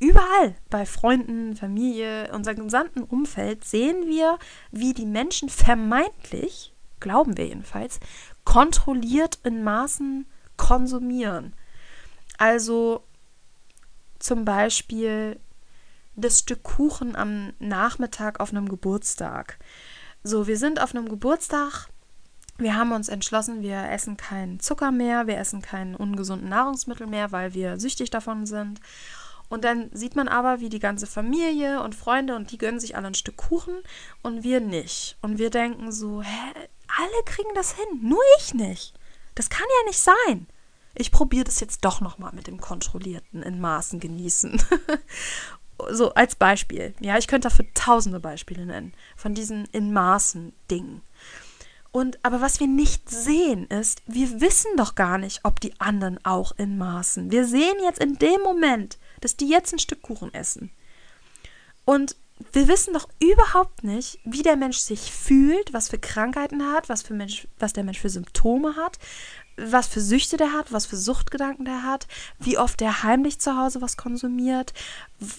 überall 0.00 0.54
bei 0.70 0.86
Freunden, 0.86 1.56
Familie, 1.56 2.32
unserem 2.32 2.64
gesamten 2.64 3.02
Umfeld 3.02 3.64
sehen 3.64 4.06
wir, 4.06 4.38
wie 4.70 4.94
die 4.94 5.06
Menschen 5.06 5.48
vermeintlich, 5.48 6.74
glauben 7.00 7.36
wir 7.36 7.46
jedenfalls, 7.46 8.00
kontrolliert 8.44 9.38
in 9.44 9.62
Maßen 9.62 10.26
konsumieren. 10.56 11.54
Also 12.38 13.04
zum 14.18 14.44
Beispiel 14.44 15.38
das 16.16 16.40
Stück 16.40 16.62
Kuchen 16.62 17.14
am 17.14 17.52
Nachmittag 17.58 18.40
auf 18.40 18.50
einem 18.50 18.68
Geburtstag. 18.68 19.58
So, 20.24 20.46
wir 20.46 20.58
sind 20.58 20.80
auf 20.80 20.94
einem 20.94 21.08
Geburtstag. 21.08 21.88
Wir 22.56 22.74
haben 22.74 22.90
uns 22.90 23.08
entschlossen, 23.08 23.62
wir 23.62 23.88
essen 23.88 24.16
keinen 24.16 24.58
Zucker 24.58 24.90
mehr, 24.90 25.28
wir 25.28 25.38
essen 25.38 25.62
keinen 25.62 25.94
ungesunden 25.94 26.48
Nahrungsmittel 26.48 27.06
mehr, 27.06 27.30
weil 27.30 27.54
wir 27.54 27.78
süchtig 27.78 28.10
davon 28.10 28.46
sind. 28.46 28.80
Und 29.48 29.64
dann 29.64 29.90
sieht 29.92 30.14
man 30.14 30.28
aber, 30.28 30.60
wie 30.60 30.68
die 30.68 30.78
ganze 30.78 31.06
Familie 31.06 31.82
und 31.82 31.94
Freunde 31.94 32.36
und 32.36 32.52
die 32.52 32.58
gönnen 32.58 32.80
sich 32.80 32.96
alle 32.96 33.06
ein 33.06 33.14
Stück 33.14 33.36
Kuchen 33.36 33.82
und 34.22 34.44
wir 34.44 34.60
nicht. 34.60 35.16
Und 35.22 35.38
wir 35.38 35.50
denken 35.50 35.90
so, 35.90 36.22
hä, 36.22 36.52
alle 36.96 37.24
kriegen 37.24 37.54
das 37.54 37.72
hin, 37.72 38.00
nur 38.02 38.22
ich 38.38 38.54
nicht. 38.54 38.94
Das 39.34 39.48
kann 39.48 39.66
ja 39.80 39.88
nicht 39.88 40.00
sein. 40.00 40.46
Ich 40.94 41.12
probiere 41.12 41.44
das 41.44 41.60
jetzt 41.60 41.84
doch 41.84 42.00
nochmal 42.00 42.32
mit 42.34 42.46
dem 42.46 42.60
Kontrollierten 42.60 43.42
in 43.42 43.60
Maßen 43.60 44.00
genießen. 44.00 44.60
so 45.90 46.12
als 46.14 46.34
Beispiel. 46.34 46.94
Ja, 47.00 47.16
ich 47.18 47.28
könnte 47.28 47.48
dafür 47.48 47.66
tausende 47.74 48.20
Beispiele 48.20 48.66
nennen 48.66 48.92
von 49.16 49.34
diesen 49.34 49.66
in 49.66 49.92
Maßen 49.92 50.52
Dingen. 50.70 51.02
Und 51.90 52.18
aber 52.22 52.40
was 52.40 52.60
wir 52.60 52.66
nicht 52.66 53.08
sehen 53.08 53.66
ist, 53.66 54.02
wir 54.06 54.40
wissen 54.40 54.76
doch 54.76 54.94
gar 54.94 55.18
nicht, 55.18 55.40
ob 55.44 55.60
die 55.60 55.80
anderen 55.80 56.22
auch 56.24 56.52
in 56.56 56.76
Maßen. 56.76 57.30
Wir 57.30 57.46
sehen 57.46 57.76
jetzt 57.82 58.00
in 58.00 58.14
dem 58.16 58.40
Moment, 58.42 58.98
dass 59.20 59.36
die 59.36 59.48
jetzt 59.48 59.72
ein 59.72 59.78
Stück 59.78 60.02
Kuchen 60.02 60.32
essen. 60.34 60.70
Und 61.84 62.16
wir 62.52 62.68
wissen 62.68 62.94
doch 62.94 63.08
überhaupt 63.18 63.82
nicht, 63.82 64.20
wie 64.24 64.42
der 64.42 64.56
Mensch 64.56 64.78
sich 64.78 65.12
fühlt, 65.12 65.72
was 65.72 65.88
für 65.88 65.98
Krankheiten 65.98 66.60
er 66.60 66.72
hat, 66.72 66.88
was, 66.88 67.02
für 67.02 67.14
Mensch, 67.14 67.48
was 67.58 67.72
der 67.72 67.84
Mensch 67.84 67.98
für 67.98 68.10
Symptome 68.10 68.76
hat, 68.76 68.98
was 69.56 69.88
für 69.88 70.00
Süchte 70.00 70.36
der 70.36 70.52
hat, 70.52 70.72
was 70.72 70.86
für 70.86 70.96
Suchtgedanken 70.96 71.64
der 71.64 71.82
hat, 71.82 72.06
wie 72.38 72.58
oft 72.58 72.80
der 72.80 73.02
heimlich 73.02 73.40
zu 73.40 73.56
Hause 73.56 73.82
was 73.82 73.96
konsumiert, 73.96 74.72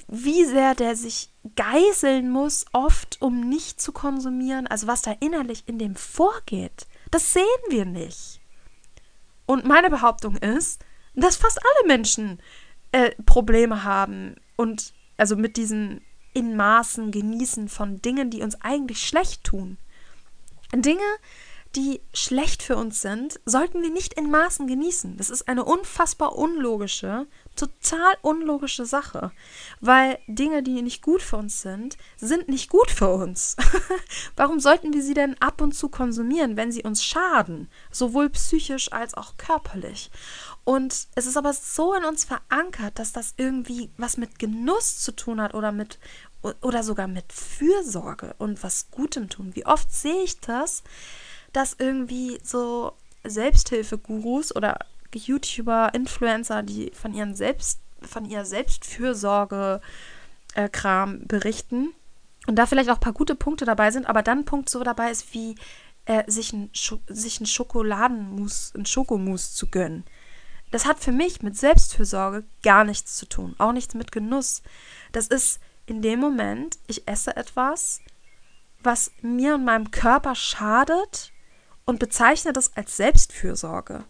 wie 0.07 0.43
sehr 0.43 0.75
der 0.75 0.95
sich 0.95 1.31
geißeln 1.55 2.29
muss, 2.29 2.65
oft 2.73 3.21
um 3.21 3.47
nicht 3.47 3.79
zu 3.79 3.91
konsumieren, 3.93 4.67
also 4.67 4.87
was 4.87 5.01
da 5.01 5.15
innerlich 5.19 5.63
in 5.67 5.79
dem 5.79 5.95
vorgeht. 5.95 6.85
Das 7.11 7.33
sehen 7.33 7.43
wir 7.69 7.85
nicht. 7.85 8.41
Und 9.45 9.65
meine 9.65 9.89
Behauptung 9.89 10.35
ist, 10.35 10.83
dass 11.15 11.37
fast 11.37 11.59
alle 11.59 11.87
Menschen 11.87 12.39
äh, 12.91 13.11
Probleme 13.25 13.83
haben 13.83 14.35
und 14.55 14.93
also 15.17 15.35
mit 15.35 15.57
diesem 15.57 16.01
in 16.33 16.55
Maßen 16.55 17.11
genießen 17.11 17.69
von 17.69 18.01
Dingen, 18.01 18.29
die 18.29 18.41
uns 18.41 18.59
eigentlich 18.61 19.05
schlecht 19.05 19.43
tun. 19.43 19.77
Dinge, 20.73 21.01
die 21.75 22.01
schlecht 22.13 22.63
für 22.63 22.75
uns 22.77 23.01
sind, 23.01 23.39
sollten 23.45 23.81
wir 23.83 23.91
nicht 23.91 24.15
in 24.15 24.31
Maßen 24.31 24.65
genießen. 24.65 25.17
Das 25.17 25.29
ist 25.29 25.47
eine 25.47 25.63
unfassbar 25.63 26.35
unlogische, 26.35 27.27
total 27.55 28.15
unlogische 28.21 28.85
Sache, 28.85 29.31
weil 29.79 30.17
Dinge, 30.27 30.63
die 30.63 30.81
nicht 30.81 31.03
gut 31.03 31.21
für 31.21 31.37
uns 31.37 31.61
sind, 31.61 31.97
sind 32.17 32.47
nicht 32.47 32.69
gut 32.69 32.89
für 32.89 33.09
uns. 33.09 33.55
Warum 34.35 34.59
sollten 34.59 34.93
wir 34.93 35.03
sie 35.03 35.13
denn 35.13 35.39
ab 35.39 35.61
und 35.61 35.73
zu 35.73 35.89
konsumieren, 35.89 36.57
wenn 36.57 36.71
sie 36.71 36.83
uns 36.83 37.03
schaden, 37.03 37.69
sowohl 37.91 38.29
psychisch 38.29 38.91
als 38.91 39.13
auch 39.13 39.37
körperlich? 39.37 40.09
Und 40.69 41.07
es 41.15 41.25
ist 41.25 41.35
aber 41.35 41.51
so 41.51 41.95
in 41.95 42.05
uns 42.05 42.25
verankert, 42.25 42.99
dass 42.99 43.11
das 43.11 43.33
irgendwie 43.37 43.89
was 43.97 44.17
mit 44.17 44.37
Genuss 44.37 44.99
zu 44.99 45.11
tun 45.13 45.41
hat 45.41 45.55
oder 45.55 45.71
mit 45.71 45.97
oder 46.61 46.83
sogar 46.83 47.07
mit 47.07 47.33
Fürsorge 47.33 48.35
und 48.37 48.61
was 48.61 48.91
Gutem 48.91 49.29
tun. 49.29 49.55
Wie 49.55 49.65
oft 49.65 49.91
sehe 49.91 50.21
ich 50.21 50.39
das, 50.41 50.83
dass 51.53 51.75
irgendwie 51.79 52.39
so 52.43 52.93
Selbsthilfegurus 53.23 54.55
oder 54.55 54.77
YouTuber, 55.11 55.91
Influencer, 55.95 56.61
die 56.61 56.91
von 56.93 57.15
ihren 57.15 57.33
Selbst, 57.33 57.79
von 58.03 58.25
ihrer 58.25 58.45
Selbstfürsorge 58.45 59.81
äh, 60.53 60.69
berichten 61.25 61.95
und 62.45 62.57
da 62.57 62.67
vielleicht 62.67 62.91
auch 62.91 62.97
ein 62.97 63.01
paar 63.01 63.13
gute 63.13 63.33
Punkte 63.33 63.65
dabei 63.65 63.89
sind, 63.89 64.05
aber 64.05 64.21
dann 64.21 64.41
ein 64.41 64.45
Punkt 64.45 64.69
so 64.69 64.83
dabei 64.83 65.09
ist, 65.09 65.33
wie 65.33 65.55
äh, 66.05 66.29
sich 66.29 66.53
ein, 66.53 66.69
Sch 66.73 66.93
sich 67.07 67.41
ein 67.41 67.47
Schokoladenmus, 67.47 68.71
ein 68.75 68.85
Schokomus 68.85 69.55
zu 69.55 69.65
gönnen. 69.65 70.03
Das 70.71 70.85
hat 70.85 70.99
für 70.99 71.11
mich 71.11 71.41
mit 71.41 71.57
Selbstfürsorge 71.57 72.43
gar 72.63 72.83
nichts 72.83 73.17
zu 73.17 73.27
tun, 73.27 73.55
auch 73.57 73.71
nichts 73.71 73.95
mit 73.95 74.11
Genuss. 74.11 74.61
Das 75.11 75.27
ist 75.27 75.59
in 75.85 76.01
dem 76.01 76.19
Moment, 76.19 76.77
ich 76.87 77.07
esse 77.07 77.35
etwas, 77.35 78.01
was 78.81 79.11
mir 79.21 79.55
und 79.55 79.65
meinem 79.65 79.91
Körper 79.91 80.35
schadet 80.35 81.33
und 81.85 81.99
bezeichne 81.99 82.53
das 82.53 82.75
als 82.77 82.97
Selbstfürsorge. 82.97 84.05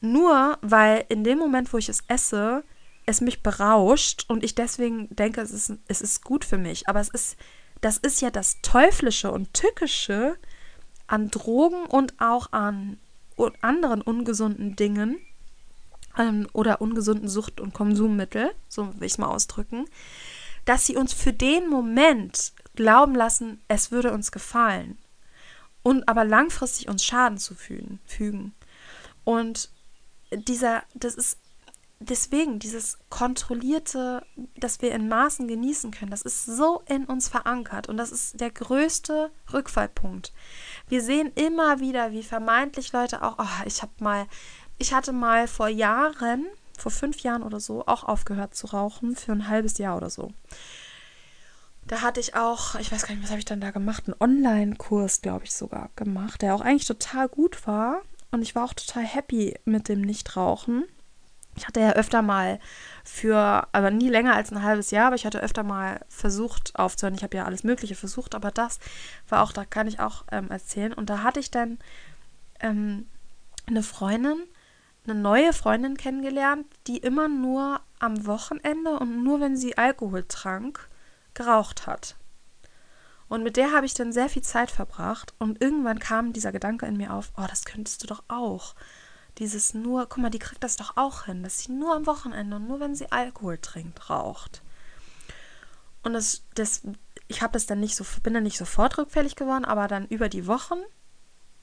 Nur 0.00 0.58
weil 0.60 1.06
in 1.08 1.24
dem 1.24 1.38
Moment, 1.38 1.72
wo 1.72 1.78
ich 1.78 1.88
es 1.88 2.02
esse, 2.08 2.62
es 3.06 3.20
mich 3.20 3.42
berauscht 3.42 4.26
und 4.28 4.44
ich 4.44 4.54
deswegen 4.54 5.08
denke, 5.14 5.40
es 5.40 5.50
ist, 5.50 5.72
es 5.88 6.02
ist 6.02 6.22
gut 6.22 6.44
für 6.44 6.58
mich. 6.58 6.88
Aber 6.88 7.00
es 7.00 7.08
ist, 7.08 7.36
das 7.80 7.96
ist 7.96 8.20
ja 8.20 8.30
das 8.30 8.60
Teuflische 8.60 9.30
und 9.30 9.54
Tückische 9.54 10.36
an 11.06 11.30
Drogen 11.30 11.86
und 11.86 12.20
auch 12.20 12.52
an 12.52 12.98
anderen 13.62 14.00
ungesunden 14.02 14.76
Dingen 14.76 15.18
ähm, 16.18 16.48
oder 16.52 16.80
ungesunden 16.80 17.28
Sucht- 17.28 17.60
und 17.60 17.74
Konsummittel, 17.74 18.54
so 18.68 18.88
will 18.94 19.06
ich 19.06 19.12
es 19.12 19.18
mal 19.18 19.28
ausdrücken, 19.28 19.86
dass 20.64 20.86
sie 20.86 20.96
uns 20.96 21.12
für 21.12 21.32
den 21.32 21.68
Moment 21.68 22.52
glauben 22.74 23.14
lassen, 23.14 23.60
es 23.68 23.90
würde 23.90 24.12
uns 24.12 24.32
gefallen 24.32 24.98
und 25.82 26.08
aber 26.08 26.24
langfristig 26.24 26.88
uns 26.88 27.04
Schaden 27.04 27.38
zu 27.38 27.54
fügen. 27.54 28.54
Und 29.22 29.70
dieser, 30.32 30.82
das 30.94 31.14
ist 31.14 31.38
deswegen 32.00 32.58
dieses 32.58 32.98
kontrollierte, 33.08 34.26
dass 34.56 34.82
wir 34.82 34.92
in 34.92 35.08
Maßen 35.08 35.48
genießen 35.48 35.90
können, 35.90 36.10
das 36.10 36.22
ist 36.22 36.44
so 36.44 36.82
in 36.86 37.04
uns 37.04 37.28
verankert 37.28 37.88
und 37.88 37.96
das 37.96 38.12
ist 38.12 38.40
der 38.40 38.50
größte 38.50 39.30
Rückfallpunkt. 39.52 40.32
Wir 40.88 41.02
sehen 41.02 41.32
immer 41.34 41.80
wieder, 41.80 42.12
wie 42.12 42.22
vermeintlich 42.22 42.92
Leute 42.92 43.22
auch, 43.22 43.36
oh, 43.38 43.64
ich 43.66 43.82
habe 43.82 43.92
mal, 44.00 44.26
ich 44.78 44.92
hatte 44.92 45.12
mal 45.12 45.48
vor 45.48 45.68
Jahren, 45.68 46.46
vor 46.76 46.92
fünf 46.92 47.20
Jahren 47.20 47.42
oder 47.42 47.60
so, 47.60 47.86
auch 47.86 48.04
aufgehört 48.04 48.54
zu 48.54 48.66
rauchen 48.68 49.16
für 49.16 49.32
ein 49.32 49.48
halbes 49.48 49.78
Jahr 49.78 49.96
oder 49.96 50.10
so. 50.10 50.32
Da 51.86 52.00
hatte 52.00 52.20
ich 52.20 52.34
auch, 52.34 52.76
ich 52.76 52.90
weiß 52.90 53.06
gar 53.06 53.14
nicht, 53.14 53.22
was 53.22 53.30
habe 53.30 53.40
ich 53.40 53.44
dann 53.44 53.60
da 53.60 53.70
gemacht, 53.70 54.04
einen 54.06 54.16
Online-Kurs, 54.18 55.20
glaube 55.20 55.44
ich, 55.44 55.54
sogar 55.54 55.90
gemacht, 55.96 56.40
der 56.40 56.54
auch 56.54 56.62
eigentlich 56.62 56.86
total 56.86 57.28
gut 57.28 57.66
war. 57.66 58.00
Und 58.30 58.42
ich 58.42 58.54
war 58.54 58.64
auch 58.64 58.74
total 58.74 59.04
happy 59.04 59.54
mit 59.64 59.88
dem 59.88 60.00
Nichtrauchen. 60.00 60.84
Ich 61.56 61.68
hatte 61.68 61.80
ja 61.80 61.92
öfter 61.92 62.22
mal 62.22 62.58
für, 63.04 63.68
aber 63.70 63.90
nie 63.90 64.08
länger 64.08 64.34
als 64.34 64.50
ein 64.50 64.62
halbes 64.62 64.90
Jahr, 64.90 65.08
aber 65.08 65.16
ich 65.16 65.26
hatte 65.26 65.40
öfter 65.40 65.62
mal 65.62 66.00
versucht 66.08 66.72
aufzuhören. 66.74 67.14
Ich 67.14 67.22
habe 67.22 67.36
ja 67.36 67.44
alles 67.44 67.62
Mögliche 67.62 67.94
versucht, 67.94 68.34
aber 68.34 68.50
das 68.50 68.80
war 69.28 69.42
auch, 69.42 69.52
da 69.52 69.64
kann 69.64 69.86
ich 69.86 70.00
auch 70.00 70.24
ähm, 70.32 70.50
erzählen. 70.50 70.92
Und 70.92 71.10
da 71.10 71.22
hatte 71.22 71.38
ich 71.38 71.50
dann 71.50 71.78
ähm, 72.60 73.06
eine 73.66 73.82
Freundin, 73.82 74.42
eine 75.06 75.14
neue 75.14 75.52
Freundin 75.52 75.96
kennengelernt, 75.96 76.66
die 76.86 76.98
immer 76.98 77.28
nur 77.28 77.80
am 77.98 78.26
Wochenende 78.26 78.98
und 78.98 79.22
nur 79.22 79.40
wenn 79.40 79.56
sie 79.56 79.76
Alkohol 79.76 80.24
trank, 80.24 80.88
geraucht 81.34 81.86
hat. 81.86 82.16
Und 83.28 83.42
mit 83.42 83.56
der 83.56 83.72
habe 83.72 83.86
ich 83.86 83.94
dann 83.94 84.12
sehr 84.12 84.28
viel 84.28 84.42
Zeit 84.42 84.70
verbracht 84.70 85.34
und 85.38 85.60
irgendwann 85.60 85.98
kam 85.98 86.32
dieser 86.32 86.52
Gedanke 86.52 86.86
in 86.86 86.96
mir 86.96 87.12
auf, 87.12 87.32
oh, 87.36 87.46
das 87.48 87.64
könntest 87.64 88.02
du 88.02 88.06
doch 88.06 88.22
auch. 88.28 88.74
Dieses 89.38 89.74
nur, 89.74 90.06
guck 90.06 90.18
mal, 90.18 90.30
die 90.30 90.38
kriegt 90.38 90.62
das 90.62 90.76
doch 90.76 90.96
auch 90.96 91.24
hin, 91.24 91.42
dass 91.42 91.58
sie 91.58 91.72
nur 91.72 91.94
am 91.94 92.06
Wochenende 92.06 92.56
und 92.56 92.68
nur 92.68 92.80
wenn 92.80 92.94
sie 92.94 93.10
Alkohol 93.10 93.58
trinkt, 93.58 94.08
raucht. 94.08 94.62
Und 96.02 96.12
das, 96.12 96.44
das 96.54 96.82
ich 97.26 97.42
habe 97.42 97.56
es 97.56 97.66
dann 97.66 97.80
nicht 97.80 97.96
so, 97.96 98.04
bin 98.22 98.34
dann 98.34 98.42
nicht 98.42 98.58
sofort 98.58 98.98
rückfällig 98.98 99.34
geworden, 99.34 99.64
aber 99.64 99.88
dann 99.88 100.06
über 100.06 100.28
die 100.28 100.46
Wochen, 100.46 100.78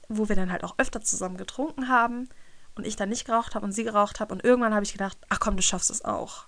wo 0.08 0.28
wir 0.28 0.36
dann 0.36 0.52
halt 0.52 0.64
auch 0.64 0.74
öfter 0.78 1.00
zusammen 1.00 1.36
getrunken 1.36 1.88
haben 1.88 2.28
und 2.74 2.86
ich 2.86 2.96
dann 2.96 3.08
nicht 3.08 3.26
geraucht 3.26 3.54
habe 3.54 3.64
und 3.64 3.72
sie 3.72 3.84
geraucht 3.84 4.20
habe 4.20 4.32
und 4.32 4.44
irgendwann 4.44 4.74
habe 4.74 4.84
ich 4.84 4.92
gedacht, 4.92 5.18
ach 5.28 5.40
komm, 5.40 5.56
du 5.56 5.62
schaffst 5.62 5.90
es 5.90 6.04
auch. 6.04 6.46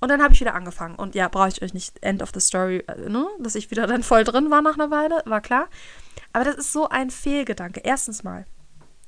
Und 0.00 0.08
dann 0.08 0.22
habe 0.22 0.32
ich 0.32 0.40
wieder 0.40 0.54
angefangen. 0.54 0.96
Und 0.96 1.14
ja, 1.14 1.28
brauche 1.28 1.48
ich 1.48 1.62
euch 1.62 1.74
nicht 1.74 2.02
End 2.02 2.22
of 2.22 2.30
the 2.32 2.40
Story, 2.40 2.84
äh, 2.88 3.08
ne? 3.08 3.26
dass 3.38 3.54
ich 3.54 3.70
wieder 3.70 3.86
dann 3.86 4.02
voll 4.02 4.24
drin 4.24 4.50
war 4.50 4.62
nach 4.62 4.74
einer 4.74 4.90
Weile, 4.90 5.22
war 5.26 5.42
klar. 5.42 5.68
Aber 6.32 6.44
das 6.44 6.56
ist 6.56 6.72
so 6.72 6.88
ein 6.88 7.10
Fehlgedanke. 7.10 7.80
Erstens 7.80 8.22
mal, 8.22 8.46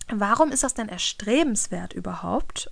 warum 0.08 0.52
ist 0.52 0.62
das 0.62 0.74
denn 0.74 0.88
erstrebenswert 0.88 1.94
überhaupt, 1.94 2.70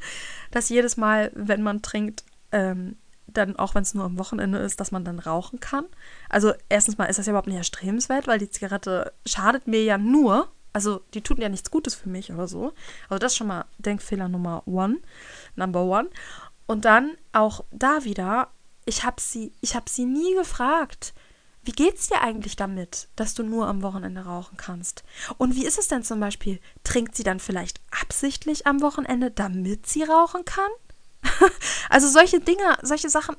dass 0.50 0.68
jedes 0.68 0.96
Mal, 0.96 1.32
wenn 1.34 1.62
man 1.62 1.82
trinkt, 1.82 2.24
ähm, 2.52 2.96
dann 3.26 3.56
auch 3.56 3.74
wenn 3.74 3.82
es 3.82 3.94
nur 3.94 4.04
am 4.04 4.18
Wochenende 4.18 4.58
ist, 4.58 4.78
dass 4.78 4.92
man 4.92 5.04
dann 5.04 5.18
rauchen 5.18 5.58
kann? 5.58 5.86
Also 6.28 6.52
erstens 6.68 6.98
mal 6.98 7.06
ist 7.06 7.18
das 7.18 7.26
ja 7.26 7.30
überhaupt 7.30 7.48
nicht 7.48 7.56
erstrebenswert, 7.56 8.26
weil 8.26 8.38
die 8.38 8.50
Zigarette 8.50 9.14
schadet 9.24 9.66
mir 9.66 9.82
ja 9.82 9.96
nur. 9.96 10.52
Also 10.72 11.02
die 11.14 11.20
tut 11.20 11.38
ja 11.38 11.48
nichts 11.48 11.70
Gutes 11.70 11.94
für 11.94 12.08
mich 12.08 12.32
oder 12.32 12.48
so. 12.48 12.72
Also 13.08 13.18
das 13.18 13.32
ist 13.32 13.36
schon 13.36 13.48
mal 13.48 13.66
Denkfehler 13.78 14.28
Nummer 14.28 14.62
one, 14.66 14.98
number 15.56 15.82
one. 15.82 16.08
Und 16.66 16.84
dann 16.84 17.16
auch 17.32 17.64
da 17.70 18.04
wieder, 18.04 18.48
ich 18.84 19.04
habe 19.04 19.20
sie, 19.20 19.52
ich 19.60 19.76
sie 19.86 20.04
nie 20.04 20.34
gefragt, 20.34 21.12
wie 21.64 21.72
geht's 21.72 22.08
dir 22.08 22.20
eigentlich 22.20 22.56
damit, 22.56 23.08
dass 23.14 23.34
du 23.34 23.44
nur 23.44 23.68
am 23.68 23.82
Wochenende 23.82 24.22
rauchen 24.22 24.56
kannst? 24.56 25.04
Und 25.38 25.54
wie 25.54 25.64
ist 25.64 25.78
es 25.78 25.88
denn 25.88 26.02
zum 26.02 26.18
Beispiel? 26.18 26.60
Trinkt 26.82 27.14
sie 27.14 27.22
dann 27.22 27.38
vielleicht 27.38 27.80
absichtlich 28.00 28.66
am 28.66 28.80
Wochenende, 28.80 29.30
damit 29.30 29.86
sie 29.86 30.02
rauchen 30.02 30.44
kann? 30.44 30.70
also 31.88 32.08
solche 32.08 32.40
Dinge, 32.40 32.78
solche 32.82 33.10
Sachen, 33.10 33.36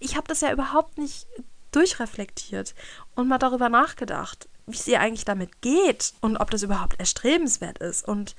ich 0.00 0.16
habe 0.16 0.28
das 0.28 0.42
ja 0.42 0.52
überhaupt 0.52 0.98
nicht 0.98 1.26
durchreflektiert 1.70 2.74
und 3.14 3.28
mal 3.28 3.38
darüber 3.38 3.70
nachgedacht, 3.70 4.48
wie 4.72 4.78
es 4.78 4.88
ihr 4.88 5.00
eigentlich 5.00 5.24
damit 5.24 5.60
geht 5.60 6.14
und 6.20 6.36
ob 6.36 6.50
das 6.50 6.62
überhaupt 6.62 6.98
erstrebenswert 6.98 7.78
ist 7.78 8.06
und 8.06 8.34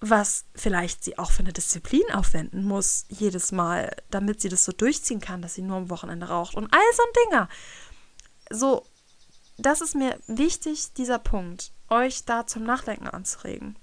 was 0.00 0.46
vielleicht 0.56 1.04
sie 1.04 1.16
auch 1.16 1.30
für 1.30 1.44
eine 1.44 1.52
Disziplin 1.52 2.02
aufwenden 2.12 2.64
muss, 2.64 3.04
jedes 3.08 3.52
Mal, 3.52 3.94
damit 4.10 4.40
sie 4.40 4.48
das 4.48 4.64
so 4.64 4.72
durchziehen 4.72 5.20
kann, 5.20 5.42
dass 5.42 5.54
sie 5.54 5.62
nur 5.62 5.76
am 5.76 5.90
Wochenende 5.90 6.26
raucht 6.26 6.56
und 6.56 6.72
all 6.72 6.80
so 6.96 7.02
ein 7.02 7.30
Dinger 7.30 7.48
so, 8.52 8.86
das 9.58 9.80
ist 9.80 9.94
mir 9.94 10.18
wichtig, 10.26 10.92
dieser 10.94 11.18
Punkt, 11.18 11.72
euch 11.88 12.24
da 12.24 12.46
zum 12.46 12.64
Nachdenken 12.64 13.08
anzuregen. 13.08 13.76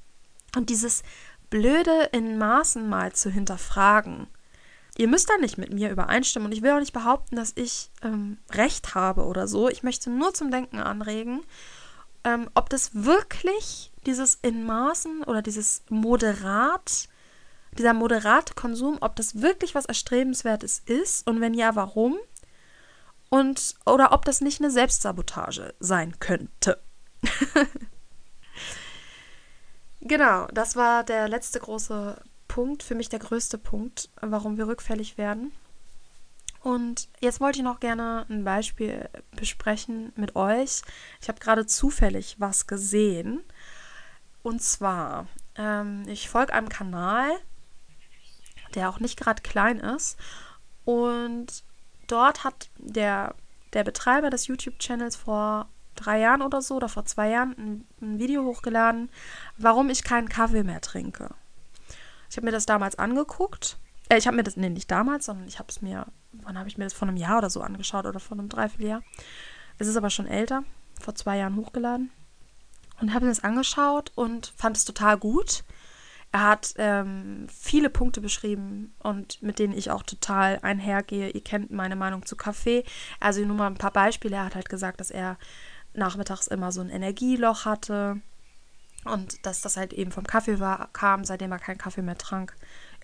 Und 0.55 0.69
dieses 0.69 1.03
Blöde 1.49 2.09
in 2.11 2.37
Maßen 2.37 2.87
mal 2.87 3.13
zu 3.13 3.29
hinterfragen. 3.29 4.27
Ihr 4.99 5.07
müsst 5.07 5.29
da 5.29 5.37
nicht 5.37 5.57
mit 5.57 5.71
mir 5.71 5.89
übereinstimmen 5.89 6.47
und 6.47 6.51
ich 6.51 6.61
will 6.61 6.71
auch 6.71 6.79
nicht 6.79 6.91
behaupten, 6.91 7.37
dass 7.37 7.53
ich 7.55 7.89
ähm, 8.03 8.37
recht 8.51 8.95
habe 8.95 9.23
oder 9.23 9.47
so. 9.47 9.69
Ich 9.69 9.81
möchte 9.81 10.09
nur 10.09 10.33
zum 10.33 10.51
Denken 10.51 10.79
anregen, 10.79 11.41
ähm, 12.25 12.49
ob 12.53 12.69
das 12.69 12.91
wirklich 12.93 13.93
dieses 14.05 14.35
in 14.41 14.65
Maßen 14.65 15.23
oder 15.23 15.41
dieses 15.41 15.83
moderat, 15.89 17.07
dieser 17.77 17.93
moderate 17.93 18.53
Konsum, 18.55 18.97
ob 18.99 19.15
das 19.15 19.41
wirklich 19.41 19.73
was 19.73 19.85
Erstrebenswertes 19.85 20.81
ist 20.85 21.25
und 21.25 21.39
wenn 21.39 21.53
ja, 21.53 21.77
warum? 21.77 22.17
und 23.29 23.75
oder 23.85 24.11
ob 24.11 24.25
das 24.25 24.41
nicht 24.41 24.59
eine 24.59 24.71
Selbstsabotage 24.71 25.73
sein 25.79 26.19
könnte. 26.19 26.81
genau, 30.01 30.47
das 30.47 30.75
war 30.75 31.03
der 31.03 31.29
letzte 31.29 31.59
große 31.59 32.19
Punkt, 32.59 32.83
für 32.83 32.93
mich 32.93 33.07
der 33.07 33.19
größte 33.19 33.57
Punkt, 33.57 34.09
warum 34.19 34.57
wir 34.57 34.67
rückfällig 34.67 35.17
werden. 35.17 35.53
Und 36.59 37.07
jetzt 37.21 37.39
wollte 37.39 37.59
ich 37.59 37.63
noch 37.63 37.79
gerne 37.79 38.25
ein 38.27 38.43
Beispiel 38.43 39.07
besprechen 39.31 40.11
mit 40.17 40.35
euch. 40.35 40.81
Ich 41.21 41.29
habe 41.29 41.39
gerade 41.39 41.65
zufällig 41.67 42.35
was 42.37 42.67
gesehen. 42.67 43.41
Und 44.43 44.61
zwar, 44.61 45.27
ähm, 45.55 46.03
ich 46.05 46.27
folge 46.27 46.51
einem 46.53 46.67
Kanal, 46.67 47.29
der 48.75 48.89
auch 48.89 48.99
nicht 48.99 49.17
gerade 49.17 49.41
klein 49.41 49.79
ist. 49.79 50.17
Und 50.83 51.63
dort 52.07 52.43
hat 52.43 52.69
der, 52.77 53.35
der 53.71 53.85
Betreiber 53.85 54.29
des 54.29 54.47
YouTube-Channels 54.47 55.15
vor 55.15 55.69
drei 55.95 56.19
Jahren 56.19 56.41
oder 56.41 56.61
so 56.61 56.75
oder 56.75 56.89
vor 56.89 57.05
zwei 57.05 57.29
Jahren 57.29 57.55
ein, 57.57 57.87
ein 58.01 58.19
Video 58.19 58.43
hochgeladen, 58.43 59.09
warum 59.57 59.89
ich 59.89 60.03
keinen 60.03 60.27
Kaffee 60.27 60.63
mehr 60.63 60.81
trinke. 60.81 61.29
Ich 62.29 62.37
habe 62.37 62.45
mir 62.45 62.51
das 62.51 62.65
damals 62.65 62.97
angeguckt. 62.97 63.77
Äh, 64.09 64.17
ich 64.17 64.27
habe 64.27 64.37
mir 64.37 64.43
das, 64.43 64.57
nee, 64.57 64.69
nicht 64.69 64.91
damals, 64.91 65.25
sondern 65.25 65.47
ich 65.47 65.59
habe 65.59 65.69
es 65.69 65.81
mir, 65.81 66.07
wann 66.31 66.57
habe 66.57 66.69
ich 66.69 66.77
mir 66.77 66.83
das 66.83 66.93
vor 66.93 67.07
einem 67.07 67.17
Jahr 67.17 67.39
oder 67.39 67.49
so 67.49 67.61
angeschaut 67.61 68.05
oder 68.05 68.19
vor 68.19 68.37
einem 68.37 68.49
Dreivierteljahr. 68.49 69.01
Es 69.77 69.87
ist 69.87 69.97
aber 69.97 70.09
schon 70.09 70.27
älter, 70.27 70.63
vor 70.99 71.15
zwei 71.15 71.37
Jahren 71.37 71.55
hochgeladen. 71.55 72.11
Und 72.99 73.13
habe 73.13 73.25
mir 73.25 73.31
das 73.31 73.43
angeschaut 73.43 74.11
und 74.15 74.53
fand 74.57 74.75
es 74.75 74.83
total 74.83 75.17
gut. 75.17 75.63
Er 76.31 76.43
hat 76.43 76.73
ähm, 76.77 77.47
viele 77.49 77.89
Punkte 77.89 78.21
beschrieben 78.21 78.93
und 78.99 79.41
mit 79.41 79.57
denen 79.57 79.73
ich 79.73 79.89
auch 79.89 80.03
total 80.03 80.59
einhergehe. 80.61 81.29
Ihr 81.29 81.43
kennt 81.43 81.71
meine 81.71 81.95
Meinung 81.95 82.25
zu 82.25 82.35
Kaffee. 82.35 82.83
Also 83.19 83.43
nur 83.45 83.55
mal 83.55 83.67
ein 83.67 83.77
paar 83.77 83.93
Beispiele. 83.93 84.35
Er 84.35 84.45
hat 84.45 84.55
halt 84.55 84.69
gesagt, 84.69 84.99
dass 84.99 85.11
er 85.11 85.37
nachmittags 85.93 86.47
immer 86.47 86.71
so 86.71 86.81
ein 86.81 86.89
Energieloch 86.89 87.65
hatte 87.65 88.21
und 89.05 89.45
dass 89.45 89.61
das 89.61 89.77
halt 89.77 89.93
eben 89.93 90.11
vom 90.11 90.25
Kaffee 90.25 90.59
war, 90.59 90.89
kam, 90.93 91.23
seitdem 91.23 91.51
er 91.51 91.59
keinen 91.59 91.77
Kaffee 91.77 92.01
mehr 92.01 92.17
trank. 92.17 92.55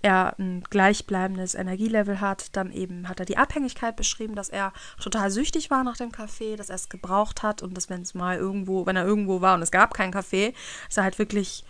Er 0.02 0.36
ein 0.38 0.64
gleichbleibendes 0.70 1.56
Energielevel 1.56 2.20
hat. 2.22 2.56
Dann 2.56 2.72
eben 2.72 3.08
hat 3.08 3.20
er 3.20 3.26
die 3.26 3.38
Abhängigkeit 3.38 3.96
beschrieben, 3.96 4.36
dass 4.36 4.50
er 4.50 4.74
total 5.02 5.32
süchtig 5.32 5.72
war 5.72 5.84
nach 5.84 5.98
dem 5.98 6.12
Kaffee, 6.12 6.58
dass 6.58 6.70
er 6.70 6.76
es 6.76 6.90
gebraucht 6.90 7.44
hat 7.44 7.64
und 7.64 7.76
dass 7.76 7.90
wenn 7.90 8.02
es 8.02 8.14
mal 8.14 8.38
irgendwo, 8.38 8.86
wenn 8.86 8.98
er 8.98 9.06
irgendwo 9.06 9.42
war 9.42 9.56
und 9.56 9.62
es 9.62 9.72
gab 9.72 9.94
keinen 9.94 10.12
Kaffee, 10.12 10.54
dass 10.88 10.98
er 10.98 11.04
halt 11.04 11.18
wirklich 11.18 11.64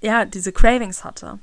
ja, 0.00 0.24
diese 0.24 0.52
Cravings 0.52 1.04
hatte. 1.04 1.38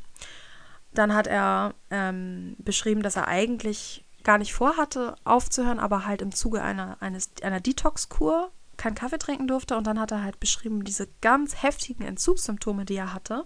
Dann 0.93 1.13
hat 1.13 1.27
er 1.27 1.75
ähm, 1.91 2.55
beschrieben, 2.59 3.03
dass 3.03 3.15
er 3.15 3.27
eigentlich 3.27 4.03
gar 4.23 4.37
nicht 4.37 4.53
vorhatte, 4.53 5.15
aufzuhören, 5.23 5.79
aber 5.79 6.05
halt 6.05 6.21
im 6.21 6.33
Zuge 6.33 6.61
einer, 6.61 6.97
eines, 6.99 7.31
einer 7.41 7.61
Detox-Kur 7.61 8.51
keinen 8.77 8.95
Kaffee 8.95 9.17
trinken 9.17 9.47
durfte. 9.47 9.75
Und 9.75 9.87
dann 9.87 9.99
hat 9.99 10.11
er 10.11 10.23
halt 10.23 10.39
beschrieben, 10.39 10.83
diese 10.83 11.07
ganz 11.21 11.61
heftigen 11.61 12.03
Entzugssymptome, 12.03 12.85
die 12.85 12.95
er 12.95 13.13
hatte, 13.13 13.45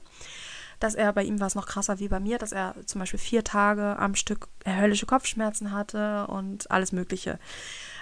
dass 0.80 0.96
er 0.96 1.14
bei 1.14 1.24
ihm 1.24 1.40
war 1.40 1.48
es 1.48 1.56
noch 1.56 1.68
krasser 1.68 2.00
wie 2.00 2.08
bei 2.08 2.20
mir, 2.20 2.38
dass 2.38 2.52
er 2.52 2.76
zum 2.86 3.00
Beispiel 3.00 3.20
vier 3.20 3.44
Tage 3.44 3.98
am 4.00 4.16
Stück 4.16 4.48
höllische 4.66 5.06
Kopfschmerzen 5.06 5.72
hatte 5.72 6.28
und 6.28 6.70
alles 6.72 6.92
Mögliche. 6.92 7.40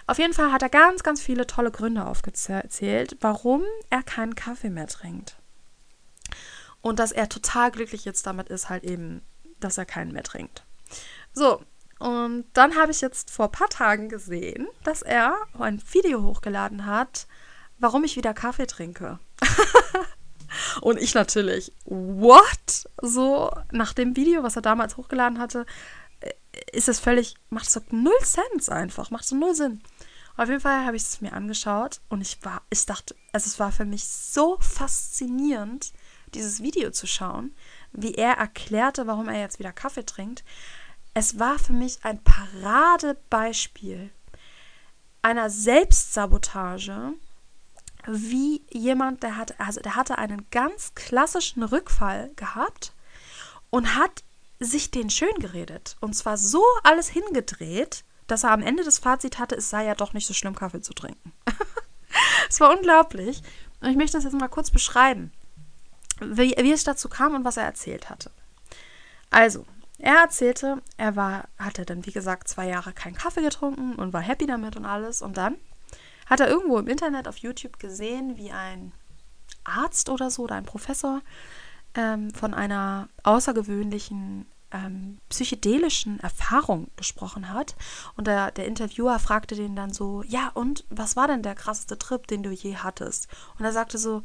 Auf 0.08 0.18
jeden 0.18 0.34
Fall 0.34 0.52
hat 0.52 0.64
er 0.64 0.70
ganz, 0.70 1.04
ganz 1.04 1.22
viele 1.22 1.46
tolle 1.46 1.72
Gründe 1.72 2.06
aufgezählt, 2.06 3.18
warum 3.22 3.64
er 3.90 4.02
keinen 4.02 4.34
Kaffee 4.34 4.70
mehr 4.70 4.88
trinkt. 4.88 5.36
Und 6.82 7.00
dass 7.00 7.12
er 7.12 7.28
total 7.28 7.72
glücklich 7.72 8.06
jetzt 8.06 8.26
damit 8.26 8.48
ist, 8.50 8.70
halt 8.70 8.86
eben, 8.86 9.22
dass 9.60 9.78
er 9.78 9.86
keinen 9.86 10.14
mehr 10.14 10.24
trinkt. 10.24 10.64
So, 11.34 11.62
und 12.00 12.46
dann 12.54 12.78
habe 12.78 12.92
ich 12.92 13.02
jetzt 13.02 13.30
vor 13.30 13.46
ein 13.46 13.52
paar 13.52 13.70
Tagen 13.70 14.08
gesehen, 14.08 14.68
dass 14.84 15.02
er 15.02 15.36
ein 15.60 15.82
Video 15.92 16.24
hochgeladen 16.24 16.86
hat, 16.86 17.28
warum 17.78 18.06
ich 18.06 18.16
wieder 18.16 18.34
Kaffee 18.34 18.68
trinke. 18.68 19.20
und 20.82 20.98
ich 20.98 21.14
natürlich, 21.14 21.74
what? 21.84 22.88
So, 23.02 23.52
nach 23.72 23.94
dem 23.94 24.16
Video, 24.16 24.44
was 24.44 24.56
er 24.56 24.62
damals 24.62 24.96
hochgeladen 24.96 25.40
hatte, 25.40 25.66
äh, 26.22 26.32
ist 26.72 26.88
es 26.88 27.02
völlig, 27.02 27.36
macht 27.50 27.70
so 27.70 27.82
null 27.92 28.20
Cent 28.24 28.70
einfach, 28.70 29.12
macht 29.12 29.26
so 29.26 29.36
null 29.36 29.54
Sinn. 29.54 29.82
Auf 30.38 30.48
jeden 30.48 30.62
Fall 30.62 30.86
habe 30.86 30.96
ich 30.96 31.04
es 31.04 31.20
mir 31.20 31.34
angeschaut 31.34 32.00
und 32.08 32.22
ich 32.22 32.38
war, 32.44 32.62
ich 32.70 32.86
dachte, 32.86 33.14
also 33.34 33.48
es 33.48 33.60
war 33.60 33.74
für 33.74 33.84
mich 33.84 34.08
so 34.08 34.58
faszinierend, 34.62 35.92
dieses 36.34 36.64
Video 36.64 36.92
zu 36.92 37.08
schauen, 37.08 37.54
wie 37.92 38.14
er 38.14 38.34
erklärte, 38.34 39.06
warum 39.06 39.28
er 39.28 39.42
jetzt 39.42 39.60
wieder 39.60 39.74
Kaffee 39.74 40.06
trinkt. 40.06 40.46
Es 41.20 41.38
war 41.38 41.60
für 41.60 41.74
mich 41.74 42.00
ein 42.04 42.24
Paradebeispiel 42.24 44.10
einer 45.22 45.50
Selbstsabotage, 45.50 47.12
wie 48.08 48.62
jemand, 48.72 49.22
der 49.22 49.36
hatte, 49.36 49.60
also 49.60 49.82
der 49.82 49.98
hatte 49.98 50.18
einen 50.18 50.50
ganz 50.50 50.96
klassischen 50.96 51.64
Rückfall 51.64 52.32
gehabt 52.38 52.94
und 53.70 53.96
hat 53.96 54.24
sich 54.62 54.92
den 54.92 55.10
schön 55.10 55.36
geredet. 55.40 55.98
Und 56.00 56.16
zwar 56.16 56.38
so 56.38 56.64
alles 56.84 57.10
hingedreht, 57.10 58.06
dass 58.28 58.46
er 58.46 58.52
am 58.52 58.62
Ende 58.62 58.86
des 58.86 59.00
Fazit 59.00 59.40
hatte, 59.40 59.56
es 59.56 59.70
sei 59.70 59.84
ja 59.84 59.96
doch 59.96 60.14
nicht 60.14 60.26
so 60.26 60.34
schlimm, 60.34 60.56
Kaffee 60.56 60.80
zu 60.80 60.94
trinken. 60.94 61.34
Es 62.50 62.62
war 62.62 62.72
unglaublich. 62.72 63.44
Und 63.82 63.90
ich 63.90 63.98
möchte 63.98 64.16
das 64.16 64.24
jetzt 64.24 64.40
mal 64.40 64.48
kurz 64.48 64.72
beschreiben 64.72 65.34
wie, 66.22 66.56
wie 66.58 66.72
es 66.72 66.86
dazu 66.86 67.10
kam 67.10 67.36
und 67.36 67.44
was 67.44 67.58
er 67.58 67.66
erzählt 67.66 68.10
hatte. 68.10 68.32
Also, 69.30 69.66
er 70.00 70.16
erzählte, 70.16 70.82
er 70.98 71.16
war, 71.16 71.50
hatte 71.58 71.86
dann, 71.86 72.06
wie 72.06 72.12
gesagt, 72.12 72.48
zwei 72.48 72.68
Jahre 72.68 72.94
keinen 72.94 73.16
Kaffee 73.16 73.42
getrunken 73.42 73.96
und 73.96 74.14
war 74.14 74.22
happy 74.22 74.48
damit 74.48 74.76
und 74.76 74.86
alles. 74.86 75.22
Und 75.22 75.38
dann 75.38 75.58
hat 76.26 76.40
er 76.40 76.48
irgendwo 76.48 76.78
im 76.80 76.88
Internet 76.88 77.28
auf 77.28 77.38
YouTube 77.38 77.80
gesehen, 77.80 78.38
wie 78.38 78.52
ein 78.52 78.94
Arzt 79.64 80.10
oder 80.10 80.32
so 80.32 80.44
oder 80.44 80.56
ein 80.56 80.66
Professor 80.66 81.22
ähm, 81.96 82.34
von 82.34 82.54
einer 82.54 83.10
außergewöhnlichen 83.24 84.46
ähm, 84.72 85.18
psychedelischen 85.30 86.20
Erfahrung 86.20 86.90
gesprochen 86.96 87.52
hat. 87.52 87.76
Und 88.16 88.28
der, 88.28 88.52
der 88.52 88.68
Interviewer 88.68 89.20
fragte 89.20 89.56
den 89.56 89.76
dann 89.76 89.92
so, 89.92 90.24
ja, 90.24 90.50
und 90.54 90.86
was 90.90 91.16
war 91.16 91.28
denn 91.28 91.42
der 91.42 91.56
krasseste 91.56 91.98
Trip, 91.98 92.26
den 92.28 92.44
du 92.44 92.52
je 92.52 92.78
hattest? 92.78 93.28
Und 93.58 93.66
er 93.66 93.74
sagte 93.74 93.98
so, 93.98 94.24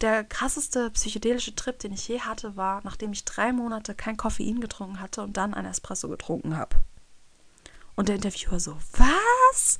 der 0.00 0.24
krasseste 0.24 0.90
psychedelische 0.90 1.54
Trip, 1.54 1.78
den 1.78 1.92
ich 1.92 2.06
je 2.08 2.20
hatte, 2.20 2.56
war, 2.56 2.80
nachdem 2.84 3.12
ich 3.12 3.24
drei 3.24 3.52
Monate 3.52 3.94
kein 3.94 4.16
Koffein 4.16 4.60
getrunken 4.60 5.00
hatte 5.00 5.22
und 5.22 5.36
dann 5.36 5.54
ein 5.54 5.66
Espresso 5.66 6.08
getrunken 6.08 6.56
habe. 6.56 6.76
Und 7.96 8.08
der 8.08 8.16
Interviewer 8.16 8.60
so, 8.60 8.76
was? 8.92 9.78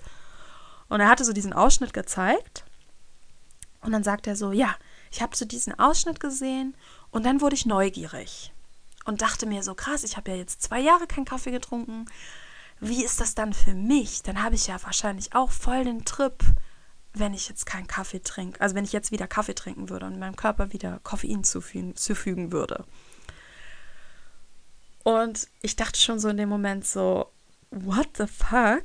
Und 0.88 1.00
er 1.00 1.08
hatte 1.08 1.24
so 1.24 1.32
diesen 1.32 1.52
Ausschnitt 1.52 1.92
gezeigt. 1.92 2.64
Und 3.80 3.92
dann 3.92 4.02
sagt 4.02 4.26
er 4.26 4.34
so, 4.34 4.50
ja, 4.50 4.74
ich 5.10 5.22
habe 5.22 5.36
so 5.36 5.44
diesen 5.44 5.78
Ausschnitt 5.78 6.18
gesehen 6.18 6.74
und 7.10 7.24
dann 7.24 7.40
wurde 7.40 7.54
ich 7.54 7.64
neugierig 7.64 8.52
und 9.04 9.22
dachte 9.22 9.46
mir 9.46 9.62
so, 9.62 9.74
krass, 9.74 10.04
ich 10.04 10.16
habe 10.16 10.32
ja 10.32 10.36
jetzt 10.36 10.62
zwei 10.62 10.80
Jahre 10.80 11.06
keinen 11.06 11.24
Kaffee 11.24 11.50
getrunken. 11.50 12.06
Wie 12.80 13.04
ist 13.04 13.20
das 13.20 13.34
dann 13.34 13.52
für 13.52 13.74
mich? 13.74 14.22
Dann 14.22 14.42
habe 14.42 14.54
ich 14.54 14.66
ja 14.66 14.82
wahrscheinlich 14.82 15.34
auch 15.34 15.50
voll 15.50 15.84
den 15.84 16.04
Trip, 16.04 16.44
wenn 17.18 17.34
ich 17.34 17.48
jetzt 17.48 17.66
keinen 17.66 17.86
Kaffee 17.86 18.22
trinke. 18.22 18.60
Also 18.60 18.74
wenn 18.74 18.84
ich 18.84 18.92
jetzt 18.92 19.12
wieder 19.12 19.26
Kaffee 19.26 19.54
trinken 19.54 19.88
würde 19.90 20.06
und 20.06 20.18
meinem 20.18 20.36
Körper 20.36 20.72
wieder 20.72 21.00
Koffein 21.02 21.44
zufügen, 21.44 21.96
zufügen 21.96 22.52
würde. 22.52 22.84
Und 25.04 25.48
ich 25.62 25.76
dachte 25.76 25.98
schon 25.98 26.18
so 26.18 26.28
in 26.28 26.36
dem 26.36 26.48
Moment 26.48 26.86
so, 26.86 27.30
what 27.70 28.08
the 28.16 28.26
fuck? 28.26 28.84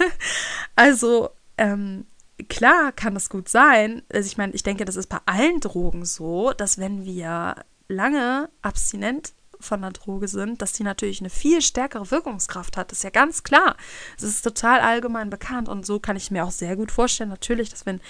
also, 0.76 1.30
ähm, 1.58 2.06
klar 2.48 2.92
kann 2.92 3.14
das 3.14 3.28
gut 3.28 3.48
sein. 3.48 4.02
Also 4.12 4.26
ich 4.26 4.36
meine, 4.36 4.54
ich 4.54 4.62
denke, 4.62 4.84
das 4.84 4.96
ist 4.96 5.08
bei 5.08 5.18
allen 5.26 5.60
Drogen 5.60 6.04
so, 6.04 6.52
dass 6.52 6.78
wenn 6.78 7.04
wir 7.04 7.56
lange 7.88 8.48
abstinent 8.62 9.32
von 9.60 9.82
einer 9.82 9.92
Droge 9.92 10.28
sind, 10.28 10.62
dass 10.62 10.72
die 10.72 10.82
natürlich 10.82 11.20
eine 11.20 11.30
viel 11.30 11.62
stärkere 11.62 12.10
Wirkungskraft 12.10 12.76
hat. 12.76 12.90
Das 12.90 12.98
ist 12.98 13.04
ja 13.04 13.10
ganz 13.10 13.42
klar. 13.42 13.76
Es 14.16 14.22
ist 14.22 14.42
total 14.42 14.80
allgemein 14.80 15.30
bekannt 15.30 15.68
und 15.68 15.86
so 15.86 16.00
kann 16.00 16.16
ich 16.16 16.30
mir 16.30 16.44
auch 16.44 16.50
sehr 16.50 16.76
gut 16.76 16.90
vorstellen, 16.90 17.30
natürlich, 17.30 17.70
dass 17.70 17.86
wenn 17.86 18.00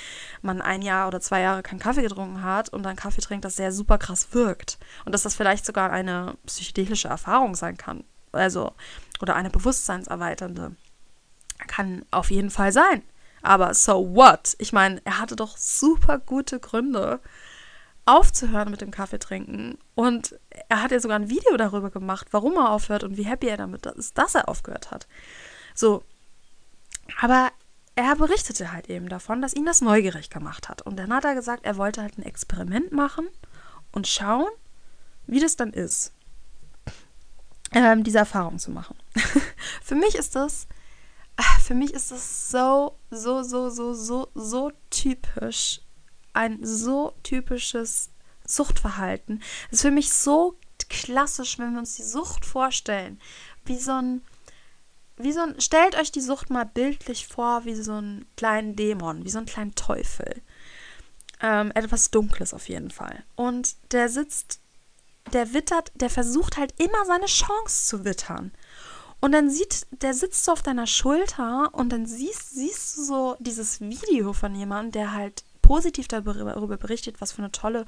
man 0.42 0.60
ein 0.62 0.82
Jahr 0.82 1.08
oder 1.08 1.20
zwei 1.20 1.40
Jahre 1.40 1.62
keinen 1.62 1.80
Kaffee 1.80 2.02
getrunken 2.02 2.42
hat 2.42 2.68
und 2.70 2.82
dann 2.82 2.96
Kaffee 2.96 3.20
trinkt, 3.20 3.44
das 3.44 3.56
sehr 3.56 3.72
super 3.72 3.98
krass 3.98 4.28
wirkt. 4.32 4.78
Und 5.04 5.12
dass 5.12 5.22
das 5.22 5.34
vielleicht 5.34 5.66
sogar 5.66 5.90
eine 5.90 6.36
psychedelische 6.46 7.08
Erfahrung 7.08 7.54
sein 7.54 7.76
kann. 7.76 8.04
Also, 8.32 8.72
oder 9.20 9.34
eine 9.34 9.50
bewusstseinserweiternde. 9.50 10.76
Kann 11.66 12.04
auf 12.10 12.30
jeden 12.30 12.50
Fall 12.50 12.72
sein. 12.72 13.02
Aber 13.42 13.74
so 13.74 14.14
what? 14.14 14.54
Ich 14.58 14.72
meine, 14.72 15.00
er 15.04 15.18
hatte 15.18 15.36
doch 15.36 15.56
super 15.56 16.18
gute 16.18 16.60
Gründe, 16.60 17.20
aufzuhören 18.10 18.70
mit 18.70 18.80
dem 18.80 18.90
Kaffee 18.90 19.18
trinken. 19.18 19.78
Und 19.94 20.38
er 20.68 20.82
hat 20.82 20.90
ja 20.90 21.00
sogar 21.00 21.18
ein 21.18 21.30
Video 21.30 21.56
darüber 21.56 21.90
gemacht, 21.90 22.28
warum 22.30 22.54
er 22.56 22.70
aufhört 22.70 23.04
und 23.04 23.16
wie 23.16 23.24
happy 23.24 23.48
er 23.48 23.56
damit 23.56 23.86
ist, 23.86 24.16
dass 24.18 24.34
er 24.34 24.48
aufgehört 24.48 24.90
hat. 24.90 25.06
So. 25.74 26.04
Aber 27.20 27.50
er 27.96 28.16
berichtete 28.16 28.72
halt 28.72 28.88
eben 28.88 29.08
davon, 29.08 29.42
dass 29.42 29.54
ihn 29.54 29.64
das 29.66 29.80
neugierig 29.80 30.30
gemacht 30.30 30.68
hat. 30.68 30.82
Und 30.82 30.96
dann 30.96 31.12
hat 31.12 31.24
er 31.24 31.34
gesagt, 31.34 31.64
er 31.64 31.76
wollte 31.76 32.02
halt 32.02 32.18
ein 32.18 32.22
Experiment 32.22 32.92
machen 32.92 33.28
und 33.92 34.06
schauen, 34.06 34.50
wie 35.26 35.40
das 35.40 35.56
dann 35.56 35.72
ist, 35.72 36.12
ähm, 37.72 38.04
diese 38.04 38.18
Erfahrung 38.18 38.58
zu 38.58 38.70
machen. 38.70 38.96
Für 39.82 39.94
mich 39.94 40.14
ist 40.14 40.34
das 40.34 40.66
für 41.62 41.74
mich 41.74 41.92
ist 41.94 42.10
das 42.10 42.50
so, 42.50 42.98
so, 43.10 43.42
so, 43.42 43.70
so, 43.70 43.94
so, 43.94 44.28
so 44.34 44.72
typisch. 44.90 45.80
Ein 46.40 46.64
so 46.64 47.12
typisches 47.22 48.08
Suchtverhalten. 48.46 49.42
Das 49.70 49.80
ist 49.80 49.82
für 49.82 49.90
mich 49.90 50.10
so 50.10 50.56
klassisch, 50.88 51.58
wenn 51.58 51.72
wir 51.72 51.80
uns 51.80 51.96
die 51.96 52.02
Sucht 52.02 52.46
vorstellen. 52.46 53.20
Wie 53.66 53.76
so 53.76 53.92
ein, 53.92 54.22
wie 55.18 55.32
so 55.32 55.40
ein, 55.40 55.60
stellt 55.60 55.96
euch 55.96 56.10
die 56.12 56.22
Sucht 56.22 56.48
mal 56.48 56.64
bildlich 56.64 57.26
vor, 57.26 57.66
wie 57.66 57.74
so 57.74 57.92
einen 57.92 58.24
kleinen 58.38 58.74
Dämon, 58.74 59.22
wie 59.22 59.28
so 59.28 59.36
einen 59.36 59.48
kleinen 59.48 59.74
Teufel. 59.74 60.40
Ähm, 61.42 61.72
etwas 61.74 62.10
Dunkles 62.10 62.54
auf 62.54 62.70
jeden 62.70 62.90
Fall. 62.90 63.22
Und 63.36 63.76
der 63.92 64.08
sitzt, 64.08 64.60
der 65.34 65.52
wittert, 65.52 65.92
der 65.94 66.08
versucht 66.08 66.56
halt 66.56 66.72
immer 66.78 67.04
seine 67.04 67.26
Chance 67.26 67.86
zu 67.86 68.06
wittern. 68.06 68.50
Und 69.20 69.32
dann 69.32 69.50
sieht, 69.50 69.86
der 69.90 70.14
sitzt 70.14 70.46
so 70.46 70.52
auf 70.52 70.62
deiner 70.62 70.86
Schulter 70.86 71.68
und 71.74 71.90
dann 71.90 72.06
siehst, 72.06 72.54
siehst 72.54 72.96
du 72.96 73.04
so 73.04 73.36
dieses 73.40 73.82
Video 73.82 74.32
von 74.32 74.54
jemandem, 74.54 74.92
der 74.92 75.12
halt 75.12 75.44
positiv 75.70 76.08
darüber 76.08 76.76
berichtet, 76.78 77.20
was 77.20 77.30
für 77.30 77.42
eine 77.42 77.52
tolle 77.52 77.86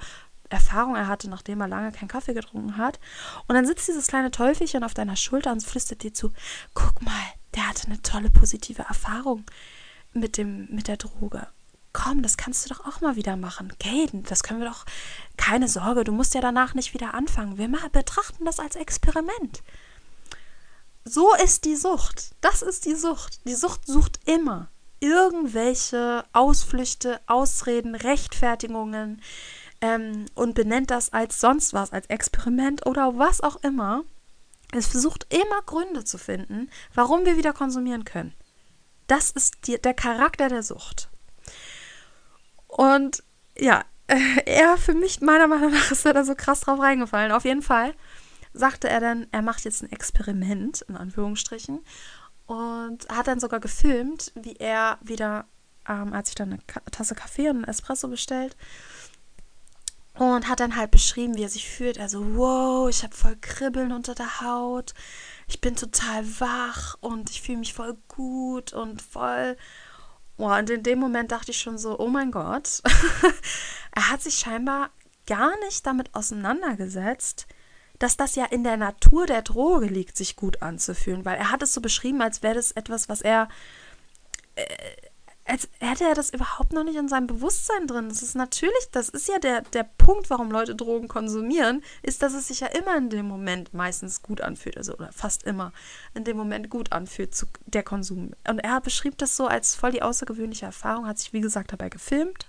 Erfahrung 0.48 0.94
er 0.94 1.08
hatte, 1.08 1.28
nachdem 1.28 1.60
er 1.60 1.66
lange 1.66 1.90
keinen 1.90 2.06
Kaffee 2.06 2.32
getrunken 2.32 2.76
hat. 2.76 3.00
Und 3.48 3.56
dann 3.56 3.66
sitzt 3.66 3.88
dieses 3.88 4.06
kleine 4.06 4.30
Teufelchen 4.30 4.84
auf 4.84 4.94
deiner 4.94 5.16
Schulter 5.16 5.50
und 5.50 5.64
flüstert 5.64 6.04
dir 6.04 6.14
zu, 6.14 6.30
guck 6.74 7.02
mal, 7.02 7.24
der 7.56 7.68
hatte 7.68 7.88
eine 7.88 8.00
tolle 8.00 8.30
positive 8.30 8.82
Erfahrung 8.82 9.42
mit, 10.12 10.36
dem, 10.36 10.68
mit 10.70 10.86
der 10.86 10.96
Droge. 10.96 11.48
Komm, 11.92 12.22
das 12.22 12.36
kannst 12.36 12.64
du 12.64 12.72
doch 12.72 12.86
auch 12.86 13.00
mal 13.00 13.16
wieder 13.16 13.36
machen. 13.36 13.72
Gaden, 13.80 14.22
das 14.22 14.44
können 14.44 14.60
wir 14.60 14.68
doch. 14.68 14.86
Keine 15.36 15.66
Sorge, 15.66 16.04
du 16.04 16.12
musst 16.12 16.34
ja 16.34 16.40
danach 16.40 16.74
nicht 16.74 16.94
wieder 16.94 17.14
anfangen. 17.14 17.58
Wir 17.58 17.66
mal 17.66 17.90
betrachten 17.90 18.44
das 18.44 18.60
als 18.60 18.76
Experiment. 18.76 19.60
So 21.04 21.34
ist 21.34 21.64
die 21.64 21.74
Sucht. 21.74 22.36
Das 22.42 22.62
ist 22.62 22.84
die 22.84 22.94
Sucht. 22.94 23.40
Die 23.44 23.56
Sucht 23.56 23.88
sucht 23.88 24.20
immer 24.24 24.68
irgendwelche 25.02 26.24
Ausflüchte, 26.32 27.20
Ausreden, 27.26 27.94
Rechtfertigungen 27.96 29.20
ähm, 29.80 30.26
und 30.34 30.54
benennt 30.54 30.90
das 30.90 31.12
als 31.12 31.40
sonst 31.40 31.74
was, 31.74 31.92
als 31.92 32.06
Experiment 32.06 32.86
oder 32.86 33.18
was 33.18 33.40
auch 33.40 33.56
immer. 33.56 34.04
Es 34.72 34.86
versucht 34.86 35.26
immer 35.34 35.60
Gründe 35.66 36.04
zu 36.04 36.18
finden, 36.18 36.70
warum 36.94 37.26
wir 37.26 37.36
wieder 37.36 37.52
konsumieren 37.52 38.04
können. 38.04 38.32
Das 39.08 39.30
ist 39.30 39.66
die, 39.66 39.80
der 39.80 39.92
Charakter 39.92 40.48
der 40.48 40.62
Sucht. 40.62 41.10
Und 42.68 43.24
ja, 43.58 43.84
er 44.46 44.76
für 44.76 44.94
mich, 44.94 45.20
meiner 45.20 45.48
Meinung 45.48 45.72
nach, 45.72 45.90
ist 45.90 46.06
er 46.06 46.14
da 46.14 46.24
so 46.24 46.36
krass 46.36 46.60
drauf 46.60 46.78
reingefallen. 46.78 47.32
Auf 47.32 47.44
jeden 47.44 47.62
Fall 47.62 47.92
sagte 48.54 48.88
er 48.88 49.00
dann, 49.00 49.26
er 49.32 49.42
macht 49.42 49.64
jetzt 49.64 49.82
ein 49.82 49.90
Experiment, 49.90 50.82
in 50.82 50.96
Anführungsstrichen, 50.96 51.80
und 52.52 53.08
hat 53.08 53.28
dann 53.28 53.40
sogar 53.40 53.60
gefilmt, 53.60 54.30
wie 54.34 54.56
er 54.56 54.98
wieder, 55.00 55.46
ähm, 55.88 56.14
hat 56.14 56.26
sich 56.26 56.34
dann 56.34 56.52
eine 56.52 56.90
Tasse 56.90 57.14
Kaffee 57.14 57.48
und 57.48 57.56
einen 57.56 57.64
Espresso 57.64 58.08
bestellt 58.08 58.56
und 60.18 60.46
hat 60.46 60.60
dann 60.60 60.76
halt 60.76 60.90
beschrieben, 60.90 61.34
wie 61.34 61.44
er 61.44 61.48
sich 61.48 61.66
fühlt. 61.66 61.98
Also, 61.98 62.36
wow, 62.36 62.90
ich 62.90 63.04
habe 63.04 63.16
voll 63.16 63.36
Kribbeln 63.40 63.90
unter 63.90 64.14
der 64.14 64.42
Haut, 64.42 64.92
ich 65.48 65.62
bin 65.62 65.76
total 65.76 66.26
wach 66.40 66.98
und 67.00 67.30
ich 67.30 67.40
fühle 67.40 67.58
mich 67.58 67.72
voll 67.72 67.96
gut 68.06 68.74
und 68.74 69.00
voll. 69.00 69.56
Wow, 70.36 70.58
und 70.58 70.68
in 70.68 70.82
dem 70.82 70.98
Moment 70.98 71.32
dachte 71.32 71.52
ich 71.52 71.58
schon 71.58 71.78
so, 71.78 71.98
oh 71.98 72.08
mein 72.08 72.32
Gott, 72.32 72.82
er 73.92 74.10
hat 74.10 74.20
sich 74.20 74.34
scheinbar 74.34 74.90
gar 75.26 75.58
nicht 75.60 75.86
damit 75.86 76.14
auseinandergesetzt, 76.14 77.46
dass 78.02 78.16
das 78.16 78.34
ja 78.34 78.44
in 78.46 78.64
der 78.64 78.76
Natur 78.76 79.26
der 79.26 79.42
Droge 79.42 79.86
liegt, 79.86 80.16
sich 80.16 80.34
gut 80.34 80.60
anzufühlen, 80.60 81.24
weil 81.24 81.36
er 81.36 81.52
hat 81.52 81.62
es 81.62 81.72
so 81.72 81.80
beschrieben, 81.80 82.20
als 82.20 82.42
wäre 82.42 82.54
das 82.54 82.72
etwas, 82.72 83.08
was 83.08 83.20
er, 83.20 83.48
äh, 84.56 84.64
als 85.44 85.68
hätte 85.78 86.04
er 86.04 86.14
das 86.14 86.30
überhaupt 86.30 86.72
noch 86.72 86.82
nicht 86.82 86.96
in 86.96 87.08
seinem 87.08 87.26
Bewusstsein 87.26 87.86
drin. 87.86 88.08
Das 88.08 88.22
ist 88.22 88.34
natürlich, 88.34 88.90
das 88.90 89.08
ist 89.08 89.28
ja 89.28 89.38
der, 89.38 89.62
der 89.62 89.84
Punkt, 89.84 90.30
warum 90.30 90.50
Leute 90.50 90.74
Drogen 90.74 91.06
konsumieren, 91.06 91.82
ist, 92.02 92.22
dass 92.22 92.34
es 92.34 92.48
sich 92.48 92.60
ja 92.60 92.68
immer 92.68 92.96
in 92.96 93.10
dem 93.10 93.26
Moment 93.26 93.72
meistens 93.72 94.22
gut 94.22 94.40
anfühlt, 94.40 94.76
also 94.76 94.94
oder 94.94 95.12
fast 95.12 95.44
immer 95.44 95.72
in 96.14 96.24
dem 96.24 96.36
Moment 96.36 96.70
gut 96.70 96.92
anfühlt, 96.92 97.34
zu, 97.34 97.46
der 97.66 97.84
Konsum. 97.84 98.32
Und 98.48 98.58
er 98.60 98.80
beschrieb 98.80 99.18
das 99.18 99.36
so 99.36 99.46
als 99.46 99.76
voll 99.76 99.92
die 99.92 100.02
außergewöhnliche 100.02 100.66
Erfahrung, 100.66 101.06
hat 101.06 101.18
sich 101.18 101.32
wie 101.32 101.40
gesagt 101.40 101.72
dabei 101.72 101.88
gefilmt 101.88 102.46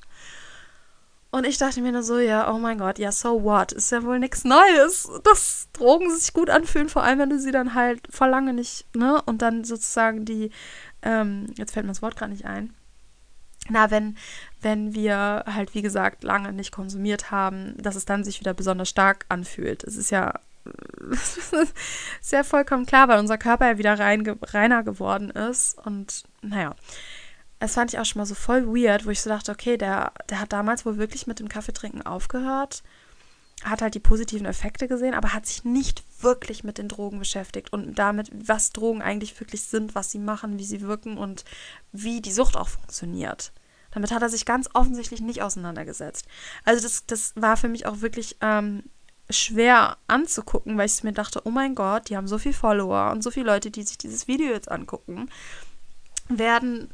und 1.33 1.47
ich 1.47 1.57
dachte 1.57 1.81
mir 1.81 1.91
nur 1.91 2.03
so, 2.03 2.19
ja, 2.19 2.53
oh 2.53 2.59
mein 2.59 2.77
Gott, 2.77 2.99
ja, 2.99 3.11
so 3.11 3.41
what? 3.41 3.71
Ist 3.71 3.91
ja 3.91 4.03
wohl 4.03 4.19
nichts 4.19 4.43
Neues, 4.43 5.09
dass 5.23 5.67
Drogen 5.73 6.15
sich 6.15 6.31
gut 6.31 6.51
anfühlen, 6.51 6.89
vor 6.89 7.01
allem 7.01 7.17
wenn 7.17 7.31
du 7.31 7.39
sie 7.39 7.51
dann 7.51 7.73
halt 7.73 8.07
vor 8.11 8.27
lange 8.27 8.53
nicht, 8.53 8.85
ne? 8.95 9.19
Und 9.23 9.41
dann 9.41 9.63
sozusagen 9.63 10.25
die, 10.25 10.51
ähm, 11.01 11.47
jetzt 11.57 11.73
fällt 11.73 11.87
mir 11.87 11.91
das 11.91 12.03
Wort 12.03 12.17
gerade 12.17 12.31
nicht 12.31 12.45
ein. 12.45 12.75
Na, 13.67 13.89
wenn, 13.89 14.15
wenn 14.61 14.93
wir 14.93 15.45
halt, 15.47 15.73
wie 15.73 15.81
gesagt, 15.81 16.23
lange 16.23 16.53
nicht 16.53 16.71
konsumiert 16.71 17.31
haben, 17.31 17.73
dass 17.79 17.95
es 17.95 18.05
dann 18.05 18.23
sich 18.23 18.39
wieder 18.39 18.53
besonders 18.53 18.89
stark 18.89 19.25
anfühlt. 19.29 19.83
Es 19.83 19.97
ist 19.97 20.11
ja 20.11 20.39
ist 21.09 22.31
ja 22.31 22.43
vollkommen 22.43 22.85
klar, 22.85 23.07
weil 23.07 23.17
unser 23.17 23.39
Körper 23.39 23.69
ja 23.71 23.77
wieder 23.79 23.97
rein, 23.97 24.37
reiner 24.43 24.83
geworden 24.83 25.31
ist. 25.31 25.83
Und 25.83 26.25
naja, 26.43 26.75
das 27.63 27.75
fand 27.75 27.93
ich 27.93 27.99
auch 27.99 28.03
schon 28.03 28.19
mal 28.19 28.25
so 28.25 28.35
voll 28.35 28.67
weird, 28.67 29.05
wo 29.05 29.09
ich 29.09 29.21
so 29.21 29.29
dachte, 29.29 29.49
okay, 29.49 29.77
der, 29.77 30.11
der 30.29 30.41
hat 30.41 30.51
damals 30.51 30.85
wohl 30.85 30.97
wirklich 30.97 31.27
mit 31.27 31.39
dem 31.39 31.47
Kaffeetrinken 31.47 32.05
aufgehört, 32.05 32.83
hat 33.63 33.81
halt 33.81 33.95
die 33.95 34.01
positiven 34.01 34.45
Effekte 34.45 34.89
gesehen, 34.89 35.13
aber 35.13 35.31
hat 35.31 35.45
sich 35.45 35.63
nicht 35.63 36.03
wirklich 36.19 36.65
mit 36.65 36.77
den 36.77 36.89
Drogen 36.89 37.19
beschäftigt 37.19 37.71
und 37.71 37.97
damit, 37.97 38.29
was 38.33 38.71
Drogen 38.71 39.01
eigentlich 39.01 39.39
wirklich 39.39 39.61
sind, 39.63 39.95
was 39.95 40.11
sie 40.11 40.19
machen, 40.19 40.59
wie 40.59 40.65
sie 40.65 40.81
wirken 40.81 41.17
und 41.17 41.45
wie 41.93 42.19
die 42.19 42.33
Sucht 42.33 42.57
auch 42.57 42.67
funktioniert. 42.67 43.53
Damit 43.91 44.11
hat 44.11 44.21
er 44.21 44.29
sich 44.29 44.45
ganz 44.45 44.69
offensichtlich 44.73 45.21
nicht 45.21 45.41
auseinandergesetzt. 45.41 46.27
Also 46.65 46.83
das, 46.83 47.05
das 47.05 47.31
war 47.37 47.55
für 47.55 47.69
mich 47.69 47.85
auch 47.85 48.01
wirklich 48.01 48.35
ähm, 48.41 48.83
schwer 49.29 49.95
anzugucken, 50.07 50.77
weil 50.77 50.87
ich 50.87 51.01
mir 51.05 51.13
dachte, 51.13 51.39
oh 51.45 51.49
mein 51.49 51.75
Gott, 51.75 52.09
die 52.09 52.17
haben 52.17 52.27
so 52.27 52.37
viele 52.37 52.55
Follower 52.55 53.11
und 53.13 53.23
so 53.23 53.31
viele 53.31 53.45
Leute, 53.45 53.71
die 53.71 53.83
sich 53.83 53.97
dieses 53.97 54.27
Video 54.27 54.51
jetzt 54.51 54.69
angucken, 54.69 55.29
werden 56.27 56.93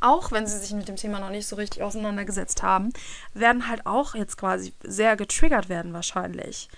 auch 0.00 0.32
wenn 0.32 0.46
sie 0.46 0.58
sich 0.58 0.72
mit 0.72 0.88
dem 0.88 0.96
Thema 0.96 1.20
noch 1.20 1.30
nicht 1.30 1.46
so 1.46 1.56
richtig 1.56 1.82
auseinandergesetzt 1.82 2.62
haben, 2.62 2.92
werden 3.34 3.68
halt 3.68 3.86
auch 3.86 4.14
jetzt 4.14 4.36
quasi 4.36 4.72
sehr 4.82 5.16
getriggert 5.16 5.68
werden 5.68 5.92
wahrscheinlich. 5.92 6.68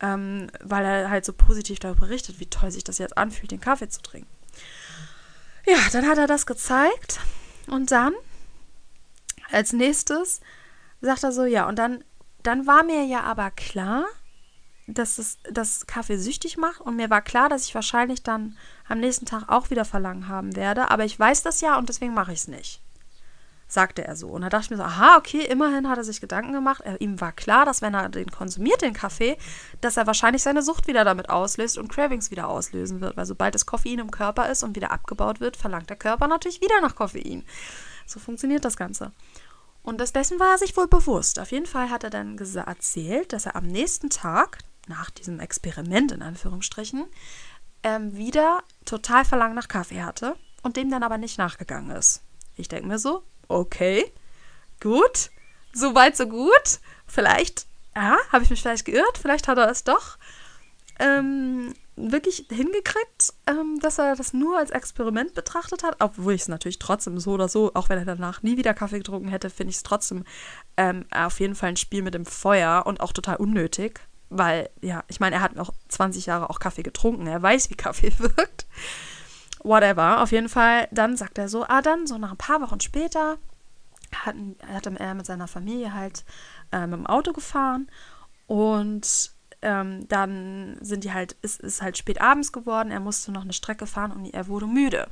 Ähm, 0.00 0.50
weil 0.60 0.84
er 0.84 1.10
halt 1.10 1.24
so 1.24 1.32
positiv 1.32 1.78
darüber 1.78 2.06
berichtet, 2.06 2.40
wie 2.40 2.46
toll 2.46 2.70
sich 2.70 2.82
das 2.82 2.98
jetzt 2.98 3.16
anfühlt, 3.16 3.52
den 3.52 3.60
Kaffee 3.60 3.88
zu 3.88 4.02
trinken. 4.02 4.30
Ja, 5.64 5.78
dann 5.92 6.08
hat 6.08 6.18
er 6.18 6.26
das 6.26 6.46
gezeigt 6.46 7.20
und 7.68 7.92
dann 7.92 8.14
als 9.52 9.72
nächstes 9.72 10.40
sagt 11.00 11.22
er 11.22 11.32
so, 11.32 11.44
ja, 11.44 11.68
und 11.68 11.78
dann, 11.78 12.02
dann 12.42 12.66
war 12.66 12.82
mir 12.82 13.04
ja 13.04 13.20
aber 13.22 13.50
klar, 13.50 14.06
dass 14.86 15.18
es 15.18 15.38
das 15.50 15.86
Kaffee 15.86 16.16
süchtig 16.16 16.56
macht 16.56 16.80
und 16.80 16.96
mir 16.96 17.10
war 17.10 17.22
klar, 17.22 17.48
dass 17.48 17.66
ich 17.66 17.74
wahrscheinlich 17.74 18.22
dann 18.22 18.56
am 18.92 19.00
nächsten 19.00 19.26
Tag 19.26 19.48
auch 19.48 19.70
wieder 19.70 19.84
Verlangen 19.84 20.28
haben 20.28 20.54
werde, 20.54 20.90
aber 20.90 21.04
ich 21.04 21.18
weiß 21.18 21.42
das 21.42 21.60
ja 21.62 21.78
und 21.78 21.88
deswegen 21.88 22.14
mache 22.14 22.32
ich 22.32 22.40
es 22.40 22.48
nicht. 22.48 22.80
Sagte 23.66 24.04
er 24.04 24.16
so. 24.16 24.28
Und 24.28 24.42
da 24.42 24.50
dachte 24.50 24.64
ich 24.64 24.70
mir 24.70 24.76
so, 24.76 24.82
aha, 24.82 25.16
okay, 25.16 25.46
immerhin 25.46 25.88
hat 25.88 25.96
er 25.96 26.04
sich 26.04 26.20
Gedanken 26.20 26.52
gemacht. 26.52 26.82
Er, 26.84 27.00
ihm 27.00 27.22
war 27.22 27.32
klar, 27.32 27.64
dass 27.64 27.80
wenn 27.80 27.94
er 27.94 28.10
den 28.10 28.30
konsumiert, 28.30 28.82
den 28.82 28.92
Kaffee, 28.92 29.38
dass 29.80 29.96
er 29.96 30.06
wahrscheinlich 30.06 30.42
seine 30.42 30.62
Sucht 30.62 30.88
wieder 30.88 31.04
damit 31.04 31.30
auslöst 31.30 31.78
und 31.78 31.90
Cravings 31.90 32.30
wieder 32.30 32.48
auslösen 32.48 33.00
wird. 33.00 33.16
Weil 33.16 33.24
sobald 33.24 33.54
das 33.54 33.64
Koffein 33.64 33.98
im 33.98 34.10
Körper 34.10 34.50
ist 34.50 34.62
und 34.62 34.76
wieder 34.76 34.90
abgebaut 34.92 35.40
wird, 35.40 35.56
verlangt 35.56 35.88
der 35.88 35.96
Körper 35.96 36.28
natürlich 36.28 36.60
wieder 36.60 36.82
nach 36.82 36.94
Koffein. 36.94 37.44
So 38.06 38.20
funktioniert 38.20 38.66
das 38.66 38.76
Ganze. 38.76 39.10
Und 39.82 40.00
dessen 40.00 40.38
war 40.38 40.50
er 40.50 40.58
sich 40.58 40.76
wohl 40.76 40.86
bewusst. 40.86 41.40
Auf 41.40 41.50
jeden 41.50 41.64
Fall 41.64 41.88
hat 41.88 42.04
er 42.04 42.10
dann 42.10 42.36
erzählt, 42.36 43.32
dass 43.32 43.46
er 43.46 43.56
am 43.56 43.66
nächsten 43.66 44.10
Tag, 44.10 44.58
nach 44.86 45.08
diesem 45.08 45.40
Experiment 45.40 46.12
in 46.12 46.20
Anführungsstrichen, 46.20 47.06
ähm, 47.82 48.16
wieder 48.16 48.62
total 48.84 49.24
Verlangen 49.24 49.54
nach 49.54 49.68
Kaffee 49.68 50.02
hatte 50.02 50.36
und 50.62 50.76
dem 50.76 50.90
dann 50.90 51.02
aber 51.02 51.18
nicht 51.18 51.38
nachgegangen 51.38 51.90
ist. 51.96 52.22
Ich 52.56 52.68
denke 52.68 52.88
mir 52.88 52.98
so, 52.98 53.22
okay, 53.48 54.12
gut, 54.80 55.30
so 55.72 55.94
weit, 55.94 56.16
so 56.16 56.26
gut. 56.26 56.80
Vielleicht, 57.06 57.66
ja, 57.94 58.16
habe 58.30 58.44
ich 58.44 58.50
mich 58.50 58.62
vielleicht 58.62 58.84
geirrt, 58.84 59.18
vielleicht 59.20 59.48
hat 59.48 59.58
er 59.58 59.70
es 59.70 59.84
doch. 59.84 60.18
Ähm, 60.98 61.74
wirklich 61.96 62.46
hingekriegt, 62.48 63.34
ähm, 63.46 63.78
dass 63.80 63.98
er 63.98 64.16
das 64.16 64.32
nur 64.32 64.58
als 64.58 64.70
Experiment 64.70 65.34
betrachtet 65.34 65.82
hat, 65.82 65.96
obwohl 66.00 66.34
ich 66.34 66.42
es 66.42 66.48
natürlich 66.48 66.78
trotzdem 66.78 67.18
so 67.18 67.32
oder 67.32 67.48
so, 67.48 67.72
auch 67.74 67.88
wenn 67.88 67.98
er 67.98 68.04
danach 68.04 68.42
nie 68.42 68.56
wieder 68.56 68.74
Kaffee 68.74 68.98
getrunken 68.98 69.28
hätte, 69.28 69.50
finde 69.50 69.70
ich 69.70 69.76
es 69.76 69.82
trotzdem 69.82 70.24
ähm, 70.76 71.04
auf 71.10 71.40
jeden 71.40 71.54
Fall 71.54 71.70
ein 71.70 71.76
Spiel 71.76 72.02
mit 72.02 72.14
dem 72.14 72.26
Feuer 72.26 72.84
und 72.86 73.00
auch 73.00 73.12
total 73.12 73.36
unnötig, 73.36 74.00
weil, 74.32 74.70
ja, 74.80 75.04
ich 75.08 75.20
meine, 75.20 75.36
er 75.36 75.42
hat 75.42 75.58
auch 75.58 75.72
20 75.88 76.26
Jahre 76.26 76.50
auch 76.50 76.58
Kaffee 76.58 76.82
getrunken, 76.82 77.26
er 77.26 77.42
weiß, 77.42 77.70
wie 77.70 77.74
Kaffee 77.74 78.12
wirkt. 78.18 78.66
Whatever, 79.62 80.22
auf 80.22 80.32
jeden 80.32 80.48
Fall, 80.48 80.88
dann 80.90 81.16
sagt 81.16 81.38
er 81.38 81.48
so, 81.48 81.64
ah, 81.64 81.82
dann 81.82 82.06
so 82.06 82.18
nach 82.18 82.32
ein 82.32 82.36
paar 82.36 82.60
Wochen 82.60 82.80
später 82.80 83.38
hat, 84.12 84.34
hat 84.66 84.86
er 84.86 85.14
mit 85.14 85.26
seiner 85.26 85.46
Familie 85.46 85.94
halt 85.94 86.24
äh, 86.72 86.86
mit 86.86 86.98
dem 86.98 87.06
Auto 87.06 87.32
gefahren 87.32 87.88
und 88.46 89.32
ähm, 89.62 90.08
dann 90.08 90.76
sind 90.80 91.04
die 91.04 91.12
halt, 91.12 91.36
es 91.42 91.58
ist 91.58 91.80
halt 91.80 91.96
spät 91.96 92.20
abends 92.20 92.52
geworden, 92.52 92.90
er 92.90 93.00
musste 93.00 93.30
noch 93.30 93.42
eine 93.42 93.52
Strecke 93.52 93.86
fahren 93.86 94.10
und 94.10 94.26
er 94.26 94.48
wurde 94.48 94.66
müde. 94.66 95.08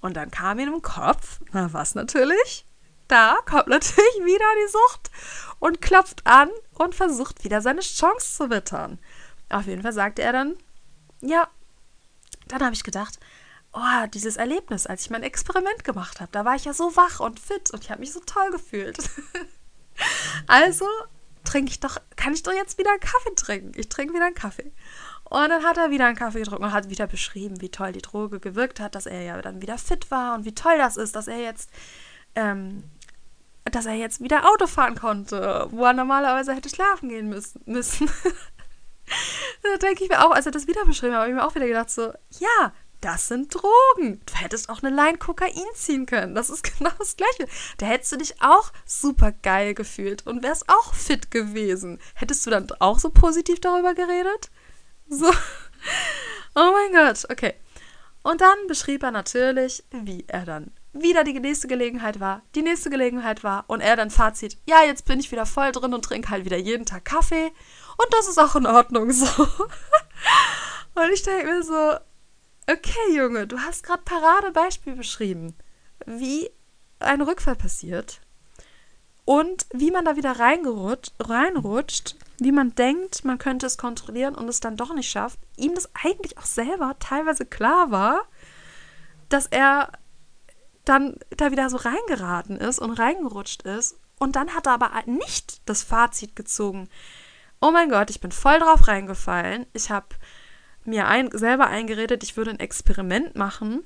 Und 0.00 0.16
dann 0.16 0.30
kam 0.30 0.58
ihm 0.58 0.74
im 0.74 0.82
Kopf, 0.82 1.40
na 1.52 1.72
was 1.72 1.94
natürlich? 1.94 2.64
Da 3.06 3.38
kommt 3.46 3.68
natürlich 3.68 3.96
wieder 4.24 4.44
die 4.64 4.72
Sucht 4.72 5.10
und 5.60 5.80
klopft 5.80 6.26
an 6.26 6.50
und 6.78 6.94
versucht 6.94 7.44
wieder 7.44 7.60
seine 7.60 7.80
Chance 7.80 8.36
zu 8.36 8.50
wittern. 8.50 8.98
Auf 9.50 9.66
jeden 9.66 9.82
Fall 9.82 9.92
sagte 9.92 10.22
er 10.22 10.32
dann, 10.32 10.56
ja, 11.20 11.48
dann 12.48 12.62
habe 12.62 12.74
ich 12.74 12.84
gedacht, 12.84 13.18
oh, 13.72 14.06
dieses 14.12 14.36
Erlebnis, 14.36 14.86
als 14.86 15.02
ich 15.02 15.10
mein 15.10 15.22
Experiment 15.22 15.84
gemacht 15.84 16.20
habe, 16.20 16.30
da 16.32 16.44
war 16.44 16.56
ich 16.56 16.64
ja 16.64 16.72
so 16.72 16.96
wach 16.96 17.20
und 17.20 17.40
fit 17.40 17.70
und 17.70 17.84
ich 17.84 17.90
habe 17.90 18.00
mich 18.00 18.12
so 18.12 18.20
toll 18.20 18.50
gefühlt. 18.50 18.98
also 20.46 20.86
trinke 21.44 21.70
ich 21.70 21.80
doch, 21.80 21.96
kann 22.16 22.34
ich 22.34 22.42
doch 22.42 22.52
jetzt 22.52 22.78
wieder 22.78 22.90
einen 22.90 23.00
Kaffee 23.00 23.34
trinken. 23.34 23.72
Ich 23.74 23.88
trinke 23.88 24.14
wieder 24.14 24.26
einen 24.26 24.34
Kaffee. 24.34 24.72
Und 25.24 25.48
dann 25.48 25.64
hat 25.64 25.76
er 25.76 25.90
wieder 25.90 26.06
einen 26.06 26.16
Kaffee 26.16 26.40
getrunken 26.40 26.64
und 26.64 26.72
hat 26.72 26.90
wieder 26.90 27.06
beschrieben, 27.06 27.60
wie 27.60 27.70
toll 27.70 27.92
die 27.92 28.02
Droge 28.02 28.40
gewirkt 28.40 28.80
hat, 28.80 28.94
dass 28.94 29.06
er 29.06 29.22
ja 29.22 29.40
dann 29.42 29.60
wieder 29.62 29.78
fit 29.78 30.10
war 30.10 30.34
und 30.34 30.44
wie 30.44 30.54
toll 30.54 30.78
das 30.78 30.96
ist, 30.96 31.16
dass 31.16 31.28
er 31.28 31.38
jetzt, 31.38 31.70
ähm, 32.34 32.84
dass 33.70 33.86
er 33.86 33.94
jetzt 33.94 34.22
wieder 34.22 34.48
Auto 34.50 34.66
fahren 34.66 34.96
konnte, 34.96 35.68
wo 35.70 35.84
er 35.84 35.92
normalerweise 35.92 36.54
hätte 36.54 36.68
schlafen 36.68 37.08
gehen 37.08 37.28
müssen. 37.28 37.62
da 39.62 39.76
denke 39.80 40.04
ich 40.04 40.10
mir 40.10 40.24
auch, 40.24 40.32
als 40.32 40.46
er 40.46 40.52
das 40.52 40.66
wieder 40.66 40.84
beschrieben 40.84 41.14
hat, 41.14 41.20
habe 41.20 41.30
ich 41.30 41.36
mir 41.36 41.46
auch 41.46 41.54
wieder 41.54 41.66
gedacht, 41.66 41.90
so, 41.90 42.12
ja, 42.38 42.72
das 43.00 43.28
sind 43.28 43.54
Drogen. 43.54 44.20
Du 44.26 44.34
hättest 44.34 44.68
auch 44.68 44.82
eine 44.82 44.94
Line 44.94 45.18
Kokain 45.18 45.52
ziehen 45.74 46.06
können. 46.06 46.34
Das 46.34 46.50
ist 46.50 46.62
genau 46.78 46.90
das 46.98 47.16
Gleiche. 47.16 47.46
Da 47.78 47.86
hättest 47.86 48.12
du 48.12 48.16
dich 48.16 48.42
auch 48.42 48.72
super 48.84 49.32
geil 49.32 49.74
gefühlt 49.74 50.26
und 50.26 50.42
wärst 50.42 50.68
auch 50.68 50.94
fit 50.94 51.30
gewesen. 51.30 52.00
Hättest 52.14 52.44
du 52.46 52.50
dann 52.50 52.66
auch 52.80 52.98
so 52.98 53.10
positiv 53.10 53.60
darüber 53.60 53.94
geredet? 53.94 54.50
So. 55.08 55.30
Oh 56.54 56.72
mein 56.72 56.92
Gott, 56.92 57.24
okay. 57.30 57.54
Und 58.24 58.40
dann 58.40 58.66
beschrieb 58.66 59.04
er 59.04 59.12
natürlich, 59.12 59.84
wie 59.92 60.24
er 60.26 60.44
dann 60.44 60.72
wieder 60.92 61.24
die 61.24 61.38
nächste 61.38 61.68
Gelegenheit 61.68 62.20
war, 62.20 62.42
die 62.54 62.62
nächste 62.62 62.90
Gelegenheit 62.90 63.44
war 63.44 63.64
und 63.68 63.80
er 63.80 63.96
dann 63.96 64.10
Fazit, 64.10 64.58
ja, 64.66 64.82
jetzt 64.84 65.04
bin 65.04 65.20
ich 65.20 65.30
wieder 65.30 65.46
voll 65.46 65.72
drin 65.72 65.94
und 65.94 66.04
trinke 66.04 66.30
halt 66.30 66.44
wieder 66.44 66.56
jeden 66.56 66.86
Tag 66.86 67.04
Kaffee 67.04 67.52
und 67.96 68.06
das 68.12 68.28
ist 68.28 68.38
auch 68.38 68.56
in 68.56 68.66
Ordnung 68.66 69.10
so. 69.12 69.26
Und 70.94 71.12
ich 71.12 71.22
denke 71.22 71.46
mir 71.46 71.62
so, 71.62 71.96
Okay, 72.70 73.16
Junge, 73.16 73.46
du 73.46 73.58
hast 73.60 73.82
gerade 73.82 74.02
Paradebeispiel 74.02 74.94
beschrieben, 74.94 75.54
wie 76.04 76.50
ein 76.98 77.22
Rückfall 77.22 77.56
passiert 77.56 78.20
und 79.24 79.64
wie 79.72 79.90
man 79.90 80.04
da 80.04 80.16
wieder 80.16 80.38
reinrutscht, 80.38 82.16
wie 82.36 82.52
man 82.52 82.74
denkt, 82.74 83.24
man 83.24 83.38
könnte 83.38 83.64
es 83.64 83.78
kontrollieren 83.78 84.34
und 84.34 84.48
es 84.48 84.60
dann 84.60 84.76
doch 84.76 84.92
nicht 84.92 85.10
schafft. 85.10 85.38
Ihm 85.56 85.74
das 85.74 85.88
eigentlich 85.94 86.36
auch 86.36 86.44
selber 86.44 86.94
teilweise 86.98 87.46
klar 87.46 87.90
war, 87.90 88.28
dass 89.30 89.46
er 89.46 89.90
dann 90.88 91.16
da 91.36 91.50
wieder 91.50 91.70
so 91.70 91.76
reingeraten 91.76 92.56
ist 92.56 92.78
und 92.78 92.92
reingerutscht 92.92 93.62
ist. 93.62 93.98
Und 94.18 94.36
dann 94.36 94.54
hat 94.54 94.66
er 94.66 94.72
aber 94.72 94.90
nicht 95.06 95.60
das 95.66 95.82
Fazit 95.82 96.34
gezogen. 96.34 96.88
Oh 97.60 97.70
mein 97.70 97.90
Gott, 97.90 98.10
ich 98.10 98.20
bin 98.20 98.32
voll 98.32 98.58
drauf 98.58 98.88
reingefallen. 98.88 99.66
Ich 99.72 99.90
habe 99.90 100.08
mir 100.84 101.06
ein, 101.06 101.30
selber 101.32 101.68
eingeredet, 101.68 102.22
ich 102.22 102.36
würde 102.36 102.50
ein 102.50 102.60
Experiment 102.60 103.36
machen. 103.36 103.84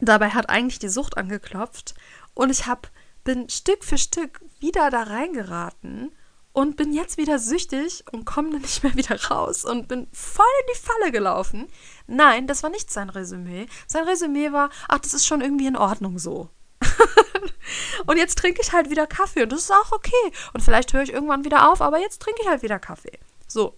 Dabei 0.00 0.30
hat 0.30 0.48
eigentlich 0.48 0.78
die 0.78 0.88
Sucht 0.88 1.16
angeklopft 1.16 1.94
und 2.34 2.50
ich 2.50 2.66
hab, 2.66 2.90
bin 3.24 3.48
Stück 3.48 3.84
für 3.84 3.98
Stück 3.98 4.40
wieder 4.58 4.90
da 4.90 5.02
reingeraten 5.04 6.12
und 6.52 6.76
bin 6.76 6.92
jetzt 6.92 7.16
wieder 7.16 7.38
süchtig 7.38 8.04
und 8.12 8.24
komme 8.24 8.50
nicht 8.60 8.82
mehr 8.82 8.94
wieder 8.94 9.22
raus 9.30 9.64
und 9.64 9.88
bin 9.88 10.06
voll 10.12 10.44
in 10.60 10.74
die 10.74 10.80
Falle 10.80 11.12
gelaufen. 11.12 11.68
Nein, 12.06 12.46
das 12.46 12.62
war 12.62 12.70
nicht 12.70 12.90
sein 12.90 13.10
Resümee. 13.10 13.66
Sein 13.86 14.04
Resümee 14.04 14.52
war, 14.52 14.70
ach, 14.88 14.98
das 14.98 15.14
ist 15.14 15.26
schon 15.26 15.40
irgendwie 15.40 15.66
in 15.66 15.76
Ordnung 15.76 16.18
so. 16.18 16.50
und 18.06 18.16
jetzt 18.16 18.38
trinke 18.38 18.60
ich 18.60 18.72
halt 18.72 18.90
wieder 18.90 19.06
Kaffee 19.06 19.44
und 19.44 19.52
das 19.52 19.60
ist 19.60 19.72
auch 19.72 19.92
okay. 19.92 20.32
Und 20.52 20.62
vielleicht 20.62 20.92
höre 20.92 21.02
ich 21.02 21.12
irgendwann 21.12 21.44
wieder 21.44 21.70
auf, 21.70 21.80
aber 21.80 21.98
jetzt 21.98 22.20
trinke 22.20 22.42
ich 22.42 22.48
halt 22.48 22.62
wieder 22.62 22.78
Kaffee. 22.78 23.18
So. 23.46 23.74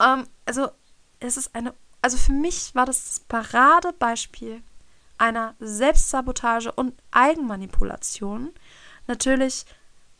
Ähm, 0.00 0.26
also 0.46 0.68
es 1.20 1.36
ist 1.36 1.54
eine, 1.54 1.74
also 2.02 2.16
für 2.16 2.32
mich 2.32 2.74
war 2.74 2.86
das 2.86 3.04
das 3.04 3.20
Paradebeispiel 3.20 4.62
einer 5.18 5.54
Selbstsabotage 5.60 6.72
und 6.72 6.94
Eigenmanipulation. 7.10 8.52
Natürlich 9.06 9.66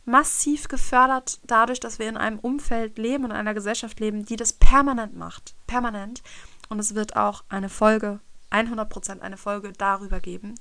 massiv 0.05 0.67
gefördert 0.67 1.39
dadurch, 1.43 1.79
dass 1.79 1.99
wir 1.99 2.09
in 2.09 2.17
einem 2.17 2.39
Umfeld 2.39 2.97
leben 2.97 3.25
und 3.25 3.31
in 3.31 3.37
einer 3.37 3.53
Gesellschaft 3.53 3.99
leben, 3.99 4.25
die 4.25 4.35
das 4.35 4.53
permanent 4.53 5.15
macht. 5.15 5.55
Permanent. 5.67 6.23
Und 6.69 6.79
es 6.79 6.95
wird 6.95 7.15
auch 7.15 7.43
eine 7.49 7.69
Folge, 7.69 8.19
100% 8.51 9.19
eine 9.19 9.37
Folge 9.37 9.73
darüber 9.73 10.19
geben, 10.19 10.55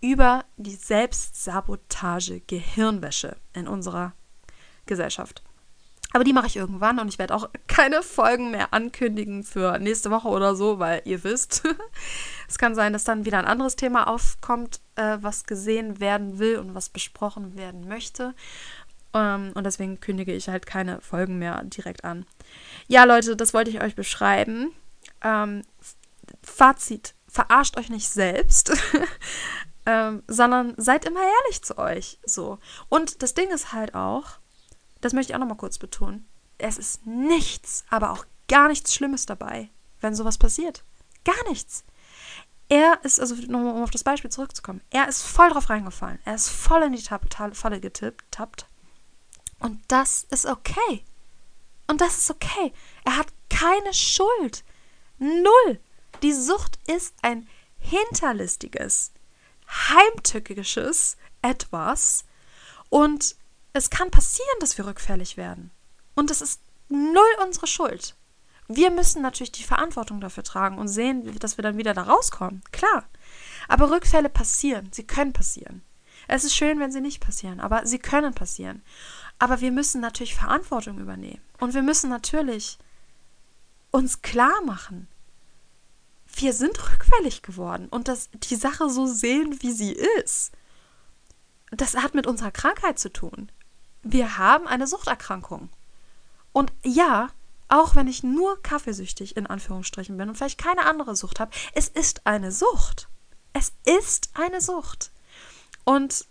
über 0.00 0.44
die 0.56 0.74
Selbstsabotage, 0.74 2.40
Gehirnwäsche 2.46 3.36
in 3.52 3.68
unserer 3.68 4.14
Gesellschaft. 4.86 5.42
Aber 6.12 6.24
die 6.24 6.32
mache 6.32 6.48
ich 6.48 6.56
irgendwann 6.56 6.98
und 6.98 7.08
ich 7.08 7.18
werde 7.18 7.34
auch 7.34 7.48
keine 7.66 8.02
Folgen 8.02 8.50
mehr 8.50 8.72
ankündigen 8.72 9.44
für 9.44 9.78
nächste 9.78 10.10
Woche 10.10 10.28
oder 10.28 10.54
so, 10.54 10.78
weil 10.78 11.02
ihr 11.04 11.22
wisst, 11.24 11.62
es 12.48 12.58
kann 12.58 12.74
sein, 12.74 12.92
dass 12.92 13.04
dann 13.04 13.24
wieder 13.24 13.38
ein 13.38 13.44
anderes 13.44 13.76
Thema 13.76 14.08
aufkommt, 14.08 14.80
äh, 14.96 15.18
was 15.20 15.44
gesehen 15.44 16.00
werden 16.00 16.38
will 16.38 16.58
und 16.58 16.74
was 16.74 16.88
besprochen 16.88 17.56
werden 17.56 17.86
möchte. 17.88 18.34
Ähm, 19.14 19.52
und 19.54 19.64
deswegen 19.64 20.00
kündige 20.00 20.32
ich 20.32 20.48
halt 20.48 20.66
keine 20.66 21.00
Folgen 21.00 21.38
mehr 21.38 21.62
direkt 21.64 22.04
an. 22.04 22.26
Ja, 22.88 23.04
Leute, 23.04 23.36
das 23.36 23.54
wollte 23.54 23.70
ich 23.70 23.82
euch 23.82 23.94
beschreiben. 23.94 24.72
Ähm, 25.22 25.62
Fazit: 26.42 27.14
Verarscht 27.28 27.76
euch 27.76 27.88
nicht 27.88 28.08
selbst. 28.08 28.72
ähm, 29.86 30.22
sondern 30.26 30.74
seid 30.76 31.04
immer 31.04 31.20
ehrlich 31.20 31.62
zu 31.62 31.78
euch. 31.78 32.18
So. 32.24 32.58
Und 32.88 33.22
das 33.22 33.34
Ding 33.34 33.50
ist 33.50 33.72
halt 33.72 33.94
auch, 33.94 34.39
das 35.00 35.12
möchte 35.12 35.32
ich 35.32 35.36
auch 35.36 35.40
nochmal 35.40 35.56
kurz 35.56 35.78
betonen. 35.78 36.26
Es 36.58 36.78
ist 36.78 37.06
nichts, 37.06 37.84
aber 37.88 38.10
auch 38.10 38.26
gar 38.48 38.68
nichts 38.68 38.94
Schlimmes 38.94 39.26
dabei, 39.26 39.70
wenn 40.00 40.14
sowas 40.14 40.38
passiert. 40.38 40.84
Gar 41.24 41.48
nichts. 41.48 41.84
Er 42.68 43.00
ist, 43.02 43.18
also 43.18 43.34
nochmal 43.34 43.74
um 43.74 43.82
auf 43.82 43.90
das 43.90 44.04
Beispiel 44.04 44.30
zurückzukommen, 44.30 44.80
er 44.90 45.08
ist 45.08 45.22
voll 45.22 45.50
drauf 45.50 45.70
reingefallen. 45.70 46.20
Er 46.24 46.36
ist 46.36 46.48
voll 46.48 46.82
in 46.82 46.92
die 46.92 47.02
Falle 47.52 47.80
getappt. 47.80 48.66
Und 49.58 49.80
das 49.88 50.24
ist 50.30 50.46
okay. 50.46 51.04
Und 51.88 52.00
das 52.00 52.18
ist 52.18 52.30
okay. 52.30 52.72
Er 53.04 53.16
hat 53.16 53.26
keine 53.48 53.92
Schuld. 53.92 54.64
Null. 55.18 55.80
Die 56.22 56.32
Sucht 56.32 56.78
ist 56.86 57.14
ein 57.22 57.48
hinterlistiges, 57.78 59.12
heimtückisches 59.68 61.16
etwas 61.42 62.24
und 62.88 63.36
es 63.72 63.90
kann 63.90 64.10
passieren, 64.10 64.58
dass 64.60 64.76
wir 64.78 64.86
rückfällig 64.86 65.36
werden. 65.36 65.70
Und 66.14 66.30
das 66.30 66.40
ist 66.40 66.60
null 66.88 67.22
unsere 67.44 67.66
Schuld. 67.66 68.16
Wir 68.68 68.90
müssen 68.90 69.22
natürlich 69.22 69.52
die 69.52 69.64
Verantwortung 69.64 70.20
dafür 70.20 70.44
tragen 70.44 70.78
und 70.78 70.88
sehen, 70.88 71.38
dass 71.38 71.58
wir 71.58 71.62
dann 71.62 71.76
wieder 71.76 71.94
da 71.94 72.02
rauskommen. 72.02 72.62
Klar. 72.72 73.04
Aber 73.68 73.90
Rückfälle 73.90 74.28
passieren. 74.28 74.88
Sie 74.92 75.06
können 75.06 75.32
passieren. 75.32 75.82
Es 76.28 76.44
ist 76.44 76.54
schön, 76.54 76.78
wenn 76.78 76.92
sie 76.92 77.00
nicht 77.00 77.20
passieren, 77.20 77.58
aber 77.58 77.86
sie 77.86 77.98
können 77.98 78.34
passieren. 78.34 78.82
Aber 79.38 79.60
wir 79.60 79.72
müssen 79.72 80.00
natürlich 80.00 80.36
Verantwortung 80.36 80.98
übernehmen. 80.98 81.42
Und 81.58 81.74
wir 81.74 81.82
müssen 81.82 82.10
natürlich 82.10 82.78
uns 83.90 84.22
klar 84.22 84.62
machen, 84.64 85.08
wir 86.36 86.52
sind 86.52 86.78
rückfällig 86.92 87.42
geworden 87.42 87.88
und 87.90 88.06
dass 88.06 88.30
die 88.32 88.54
Sache 88.54 88.88
so 88.88 89.06
sehen, 89.06 89.60
wie 89.62 89.72
sie 89.72 89.92
ist. 89.92 90.52
Das 91.72 91.96
hat 91.96 92.14
mit 92.14 92.26
unserer 92.26 92.52
Krankheit 92.52 92.98
zu 92.98 93.12
tun. 93.12 93.50
Wir 94.02 94.38
haben 94.38 94.66
eine 94.66 94.86
Suchterkrankung. 94.86 95.68
Und 96.52 96.72
ja, 96.82 97.30
auch 97.68 97.94
wenn 97.94 98.08
ich 98.08 98.22
nur 98.22 98.60
kaffeesüchtig 98.62 99.36
in 99.36 99.46
Anführungsstrichen 99.46 100.16
bin 100.16 100.28
und 100.28 100.34
vielleicht 100.34 100.58
keine 100.58 100.86
andere 100.86 101.14
Sucht 101.14 101.38
habe, 101.38 101.52
es 101.74 101.88
ist 101.88 102.26
eine 102.26 102.50
Sucht. 102.50 103.08
Es 103.52 103.72
ist 103.84 104.30
eine 104.34 104.60
Sucht. 104.60 105.12
Und 105.84 106.26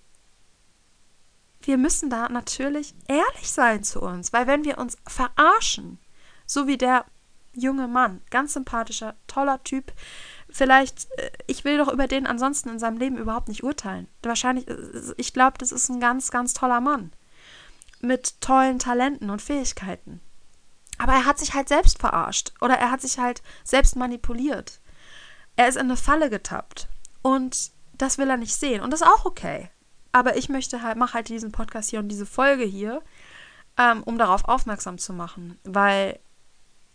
wir 1.61 1.77
müssen 1.77 2.09
da 2.09 2.29
natürlich 2.29 2.93
ehrlich 3.07 3.51
sein 3.51 3.83
zu 3.83 4.01
uns, 4.01 4.33
weil 4.33 4.47
wenn 4.47 4.63
wir 4.63 4.77
uns 4.77 4.97
verarschen, 5.07 5.99
so 6.45 6.67
wie 6.67 6.77
der 6.77 7.05
junge 7.53 7.87
Mann, 7.87 8.21
ganz 8.29 8.53
sympathischer, 8.53 9.15
toller 9.27 9.63
Typ, 9.63 9.91
vielleicht, 10.49 11.07
äh, 11.17 11.31
ich 11.47 11.63
will 11.63 11.77
doch 11.77 11.91
über 11.91 12.07
den 12.07 12.27
ansonsten 12.27 12.69
in 12.69 12.79
seinem 12.79 12.97
Leben 12.97 13.17
überhaupt 13.17 13.47
nicht 13.47 13.63
urteilen. 13.63 14.07
Wahrscheinlich, 14.23 14.67
äh, 14.67 15.13
ich 15.17 15.33
glaube, 15.33 15.57
das 15.57 15.71
ist 15.71 15.89
ein 15.89 15.99
ganz, 15.99 16.31
ganz 16.31 16.53
toller 16.53 16.81
Mann 16.81 17.11
mit 18.01 18.41
tollen 18.41 18.79
Talenten 18.79 19.29
und 19.29 19.41
Fähigkeiten. 19.41 20.21
Aber 20.97 21.13
er 21.13 21.25
hat 21.25 21.39
sich 21.39 21.53
halt 21.53 21.69
selbst 21.69 21.99
verarscht 21.99 22.53
oder 22.61 22.75
er 22.75 22.91
hat 22.91 23.01
sich 23.01 23.19
halt 23.19 23.41
selbst 23.63 23.95
manipuliert. 23.95 24.79
Er 25.55 25.67
ist 25.67 25.75
in 25.75 25.83
eine 25.83 25.97
Falle 25.97 26.29
getappt 26.29 26.87
und 27.21 27.71
das 27.93 28.17
will 28.17 28.29
er 28.29 28.37
nicht 28.37 28.55
sehen 28.55 28.81
und 28.81 28.91
das 28.91 29.01
ist 29.01 29.07
auch 29.07 29.25
okay. 29.25 29.69
Aber 30.11 30.37
ich 30.37 30.49
möchte 30.49 30.81
halt, 30.81 30.97
mache 30.97 31.13
halt 31.13 31.29
diesen 31.29 31.51
Podcast 31.51 31.89
hier 31.89 31.99
und 31.99 32.09
diese 32.09 32.25
Folge 32.25 32.63
hier, 32.63 33.01
ähm, 33.77 34.03
um 34.03 34.17
darauf 34.17 34.45
aufmerksam 34.45 34.97
zu 34.97 35.13
machen. 35.13 35.59
Weil 35.63 36.19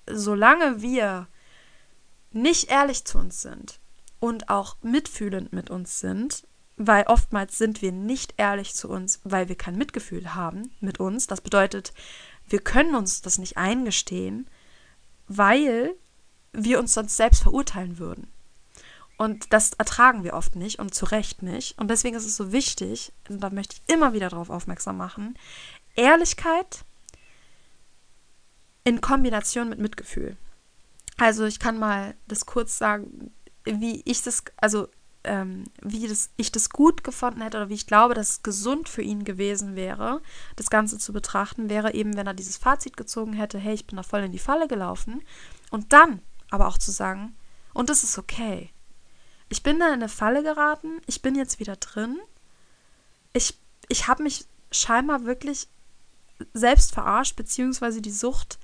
solange 0.06 0.82
wir 0.82 1.28
nicht 2.32 2.70
ehrlich 2.70 3.04
zu 3.04 3.18
uns 3.18 3.40
sind 3.40 3.78
und 4.20 4.48
auch 4.48 4.76
mitfühlend 4.82 5.52
mit 5.52 5.70
uns 5.70 6.00
sind, 6.00 6.46
weil 6.76 7.04
oftmals 7.04 7.58
sind 7.58 7.82
wir 7.82 7.92
nicht 7.92 8.34
ehrlich 8.36 8.74
zu 8.74 8.88
uns, 8.88 9.20
weil 9.24 9.48
wir 9.48 9.56
kein 9.56 9.76
Mitgefühl 9.76 10.34
haben 10.34 10.72
mit 10.80 11.00
uns. 11.00 11.26
Das 11.26 11.40
bedeutet, 11.40 11.92
wir 12.48 12.58
können 12.58 12.94
uns 12.94 13.22
das 13.22 13.38
nicht 13.38 13.56
eingestehen, 13.56 14.48
weil 15.28 15.94
wir 16.52 16.78
uns 16.78 16.94
sonst 16.94 17.16
selbst 17.16 17.42
verurteilen 17.42 17.98
würden. 17.98 18.28
Und 19.16 19.52
das 19.52 19.72
ertragen 19.74 20.24
wir 20.24 20.34
oft 20.34 20.56
nicht 20.56 20.80
und 20.80 20.94
zu 20.94 21.04
Recht 21.06 21.42
nicht. 21.42 21.78
Und 21.78 21.88
deswegen 21.88 22.16
ist 22.16 22.26
es 22.26 22.36
so 22.36 22.50
wichtig, 22.50 23.12
und 23.28 23.40
da 23.40 23.50
möchte 23.50 23.76
ich 23.76 23.94
immer 23.94 24.12
wieder 24.12 24.28
darauf 24.28 24.50
aufmerksam 24.50 24.96
machen, 24.96 25.38
Ehrlichkeit 25.94 26.84
in 28.82 29.00
Kombination 29.00 29.68
mit 29.68 29.78
Mitgefühl. 29.78 30.36
Also 31.16 31.44
ich 31.44 31.60
kann 31.60 31.78
mal 31.78 32.14
das 32.26 32.44
kurz 32.44 32.76
sagen, 32.76 33.32
wie 33.64 34.02
ich 34.04 34.22
das, 34.22 34.42
also 34.56 34.88
ähm, 35.24 35.64
wie 35.82 36.06
das, 36.06 36.30
ich 36.36 36.52
das 36.52 36.70
gut 36.70 37.04
gefunden 37.04 37.42
hätte 37.42 37.56
oder 37.56 37.68
wie 37.68 37.74
ich 37.74 37.86
glaube, 37.86 38.14
dass 38.14 38.30
es 38.30 38.42
gesund 38.42 38.88
für 38.88 39.02
ihn 39.02 39.24
gewesen 39.24 39.76
wäre, 39.76 40.20
das 40.56 40.70
Ganze 40.70 40.98
zu 40.98 41.12
betrachten, 41.12 41.68
wäre 41.68 41.94
eben, 41.94 42.16
wenn 42.16 42.26
er 42.26 42.34
dieses 42.34 42.56
Fazit 42.56 42.96
gezogen 42.96 43.32
hätte, 43.32 43.58
hey, 43.58 43.74
ich 43.74 43.86
bin 43.86 43.96
da 43.96 44.02
voll 44.02 44.20
in 44.20 44.32
die 44.32 44.38
Falle 44.38 44.68
gelaufen. 44.68 45.22
Und 45.70 45.92
dann 45.92 46.20
aber 46.50 46.68
auch 46.68 46.78
zu 46.78 46.92
sagen, 46.92 47.34
und 47.72 47.90
das 47.90 48.04
ist 48.04 48.18
okay 48.18 48.70
ich 49.48 49.62
bin 49.62 49.78
da 49.78 49.86
in 49.86 49.94
eine 49.94 50.08
Falle 50.08 50.42
geraten, 50.42 51.00
ich 51.06 51.22
bin 51.22 51.34
jetzt 51.34 51.60
wieder 51.60 51.76
drin. 51.76 52.18
Ich, 53.32 53.58
ich 53.88 54.08
habe 54.08 54.22
mich 54.22 54.46
scheinbar 54.72 55.24
wirklich 55.24 55.68
selbst 56.52 56.92
verarscht, 56.92 57.36
beziehungsweise 57.36 58.02
die 58.02 58.10
Sucht 58.10 58.58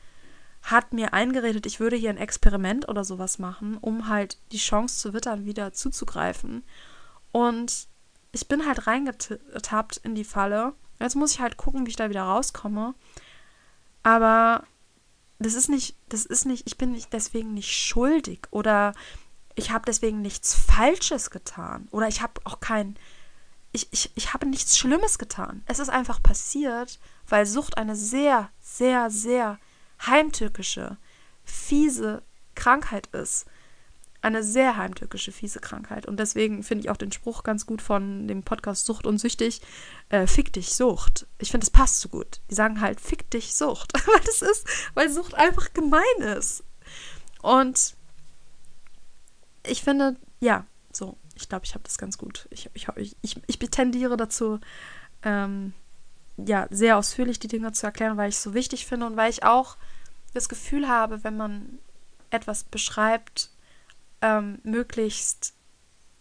hat 0.63 0.93
mir 0.93 1.13
eingeredet, 1.15 1.67
ich 1.67 1.81
würde 1.81 1.97
hier 1.97 2.11
ein 2.11 2.19
Experiment 2.19 2.89
oder 2.89 3.05
sowas 3.05 3.39
machen, 3.39 3.79
um 3.81 4.09
halt 4.09 4.39
die 4.53 4.59
Chance 4.59 4.99
zu 4.99 5.13
wittern, 5.13 5.45
wieder 5.45 5.73
zuzugreifen. 5.73 6.65
Und 7.33 7.89
ich 8.33 8.47
bin 8.47 8.67
halt 8.67 8.87
reingetappt 8.87 9.97
in 9.99 10.15
die 10.15 10.25
Falle. 10.25 10.75
Jetzt 11.01 11.17
muss 11.17 11.33
ich 11.33 11.41
halt 11.41 11.57
gucken, 11.57 11.87
wie 11.87 11.91
ich 11.91 11.97
da 11.97 12.11
wieder 12.11 12.23
rauskomme. 12.23 12.95
Aber 14.03 14.65
das 15.39 15.55
ist 15.55 15.69
nicht, 15.69 15.97
das 16.09 16.27
ist 16.27 16.45
nicht, 16.45 16.67
ich 16.67 16.77
bin 16.77 16.93
nicht 16.93 17.13
deswegen 17.13 17.55
nicht 17.55 17.75
schuldig 17.75 18.41
oder 18.51 18.95
ich 19.55 19.71
habe 19.71 19.85
deswegen 19.87 20.23
nichts 20.23 20.55
Falsches 20.55 21.31
getan 21.31 21.89
oder 21.91 22.09
ich 22.09 22.23
habe 22.23 22.41
auch 22.45 22.61
kein, 22.61 22.97
ich, 23.73 23.89
ich, 23.91 24.11
ich 24.15 24.33
habe 24.33 24.47
nichts 24.47 24.79
Schlimmes 24.79 25.19
getan. 25.19 25.63
Es 25.67 25.79
ist 25.79 25.89
einfach 25.89 26.23
passiert, 26.23 26.99
weil 27.27 27.47
Sucht 27.47 27.79
eine 27.79 27.97
sehr, 27.97 28.51
sehr, 28.61 29.11
sehr 29.11 29.59
heimtückische, 30.07 30.97
fiese 31.45 32.23
Krankheit 32.55 33.09
ist. 33.09 33.47
Eine 34.23 34.43
sehr 34.43 34.77
heimtückische, 34.77 35.33
fiese 35.33 35.61
Krankheit. 35.61 36.05
Und 36.05 36.21
deswegen 36.21 36.63
finde 36.63 36.85
ich 36.85 36.91
auch 36.91 36.99
den 36.99 37.11
Spruch 37.11 37.43
ganz 37.43 37.65
gut 37.65 37.81
von 37.81 38.29
dem 38.29 38.43
Podcast 38.43 38.85
Sucht 38.85 39.07
und 39.07 39.19
Süchtig. 39.19 39.63
Äh, 40.11 40.27
fick 40.27 40.53
dich 40.53 40.75
Sucht. 40.75 41.27
Ich 41.39 41.51
finde, 41.51 41.65
es 41.65 41.71
passt 41.71 42.01
so 42.01 42.11
gut. 42.11 42.41
Die 42.51 42.55
sagen 42.55 42.83
halt, 42.83 43.01
fick 43.01 43.31
dich 43.31 43.55
Sucht. 43.55 43.95
weil 44.07 44.21
das 44.27 44.43
ist, 44.43 44.67
weil 44.93 45.11
Sucht 45.11 45.35
einfach 45.35 45.73
gemein 45.73 46.03
ist. 46.37 46.65
Und 47.41 47.95
ich 49.67 49.83
finde, 49.83 50.17
ja, 50.41 50.67
so, 50.93 51.17
ich 51.35 51.49
glaube, 51.49 51.65
ich 51.65 51.73
habe 51.73 51.85
das 51.85 51.97
ganz 51.97 52.19
gut. 52.19 52.47
Ich, 52.51 52.69
ich, 52.75 52.89
ich, 53.23 53.41
ich 53.47 53.59
tendiere 53.59 54.19
dazu, 54.19 54.61
ähm, 55.23 55.73
ja, 56.37 56.67
sehr 56.71 56.97
ausführlich 56.97 57.39
die 57.39 57.49
Dinge 57.49 57.73
zu 57.73 57.87
erklären, 57.87 58.17
weil 58.17 58.29
ich 58.29 58.37
es 58.37 58.43
so 58.43 58.55
wichtig 58.55 58.87
finde 58.87 59.07
und 59.07 59.17
weil 59.17 59.31
ich 59.31 59.45
auch 59.45 59.77
das 60.35 60.49
Gefühl 60.49 60.89
habe, 60.89 61.25
wenn 61.25 61.37
man 61.37 61.79
etwas 62.31 62.65
beschreibt, 62.65 63.51
ähm, 64.21 64.59
möglichst 64.63 65.55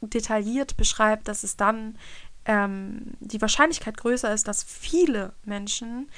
detailliert 0.02 0.78
beschreibt, 0.78 1.28
dass 1.28 1.44
es 1.44 1.58
dann 1.58 1.98
ähm, 2.46 3.14
die 3.20 3.42
Wahrscheinlichkeit 3.42 3.98
größer 3.98 4.34
ist, 4.34 4.48
dass 4.48 4.64
viele 4.64 5.34
Menschen, 5.44 6.10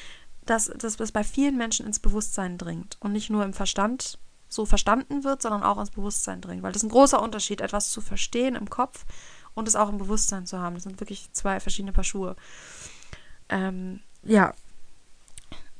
dass, 0.45 0.65
dass 0.65 0.99
es 0.99 1.11
bei 1.11 1.23
vielen 1.23 1.57
Menschen 1.57 1.85
ins 1.85 1.99
Bewusstsein 1.99 2.57
dringt 2.57 2.97
und 2.99 3.11
nicht 3.11 3.29
nur 3.29 3.43
im 3.43 3.53
Verstand 3.53 4.19
so 4.47 4.65
verstanden 4.65 5.23
wird, 5.23 5.41
sondern 5.41 5.63
auch 5.63 5.79
ins 5.79 5.91
Bewusstsein 5.91 6.41
dringt. 6.41 6.61
Weil 6.61 6.73
das 6.73 6.83
ist 6.83 6.89
ein 6.89 6.91
großer 6.91 7.21
Unterschied, 7.21 7.61
etwas 7.61 7.89
zu 7.89 8.01
verstehen 8.01 8.55
im 8.55 8.69
Kopf 8.69 9.05
und 9.53 9.67
es 9.67 9.75
auch 9.75 9.89
im 9.89 9.97
Bewusstsein 9.97 10.45
zu 10.45 10.59
haben. 10.59 10.75
Das 10.75 10.83
sind 10.83 10.99
wirklich 10.99 11.31
zwei 11.31 11.59
verschiedene 11.59 11.93
Paar 11.93 12.03
Schuhe. 12.03 12.35
Ähm, 13.51 14.01
ja. 14.23 14.53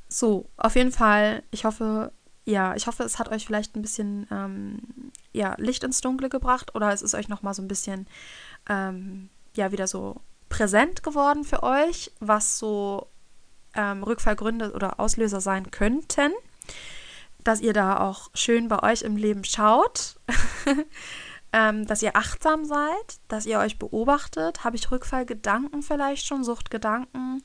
So, 0.08 0.48
auf 0.56 0.76
jeden 0.76 0.92
Fall, 0.92 1.42
ich 1.50 1.64
hoffe, 1.64 2.12
ja, 2.44 2.74
ich 2.74 2.86
hoffe, 2.86 3.02
es 3.02 3.18
hat 3.18 3.30
euch 3.30 3.46
vielleicht 3.46 3.76
ein 3.76 3.82
bisschen 3.82 4.26
ähm, 4.30 4.80
ja, 5.32 5.54
Licht 5.58 5.84
ins 5.84 6.00
Dunkle 6.00 6.28
gebracht 6.28 6.74
oder 6.74 6.92
es 6.92 7.02
ist 7.02 7.14
euch 7.14 7.28
nochmal 7.28 7.54
so 7.54 7.62
ein 7.62 7.68
bisschen 7.68 8.06
ähm, 8.68 9.30
ja 9.56 9.72
wieder 9.72 9.86
so 9.86 10.20
präsent 10.48 11.02
geworden 11.02 11.44
für 11.44 11.62
euch, 11.62 12.12
was 12.20 12.58
so 12.58 13.06
ähm, 13.74 14.02
Rückfallgründe 14.02 14.72
oder 14.72 15.00
Auslöser 15.00 15.40
sein 15.40 15.70
könnten 15.70 16.32
dass 17.44 17.60
ihr 17.60 17.72
da 17.72 17.98
auch 18.00 18.30
schön 18.34 18.68
bei 18.68 18.82
euch 18.82 19.02
im 19.02 19.16
Leben 19.16 19.44
schaut, 19.44 20.16
ähm, 21.52 21.86
dass 21.86 22.02
ihr 22.02 22.16
achtsam 22.16 22.64
seid, 22.64 23.20
dass 23.28 23.46
ihr 23.46 23.58
euch 23.58 23.78
beobachtet. 23.78 24.64
Habe 24.64 24.76
ich 24.76 24.90
Rückfallgedanken 24.90 25.82
vielleicht 25.82 26.26
schon, 26.26 26.44
Suchtgedanken? 26.44 27.42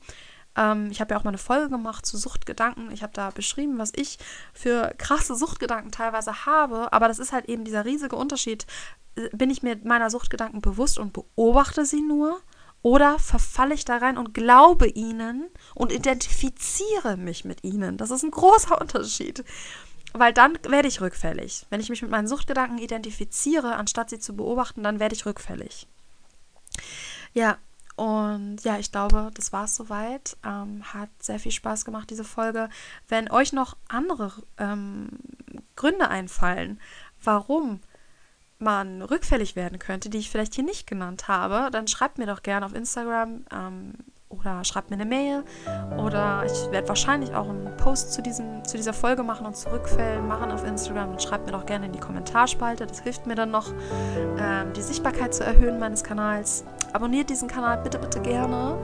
Ähm, 0.56 0.88
ich 0.90 1.00
habe 1.00 1.14
ja 1.14 1.20
auch 1.20 1.24
mal 1.24 1.30
eine 1.30 1.38
Folge 1.38 1.68
gemacht 1.68 2.06
zu 2.06 2.16
Suchtgedanken. 2.16 2.90
Ich 2.90 3.02
habe 3.02 3.12
da 3.12 3.30
beschrieben, 3.30 3.78
was 3.78 3.92
ich 3.94 4.18
für 4.52 4.94
krasse 4.98 5.34
Suchtgedanken 5.34 5.92
teilweise 5.92 6.46
habe. 6.46 6.92
Aber 6.92 7.08
das 7.08 7.18
ist 7.18 7.32
halt 7.32 7.46
eben 7.46 7.64
dieser 7.64 7.84
riesige 7.84 8.16
Unterschied. 8.16 8.66
Bin 9.32 9.50
ich 9.50 9.62
mir 9.62 9.78
meiner 9.84 10.10
Suchtgedanken 10.10 10.60
bewusst 10.60 10.98
und 10.98 11.12
beobachte 11.12 11.84
sie 11.84 12.02
nur? 12.02 12.40
Oder 12.82 13.18
verfalle 13.18 13.74
ich 13.74 13.84
da 13.84 13.96
rein 13.96 14.16
und 14.16 14.34
glaube 14.34 14.86
ihnen 14.86 15.48
und 15.74 15.92
identifiziere 15.92 17.16
mich 17.16 17.44
mit 17.44 17.64
ihnen? 17.64 17.96
Das 17.96 18.10
ist 18.10 18.22
ein 18.22 18.30
großer 18.30 18.80
Unterschied. 18.80 19.44
Weil 20.12 20.32
dann 20.32 20.58
werde 20.68 20.88
ich 20.88 21.00
rückfällig. 21.00 21.66
Wenn 21.70 21.80
ich 21.80 21.90
mich 21.90 22.02
mit 22.02 22.10
meinen 22.10 22.28
Suchtgedanken 22.28 22.78
identifiziere, 22.78 23.76
anstatt 23.76 24.10
sie 24.10 24.18
zu 24.18 24.34
beobachten, 24.34 24.82
dann 24.82 25.00
werde 25.00 25.14
ich 25.14 25.26
rückfällig. 25.26 25.86
Ja, 27.34 27.58
und 27.96 28.62
ja, 28.62 28.78
ich 28.78 28.92
glaube, 28.92 29.30
das 29.34 29.52
war 29.52 29.64
es 29.64 29.74
soweit. 29.74 30.36
Ähm, 30.44 30.84
hat 30.94 31.10
sehr 31.20 31.40
viel 31.40 31.52
Spaß 31.52 31.84
gemacht, 31.84 32.08
diese 32.10 32.24
Folge. 32.24 32.68
Wenn 33.08 33.30
euch 33.30 33.52
noch 33.52 33.76
andere 33.88 34.32
ähm, 34.56 35.08
Gründe 35.74 36.08
einfallen, 36.08 36.80
warum 37.22 37.80
man 38.60 39.02
rückfällig 39.02 39.56
werden 39.56 39.78
könnte, 39.78 40.10
die 40.10 40.18
ich 40.18 40.30
vielleicht 40.30 40.54
hier 40.54 40.64
nicht 40.64 40.86
genannt 40.86 41.26
habe, 41.26 41.70
dann 41.70 41.88
schreibt 41.88 42.18
mir 42.18 42.26
doch 42.26 42.42
gerne 42.42 42.66
auf 42.66 42.74
Instagram 42.74 43.44
ähm, 43.52 43.94
oder 44.28 44.64
schreibt 44.64 44.90
mir 44.90 44.96
eine 44.96 45.06
Mail 45.06 45.44
oder 45.96 46.44
ich 46.44 46.70
werde 46.70 46.88
wahrscheinlich 46.88 47.34
auch 47.34 47.48
einen 47.48 47.76
Post 47.78 48.12
zu, 48.12 48.22
diesem, 48.22 48.64
zu 48.64 48.76
dieser 48.76 48.92
Folge 48.92 49.22
machen 49.22 49.46
und 49.46 49.56
zu 49.56 49.70
Rückfällen 49.70 50.26
machen 50.26 50.50
auf 50.50 50.64
Instagram 50.64 51.10
und 51.10 51.22
schreibt 51.22 51.46
mir 51.46 51.52
doch 51.52 51.66
gerne 51.66 51.86
in 51.86 51.92
die 51.92 51.98
Kommentarspalte. 51.98 52.86
Das 52.86 53.00
hilft 53.00 53.26
mir 53.26 53.34
dann 53.34 53.50
noch, 53.50 53.72
ähm, 54.38 54.72
die 54.74 54.82
Sichtbarkeit 54.82 55.34
zu 55.34 55.44
erhöhen 55.44 55.78
meines 55.78 56.04
Kanals. 56.04 56.64
Abonniert 56.92 57.30
diesen 57.30 57.48
Kanal 57.48 57.78
bitte, 57.78 57.98
bitte 57.98 58.20
gerne. 58.20 58.78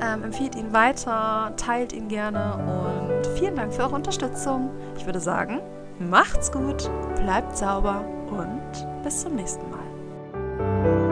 Ähm, 0.00 0.24
empfiehlt 0.24 0.54
ihn 0.54 0.72
weiter, 0.72 1.52
teilt 1.56 1.92
ihn 1.92 2.08
gerne 2.08 2.54
und 2.54 3.26
vielen 3.38 3.56
Dank 3.56 3.72
für 3.72 3.82
eure 3.82 3.94
Unterstützung. 3.94 4.70
Ich 4.96 5.06
würde 5.06 5.20
sagen, 5.20 5.60
macht's 5.98 6.52
gut, 6.52 6.90
bleibt 7.16 7.56
sauber 7.56 8.04
und 8.30 9.02
bis 9.02 9.22
zum 9.22 9.34
nächsten 9.36 9.64
Mal. 9.70 11.05